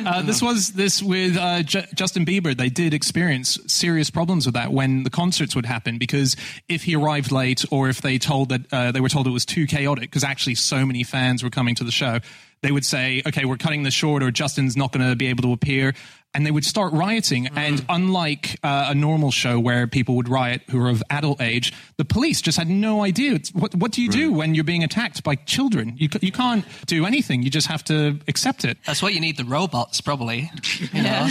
Uh, 0.04 0.22
this 0.22 0.42
was 0.42 0.72
this 0.72 1.02
with 1.02 1.36
uh, 1.36 1.62
J- 1.62 1.86
Justin 1.94 2.24
Bieber. 2.24 2.56
They 2.56 2.68
did 2.68 2.94
experience 2.94 3.58
serious 3.66 4.10
problems 4.10 4.46
with 4.46 4.54
that 4.54 4.72
when 4.72 5.02
the 5.02 5.10
concerts 5.10 5.56
would 5.56 5.66
happen 5.66 5.98
because 5.98 6.36
if 6.68 6.84
he 6.84 6.94
arrived 6.94 7.32
late 7.32 7.64
or 7.70 7.88
if 7.88 8.00
they 8.02 8.18
told 8.18 8.50
that 8.50 8.72
uh, 8.72 8.92
they 8.92 9.00
were 9.00 9.08
told 9.08 9.26
it 9.26 9.30
was 9.30 9.46
too 9.46 9.66
chaotic 9.66 10.10
because 10.10 10.24
actually 10.24 10.54
so 10.54 10.84
many 10.84 11.02
fans 11.02 11.42
were 11.42 11.50
coming 11.50 11.74
to 11.76 11.84
the 11.84 11.92
show, 11.92 12.20
they 12.64 12.72
would 12.72 12.85
say, 12.85 13.22
okay, 13.27 13.44
we're 13.44 13.59
cutting 13.59 13.83
this 13.83 13.92
short 13.94 14.22
or 14.22 14.31
Justin's 14.31 14.74
not 14.77 14.90
going 14.90 15.07
to 15.07 15.14
be 15.14 15.27
able 15.27 15.42
to 15.42 15.53
appear. 15.53 15.94
And 16.37 16.44
they 16.44 16.50
would 16.50 16.64
start 16.64 16.92
rioting. 16.92 17.46
And 17.55 17.85
unlike 17.88 18.59
uh, 18.64 18.87
a 18.88 18.94
normal 18.94 19.31
show 19.31 19.61
where 19.61 19.87
people 19.87 20.16
would 20.16 20.29
riot 20.29 20.62
who 20.68 20.81
are 20.81 20.88
of 20.88 21.00
adult 21.09 21.40
age, 21.40 21.72
the 21.96 22.05
police 22.05 22.40
just 22.42 22.59
had 22.59 22.68
no 22.68 23.05
idea. 23.05 23.35
It's- 23.35 23.53
What, 23.55 23.72
what 23.77 23.92
do 23.92 24.03
you 24.03 24.09
do 24.11 24.33
when 24.33 24.53
you're 24.57 24.64
being 24.64 24.83
attacked 24.83 25.22
by 25.22 25.37
children? 25.37 25.94
You, 25.96 26.09
you 26.20 26.33
can't 26.33 26.64
do 26.87 27.07
anything. 27.07 27.42
You 27.44 27.50
just 27.50 27.68
have 27.68 27.85
to 27.85 28.18
accept 28.27 28.64
it. 28.64 28.79
That's 28.85 29.00
what 29.00 29.14
you 29.14 29.20
need 29.20 29.37
the 29.37 29.44
robots, 29.44 30.00
probably. 30.00 30.50
You 30.92 31.03
know, 31.03 31.29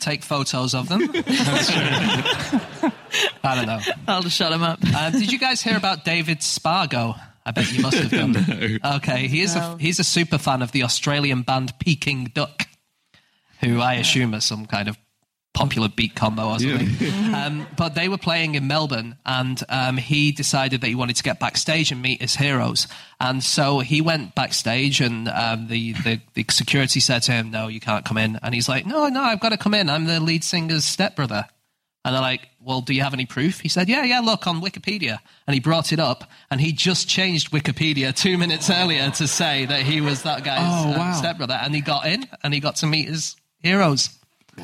take 0.00 0.22
photos 0.22 0.72
of 0.74 0.88
them. 0.88 1.02
I 3.44 3.54
don't 3.54 3.66
know. 3.66 3.80
I'll 4.08 4.22
just 4.22 4.36
shut 4.36 4.52
him 4.52 4.62
up. 4.62 4.78
Uh, 4.82 5.10
did 5.10 5.30
you 5.30 5.38
guys 5.38 5.60
hear 5.60 5.76
about 5.76 6.04
David 6.04 6.42
Spargo? 6.42 7.14
I 7.46 7.52
bet 7.52 7.72
you 7.72 7.80
must 7.80 7.96
have 7.96 8.10
done. 8.10 8.80
Okay, 8.96 9.28
he 9.28 9.40
is 9.40 9.54
a, 9.54 9.76
he's 9.78 10.00
a 10.00 10.04
super 10.04 10.36
fan 10.36 10.62
of 10.62 10.72
the 10.72 10.82
Australian 10.82 11.42
band 11.42 11.72
Peking 11.78 12.32
Duk, 12.34 12.66
who 13.60 13.80
I 13.80 13.94
assume 13.94 14.34
is 14.34 14.44
some 14.44 14.66
kind 14.66 14.88
of 14.88 14.98
popular 15.54 15.88
beat 15.88 16.14
combo 16.14 16.50
or 16.50 16.58
something. 16.58 17.08
um, 17.34 17.66
but 17.76 17.94
they 17.94 18.08
were 18.08 18.18
playing 18.18 18.56
in 18.56 18.66
Melbourne, 18.66 19.16
and 19.24 19.62
um, 19.68 19.96
he 19.96 20.32
decided 20.32 20.80
that 20.80 20.88
he 20.88 20.96
wanted 20.96 21.16
to 21.16 21.22
get 21.22 21.38
backstage 21.38 21.92
and 21.92 22.02
meet 22.02 22.20
his 22.20 22.36
heroes. 22.36 22.88
And 23.20 23.42
so 23.42 23.78
he 23.78 24.00
went 24.00 24.34
backstage, 24.34 25.00
and 25.00 25.28
um, 25.28 25.68
the, 25.68 25.92
the 25.92 26.20
the 26.34 26.44
security 26.50 27.00
said 27.00 27.22
to 27.22 27.32
him, 27.32 27.50
"No, 27.52 27.68
you 27.68 27.80
can't 27.80 28.04
come 28.04 28.18
in." 28.18 28.38
And 28.42 28.54
he's 28.54 28.68
like, 28.68 28.86
"No, 28.86 29.08
no, 29.08 29.22
I've 29.22 29.40
got 29.40 29.50
to 29.50 29.56
come 29.56 29.74
in. 29.74 29.88
I'm 29.88 30.06
the 30.06 30.20
lead 30.20 30.42
singer's 30.44 30.84
stepbrother." 30.84 31.46
And 32.06 32.14
they're 32.14 32.22
like, 32.22 32.48
well, 32.60 32.80
do 32.82 32.94
you 32.94 33.02
have 33.02 33.12
any 33.14 33.26
proof? 33.26 33.58
He 33.58 33.68
said, 33.68 33.88
yeah, 33.88 34.04
yeah, 34.04 34.20
look 34.20 34.46
on 34.46 34.60
Wikipedia. 34.62 35.18
And 35.48 35.54
he 35.54 35.60
brought 35.60 35.92
it 35.92 35.98
up, 35.98 36.30
and 36.52 36.60
he 36.60 36.70
just 36.70 37.08
changed 37.08 37.50
Wikipedia 37.50 38.14
two 38.14 38.38
minutes 38.38 38.70
earlier 38.70 39.10
to 39.10 39.26
say 39.26 39.66
that 39.66 39.80
he 39.82 40.00
was 40.00 40.22
that 40.22 40.44
guy's 40.44 40.60
Oh, 40.62 40.92
um, 40.92 40.98
wow. 40.98 41.12
stepbrother. 41.14 41.58
And 41.60 41.74
he 41.74 41.80
got 41.80 42.06
in, 42.06 42.24
and 42.44 42.54
he 42.54 42.60
got 42.60 42.76
to 42.76 42.86
meet 42.86 43.08
his 43.08 43.34
heroes. 43.58 44.10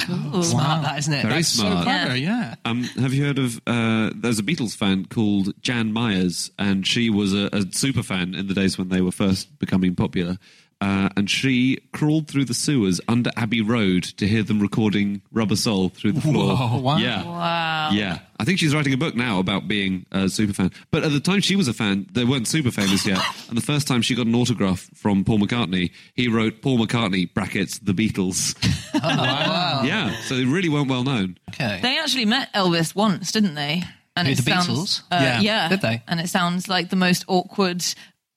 Cool. 0.06 0.42
Smart, 0.42 0.84
that, 0.84 0.98
isn't 1.00 1.12
it? 1.12 1.22
Very 1.22 1.34
That's 1.34 1.48
smart. 1.48 1.82
Clever, 1.84 2.16
yeah. 2.16 2.54
Um, 2.64 2.84
have 2.84 3.12
you 3.12 3.24
heard 3.26 3.38
of? 3.38 3.60
Uh, 3.66 4.10
there's 4.14 4.38
a 4.38 4.42
Beatles 4.42 4.74
fan 4.76 5.04
called 5.06 5.52
Jan 5.60 5.92
Myers, 5.92 6.50
and 6.58 6.86
she 6.86 7.10
was 7.10 7.34
a, 7.34 7.50
a 7.52 7.62
super 7.72 8.02
fan 8.02 8.34
in 8.34 8.46
the 8.46 8.54
days 8.54 8.78
when 8.78 8.88
they 8.88 9.00
were 9.02 9.12
first 9.12 9.58
becoming 9.58 9.94
popular. 9.94 10.38
Uh, 10.82 11.08
and 11.16 11.30
she 11.30 11.78
crawled 11.92 12.26
through 12.26 12.44
the 12.44 12.54
sewers 12.54 13.00
under 13.06 13.30
Abbey 13.36 13.62
Road 13.62 14.02
to 14.02 14.26
hear 14.26 14.42
them 14.42 14.58
recording 14.58 15.22
"Rubber 15.30 15.54
Soul" 15.54 15.90
through 15.90 16.10
the 16.10 16.20
floor. 16.20 16.56
Whoa, 16.56 16.80
wow. 16.80 16.96
Yeah, 16.96 17.22
Wow. 17.24 17.90
yeah. 17.92 18.18
I 18.40 18.44
think 18.44 18.58
she's 18.58 18.74
writing 18.74 18.92
a 18.92 18.96
book 18.96 19.14
now 19.14 19.38
about 19.38 19.68
being 19.68 20.06
a 20.10 20.28
super 20.28 20.52
fan. 20.52 20.72
But 20.90 21.04
at 21.04 21.12
the 21.12 21.20
time 21.20 21.40
she 21.40 21.54
was 21.54 21.68
a 21.68 21.72
fan, 21.72 22.08
they 22.10 22.24
weren't 22.24 22.48
super 22.48 22.72
famous 22.72 23.06
yet. 23.06 23.20
and 23.48 23.56
the 23.56 23.62
first 23.62 23.86
time 23.86 24.02
she 24.02 24.16
got 24.16 24.26
an 24.26 24.34
autograph 24.34 24.90
from 24.94 25.22
Paul 25.24 25.38
McCartney, 25.38 25.92
he 26.14 26.26
wrote 26.26 26.60
Paul 26.62 26.78
McCartney 26.84 27.32
brackets 27.32 27.78
the 27.78 27.92
Beatles. 27.92 28.56
wow. 29.00 29.82
yeah, 29.84 30.16
so 30.22 30.34
they 30.34 30.44
really 30.44 30.68
weren't 30.68 30.88
well 30.90 31.04
known. 31.04 31.38
Okay. 31.50 31.78
They 31.80 31.96
actually 31.98 32.24
met 32.24 32.52
Elvis 32.54 32.92
once, 32.96 33.30
didn't 33.30 33.54
they? 33.54 33.84
And 34.16 34.26
Who, 34.26 34.32
it 34.32 34.36
the 34.38 34.42
sounds, 34.42 34.66
Beatles? 34.68 35.02
Uh, 35.12 35.20
Yeah. 35.22 35.40
yeah. 35.40 35.68
Did 35.68 35.80
they? 35.80 36.02
And 36.08 36.18
it 36.20 36.28
sounds 36.28 36.68
like 36.68 36.90
the 36.90 36.96
most 36.96 37.24
awkward 37.28 37.84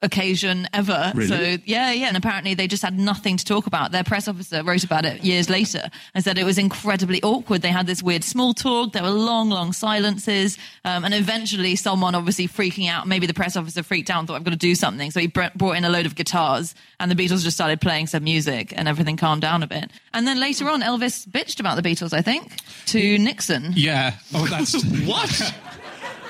occasion 0.02 0.68
ever. 0.74 1.12
Really? 1.16 1.28
So 1.28 1.58
yeah, 1.66 1.92
yeah. 1.92 2.08
And 2.08 2.18
apparently 2.18 2.54
they 2.54 2.68
just 2.68 2.84
had 2.84 2.98
nothing 2.98 3.38
to 3.38 3.46
talk 3.46 3.66
about. 3.66 3.92
Their 3.92 4.04
press 4.04 4.28
officer 4.28 4.64
wrote 4.64 4.84
about 4.84 5.06
it 5.06 5.24
years 5.24 5.50
later 5.50 5.90
and 6.14 6.24
said 6.24 6.38
it 6.38 6.44
was 6.44 6.58
incredibly 6.58 7.22
awkward. 7.24 7.62
They 7.62 7.70
had 7.70 7.88
this 7.88 8.04
weird 8.04 8.24
small 8.24 8.54
talk. 8.54 8.94
There 8.94 9.04
were 9.04 9.10
long, 9.10 9.50
long 9.50 9.74
silences. 9.74 10.58
Um, 10.84 11.06
and 11.06 11.14
eventually 11.14 11.76
someone 11.76 12.14
obviously 12.14 12.48
freaking 12.48 12.90
out. 12.90 13.08
Maybe 13.08 13.26
the 13.26 13.34
press 13.34 13.56
officer 13.56 13.84
freaked 13.84 14.10
out 14.10 14.20
and 14.20 14.28
thought, 14.28 14.36
I've 14.36 14.44
got 14.44 14.52
to 14.52 14.58
do 14.58 14.76
something. 14.76 15.12
So 15.12 15.20
he 15.20 15.28
br- 15.28 15.46
brought 15.56 15.78
in 15.78 15.86
a 15.86 15.90
load 15.90 16.06
of 16.06 16.16
guitars 16.16 16.76
and 17.00 17.10
the 17.10 17.16
Beatles 17.16 17.44
just 17.44 17.58
started 17.58 17.82
playing 17.82 18.08
some 18.08 18.24
music 18.24 18.74
and 18.76 18.88
everything 18.88 19.18
calmed 19.18 19.42
down 19.42 19.64
a 19.64 19.68
bit. 19.68 19.92
And 20.14 20.28
then 20.28 20.40
later 20.40 20.70
on, 20.70 20.82
Elvis 20.82 21.28
bitched 21.28 21.60
about 21.60 21.82
the 21.82 21.90
Beatles, 21.90 22.14
I 22.14 22.22
think, 22.22 22.58
to 22.88 23.18
Nixon. 23.18 23.74
Yeah. 23.76 24.16
Oh, 24.34 24.46
that's 24.46 24.76
What? 25.06 25.54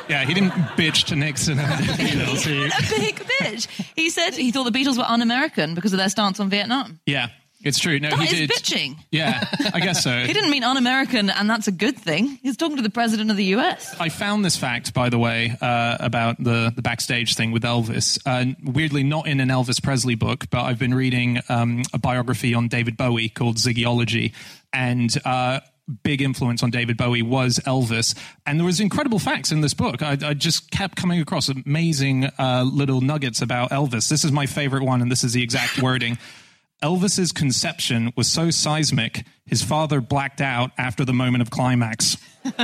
yeah. 0.09 0.23
He 0.25 0.33
didn't 0.33 0.51
bitch 0.77 1.05
to 1.05 1.15
Nixon. 1.15 1.57
the 1.57 1.63
Beatles. 1.63 2.45
He- 2.45 2.65
a 2.65 2.99
big 2.99 3.15
bitch. 3.15 3.67
He 3.95 4.09
said 4.09 4.31
he 4.35 4.51
thought 4.51 4.71
the 4.71 4.77
Beatles 4.77 4.97
were 4.97 5.05
un-American 5.07 5.75
because 5.75 5.93
of 5.93 5.97
their 5.99 6.09
stance 6.09 6.39
on 6.39 6.49
Vietnam. 6.49 6.99
yeah, 7.05 7.27
it's 7.63 7.79
true. 7.79 7.99
No, 7.99 8.09
That 8.11 8.19
he 8.19 8.43
is 8.43 8.47
did. 8.47 8.49
bitching. 8.51 8.95
Yeah, 9.11 9.43
I 9.73 9.79
guess 9.79 10.03
so. 10.03 10.11
He 10.25 10.33
didn't 10.33 10.51
mean 10.51 10.63
un-American, 10.63 11.29
and 11.31 11.49
that's 11.49 11.67
a 11.67 11.71
good 11.71 11.97
thing. 11.97 12.37
He's 12.43 12.57
talking 12.57 12.77
to 12.77 12.83
the 12.83 12.89
president 12.91 13.31
of 13.31 13.37
the 13.37 13.45
U.S. 13.57 13.95
I 13.99 14.09
found 14.09 14.45
this 14.45 14.55
fact, 14.55 14.93
by 14.93 15.09
the 15.09 15.17
way, 15.17 15.55
uh, 15.61 15.97
about 15.99 16.37
the, 16.43 16.71
the 16.75 16.81
backstage 16.83 17.33
thing 17.35 17.51
with 17.51 17.63
Elvis. 17.63 18.19
Uh, 18.25 18.53
weirdly, 18.63 19.03
not 19.03 19.25
in 19.27 19.39
an 19.39 19.49
Elvis 19.49 19.81
Presley 19.81 20.13
book, 20.15 20.45
but 20.51 20.61
I've 20.63 20.77
been 20.79 20.93
reading 20.93 21.39
um, 21.49 21.81
a 21.93 21.97
biography 21.97 22.53
on 22.53 22.67
David 22.67 22.97
Bowie 22.97 23.29
called 23.29 23.57
Ziggyology. 23.57 24.33
And 24.71 25.09
uh, 25.25 25.61
big 26.03 26.21
influence 26.21 26.63
on 26.63 26.71
David 26.71 26.97
Bowie 26.97 27.21
was 27.21 27.59
Elvis. 27.65 28.17
And 28.45 28.59
there 28.59 28.65
was 28.65 28.79
incredible 28.79 29.19
facts 29.19 29.51
in 29.51 29.61
this 29.61 29.73
book. 29.73 30.01
I, 30.01 30.17
I 30.21 30.33
just 30.33 30.71
kept 30.71 30.95
coming 30.95 31.21
across 31.21 31.49
amazing 31.49 32.29
uh, 32.39 32.63
little 32.63 33.01
nuggets 33.01 33.41
about 33.41 33.71
Elvis. 33.71 34.09
This 34.09 34.23
is 34.23 34.31
my 34.31 34.45
favorite 34.45 34.83
one, 34.83 35.01
and 35.01 35.11
this 35.11 35.23
is 35.23 35.33
the 35.33 35.43
exact 35.43 35.81
wording. 35.81 36.17
Elvis's 36.83 37.31
conception 37.31 38.11
was 38.15 38.27
so 38.27 38.51
seismic, 38.51 39.25
his 39.45 39.63
father 39.63 40.01
blacked 40.01 40.41
out 40.41 40.71
after 40.77 41.05
the 41.05 41.13
moment 41.13 41.41
of 41.41 41.49
climax. 41.49 42.17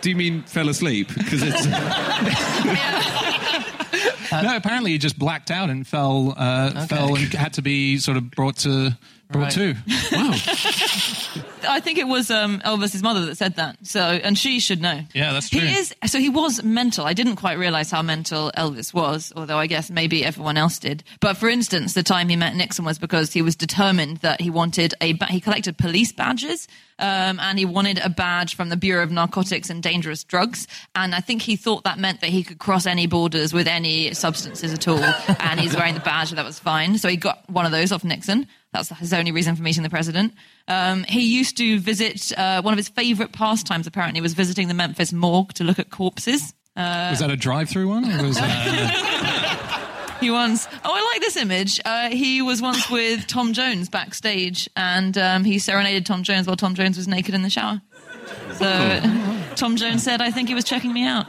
Do 0.00 0.10
you 0.10 0.16
mean 0.16 0.42
fell 0.42 0.68
asleep? 0.68 1.08
Because 1.08 1.42
it's 1.42 1.66
no, 4.32 4.56
apparently 4.56 4.92
he 4.92 4.98
just 4.98 5.18
blacked 5.18 5.50
out 5.50 5.70
and 5.70 5.86
fell, 5.86 6.34
uh, 6.36 6.86
fell 6.86 7.16
and 7.16 7.32
had 7.32 7.54
to 7.54 7.62
be 7.62 7.98
sort 7.98 8.16
of 8.16 8.30
brought 8.30 8.58
to 8.58 8.96
brought 9.30 9.54
Right. 9.56 9.74
to. 9.74 9.74
wow. 10.12 10.30
I 11.68 11.80
think 11.80 11.98
it 11.98 12.06
was 12.06 12.30
um, 12.30 12.60
Elvis's 12.60 13.02
mother 13.02 13.26
that 13.26 13.36
said 13.36 13.56
that. 13.56 13.76
So, 13.82 14.00
and 14.00 14.38
she 14.38 14.60
should 14.60 14.80
know. 14.80 15.00
Yeah, 15.12 15.32
that's 15.32 15.48
true. 15.50 15.60
He 15.60 15.76
is. 15.76 15.94
So 16.06 16.18
he 16.18 16.28
was 16.30 16.62
mental. 16.62 17.04
I 17.04 17.12
didn't 17.12 17.36
quite 17.36 17.58
realize 17.58 17.90
how 17.90 18.00
mental 18.02 18.50
Elvis 18.56 18.94
was, 18.94 19.32
although 19.36 19.58
I 19.58 19.66
guess 19.66 19.90
maybe 19.90 20.24
everyone 20.24 20.56
else 20.56 20.78
did. 20.78 21.02
But 21.20 21.36
for 21.36 21.48
instance, 21.48 21.94
the 21.94 22.02
time 22.02 22.28
he 22.28 22.36
met 22.36 22.54
Nixon 22.56 22.84
was 22.84 22.98
because 22.98 23.32
he 23.32 23.42
was 23.42 23.56
determined 23.56 24.18
that 24.18 24.40
he 24.40 24.50
wanted 24.50 24.94
a. 25.00 25.12
Ba- 25.14 25.26
he 25.26 25.40
collected 25.40 25.76
police 25.76 26.12
badges. 26.12 26.68
Um, 26.98 27.38
and 27.40 27.58
he 27.58 27.64
wanted 27.64 27.98
a 27.98 28.08
badge 28.08 28.56
from 28.56 28.68
the 28.68 28.76
Bureau 28.76 29.02
of 29.02 29.10
Narcotics 29.10 29.70
and 29.70 29.82
Dangerous 29.82 30.24
Drugs. 30.24 30.66
And 30.94 31.14
I 31.14 31.20
think 31.20 31.42
he 31.42 31.56
thought 31.56 31.84
that 31.84 31.98
meant 31.98 32.20
that 32.20 32.30
he 32.30 32.42
could 32.42 32.58
cross 32.58 32.86
any 32.86 33.06
borders 33.06 33.52
with 33.52 33.68
any 33.68 34.12
substances 34.14 34.72
at 34.72 34.88
all. 34.88 34.98
and 35.40 35.60
he's 35.60 35.76
wearing 35.76 35.94
the 35.94 36.00
badge, 36.00 36.30
so 36.30 36.36
that 36.36 36.44
was 36.44 36.58
fine. 36.58 36.98
So 36.98 37.08
he 37.08 37.16
got 37.16 37.48
one 37.48 37.66
of 37.66 37.72
those 37.72 37.92
off 37.92 38.04
Nixon. 38.04 38.46
That's 38.72 38.90
his 38.98 39.12
only 39.12 39.32
reason 39.32 39.56
for 39.56 39.62
meeting 39.62 39.82
the 39.82 39.90
president. 39.90 40.34
Um, 40.66 41.04
he 41.04 41.36
used 41.36 41.56
to 41.56 41.78
visit, 41.78 42.36
uh, 42.36 42.62
one 42.62 42.74
of 42.74 42.78
his 42.78 42.88
favorite 42.88 43.32
pastimes 43.32 43.86
apparently 43.86 44.20
was 44.20 44.34
visiting 44.34 44.68
the 44.68 44.74
Memphis 44.74 45.12
morgue 45.12 45.54
to 45.54 45.64
look 45.64 45.78
at 45.78 45.90
corpses. 45.90 46.52
was 46.76 47.20
that 47.20 47.30
a 47.30 47.36
drive-through 47.36 47.88
one? 47.88 48.04
Or 48.04 48.24
was 48.24 48.36
that, 48.36 49.47
He 50.28 50.30
once, 50.32 50.66
oh, 50.84 50.92
I 50.92 51.12
like 51.12 51.20
this 51.20 51.36
image. 51.36 51.80
Uh, 51.84 52.10
he 52.10 52.42
was 52.42 52.60
once 52.60 52.90
with 52.90 53.26
Tom 53.28 53.52
Jones 53.52 53.88
backstage 53.88 54.68
and 54.74 55.16
um, 55.16 55.44
he 55.44 55.60
serenaded 55.60 56.06
Tom 56.06 56.24
Jones 56.24 56.46
while 56.46 56.56
Tom 56.56 56.74
Jones 56.74 56.96
was 56.96 57.06
naked 57.06 57.34
in 57.34 57.42
the 57.42 57.50
shower. 57.50 57.80
So 58.54 59.00
Tom 59.54 59.76
Jones 59.76 60.02
said, 60.02 60.20
I 60.20 60.30
think 60.32 60.48
he 60.48 60.54
was 60.54 60.64
checking 60.64 60.92
me 60.92 61.04
out. 61.04 61.26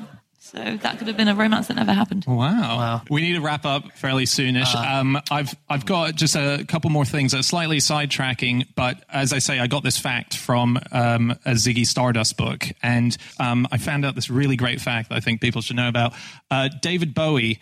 So 0.50 0.78
that 0.82 0.98
could 0.98 1.08
have 1.08 1.16
been 1.16 1.28
a 1.28 1.36
romance 1.36 1.68
that 1.68 1.76
never 1.76 1.94
happened. 1.94 2.26
wow. 2.28 2.36
wow. 2.36 3.02
We 3.08 3.22
need 3.22 3.34
to 3.34 3.42
wrap 3.42 3.66
up 3.66 3.92
fairly 3.92 4.26
soonish. 4.26 4.74
um, 4.74 5.22
I've 5.30 5.56
I've 5.70 5.86
got 5.86 6.16
just 6.16 6.36
a 6.36 6.66
couple 6.68 6.90
more 6.90 7.06
things 7.06 7.34
that 7.34 7.42
are 7.42 7.44
slightly 7.44 7.78
sidetracking, 7.78 8.66
but 8.76 9.04
as 9.10 9.32
I 9.32 9.38
say, 9.38 9.60
I 9.60 9.68
got 9.68 9.84
this 9.84 10.00
fact 10.00 10.36
from 10.36 10.80
um, 10.92 11.32
a 11.46 11.52
Ziggy 11.52 11.86
Stardust 11.86 12.36
book, 12.36 12.66
and 12.82 13.16
um, 13.40 13.68
I 13.72 13.78
found 13.78 14.06
out 14.06 14.16
this 14.16 14.32
really 14.32 14.56
great 14.56 14.82
fact 14.82 15.10
that 15.10 15.16
I 15.16 15.20
think 15.20 15.40
people 15.40 15.62
should 15.62 15.76
know 15.76 15.88
about. 15.88 16.14
Uh, 16.50 16.70
David 16.82 17.14
Bowie. 17.14 17.60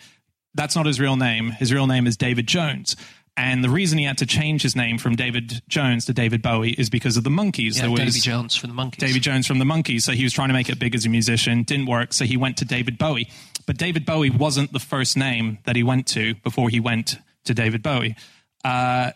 That's 0.58 0.74
not 0.74 0.86
his 0.86 0.98
real 0.98 1.14
name. 1.14 1.50
His 1.52 1.72
real 1.72 1.86
name 1.86 2.08
is 2.08 2.16
David 2.16 2.48
Jones. 2.48 2.96
And 3.36 3.62
the 3.62 3.70
reason 3.70 3.96
he 3.96 4.04
had 4.04 4.18
to 4.18 4.26
change 4.26 4.62
his 4.62 4.74
name 4.74 4.98
from 4.98 5.14
David 5.14 5.62
Jones 5.68 6.06
to 6.06 6.12
David 6.12 6.42
Bowie 6.42 6.72
is 6.72 6.90
because 6.90 7.16
of 7.16 7.22
the 7.22 7.30
Monkees. 7.30 7.76
Yeah, 7.76 7.82
There 7.82 7.92
was 7.92 8.00
Davy 8.00 8.18
Jones 8.18 8.56
from 8.56 8.68
the 8.68 8.74
Monkees. 8.74 8.96
Davy 8.96 9.20
Jones 9.20 9.46
from 9.46 9.60
the 9.60 9.64
Monkees. 9.64 10.02
So 10.02 10.10
he 10.10 10.24
was 10.24 10.32
trying 10.32 10.48
to 10.48 10.54
make 10.54 10.68
it 10.68 10.80
big 10.80 10.96
as 10.96 11.06
a 11.06 11.08
musician. 11.08 11.62
Didn't 11.62 11.86
work. 11.86 12.12
So 12.12 12.24
he 12.24 12.36
went 12.36 12.56
to 12.56 12.64
David 12.64 12.98
Bowie. 12.98 13.30
But 13.66 13.78
David 13.78 14.04
Bowie 14.04 14.30
wasn't 14.30 14.72
the 14.72 14.80
first 14.80 15.16
name 15.16 15.58
that 15.64 15.76
he 15.76 15.84
went 15.84 16.08
to 16.08 16.34
before 16.42 16.70
he 16.70 16.80
went 16.80 17.18
to 17.44 17.54
David 17.54 17.80
Bowie. 17.84 18.16
Uh, 18.64 19.12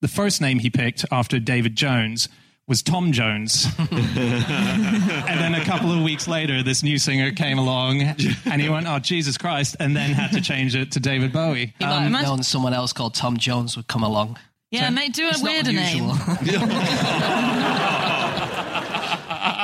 the 0.00 0.08
first 0.08 0.40
name 0.40 0.58
he 0.58 0.70
picked 0.70 1.04
after 1.12 1.38
David 1.38 1.76
Jones 1.76 2.28
was 2.70 2.82
Tom 2.82 3.10
Jones. 3.12 3.66
and 3.78 3.88
then 5.40 5.54
a 5.56 5.64
couple 5.64 5.90
of 5.92 6.02
weeks 6.04 6.28
later, 6.28 6.62
this 6.62 6.82
new 6.84 6.98
singer 6.98 7.32
came 7.32 7.58
along 7.58 8.00
and 8.00 8.62
he 8.62 8.68
went, 8.68 8.86
Oh, 8.86 9.00
Jesus 9.00 9.36
Christ, 9.36 9.74
and 9.80 9.94
then 9.96 10.10
had 10.12 10.30
to 10.32 10.40
change 10.40 10.76
it 10.76 10.92
to 10.92 11.00
David 11.00 11.32
Bowie. 11.32 11.74
He 11.80 11.84
might 11.84 11.96
Um, 11.96 12.04
imagine- 12.06 12.28
known 12.28 12.42
someone 12.44 12.72
else 12.72 12.92
called 12.92 13.14
Tom 13.14 13.36
Jones 13.36 13.76
would 13.76 13.88
come 13.88 14.04
along. 14.04 14.38
yeah, 14.70 14.88
mate, 14.88 15.12
do 15.14 15.26
a 15.26 15.30
It's 15.30 15.42
weirder 15.42 15.72
name. 15.72 16.06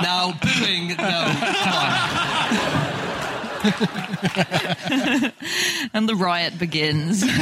now, 0.03 0.33
booing, 0.43 0.89
no, 0.89 0.97
come 0.97 1.73
on. 1.73 2.16
and 5.93 6.09
the 6.09 6.17
riot 6.17 6.59
begins. 6.59 7.23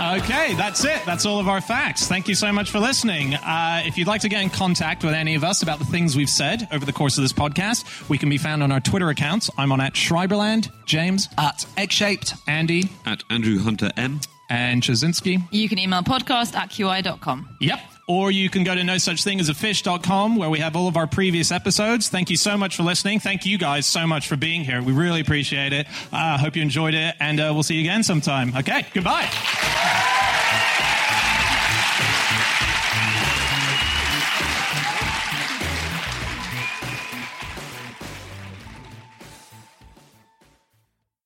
Okay, 0.00 0.54
that's 0.54 0.82
it. 0.84 1.02
That's 1.04 1.26
all 1.26 1.38
of 1.40 1.46
our 1.48 1.60
facts. 1.60 2.06
Thank 2.08 2.26
you 2.26 2.34
so 2.34 2.50
much 2.52 2.70
for 2.70 2.78
listening. 2.80 3.34
Uh, 3.34 3.82
if 3.84 3.98
you'd 3.98 4.08
like 4.08 4.22
to 4.22 4.28
get 4.30 4.42
in 4.42 4.48
contact 4.48 5.04
with 5.04 5.12
any 5.12 5.34
of 5.34 5.44
us 5.44 5.62
about 5.62 5.78
the 5.78 5.84
things 5.84 6.16
we've 6.16 6.28
said 6.30 6.66
over 6.72 6.86
the 6.86 6.92
course 6.92 7.18
of 7.18 7.22
this 7.22 7.34
podcast, 7.34 8.08
we 8.08 8.16
can 8.18 8.28
be 8.30 8.38
found 8.38 8.62
on 8.62 8.72
our 8.72 8.80
Twitter 8.80 9.10
accounts. 9.10 9.50
I'm 9.58 9.70
on 9.72 9.80
at 9.80 9.92
Schreiberland, 9.92 10.70
James, 10.86 11.28
At 11.38 11.66
egg 11.76 11.92
shaped. 11.92 12.32
Andy, 12.48 12.88
At 13.04 13.22
Andrew 13.30 13.58
Hunter 13.58 13.90
M. 13.96 14.20
and 14.48 14.82
Ptaszynski. 14.82 15.46
you 15.52 15.68
can 15.68 15.78
email 15.78 16.02
podcast 16.02 16.56
at 16.56 16.70
qi.com. 16.70 17.56
Yep. 17.60 17.80
Or 18.10 18.32
you 18.32 18.50
can 18.50 18.64
go 18.64 18.74
to 18.74 18.82
no 18.82 18.98
such 18.98 19.22
thing 19.22 19.38
as 19.38 19.48
a 19.48 19.54
fish.com 19.54 20.34
where 20.34 20.50
we 20.50 20.58
have 20.58 20.74
all 20.74 20.88
of 20.88 20.96
our 20.96 21.06
previous 21.06 21.52
episodes. 21.52 22.08
Thank 22.08 22.28
you 22.28 22.36
so 22.36 22.56
much 22.56 22.74
for 22.74 22.82
listening. 22.82 23.20
Thank 23.20 23.46
you 23.46 23.56
guys 23.56 23.86
so 23.86 24.04
much 24.04 24.26
for 24.26 24.34
being 24.34 24.64
here. 24.64 24.82
We 24.82 24.92
really 24.92 25.20
appreciate 25.20 25.72
it. 25.72 25.86
I 26.10 26.34
uh, 26.34 26.38
hope 26.38 26.56
you 26.56 26.62
enjoyed 26.62 26.94
it, 26.94 27.14
and 27.20 27.38
uh, 27.38 27.52
we'll 27.54 27.62
see 27.62 27.76
you 27.76 27.82
again 27.82 28.02
sometime. 28.02 28.52
Okay, 28.56 28.84
goodbye. 28.92 29.30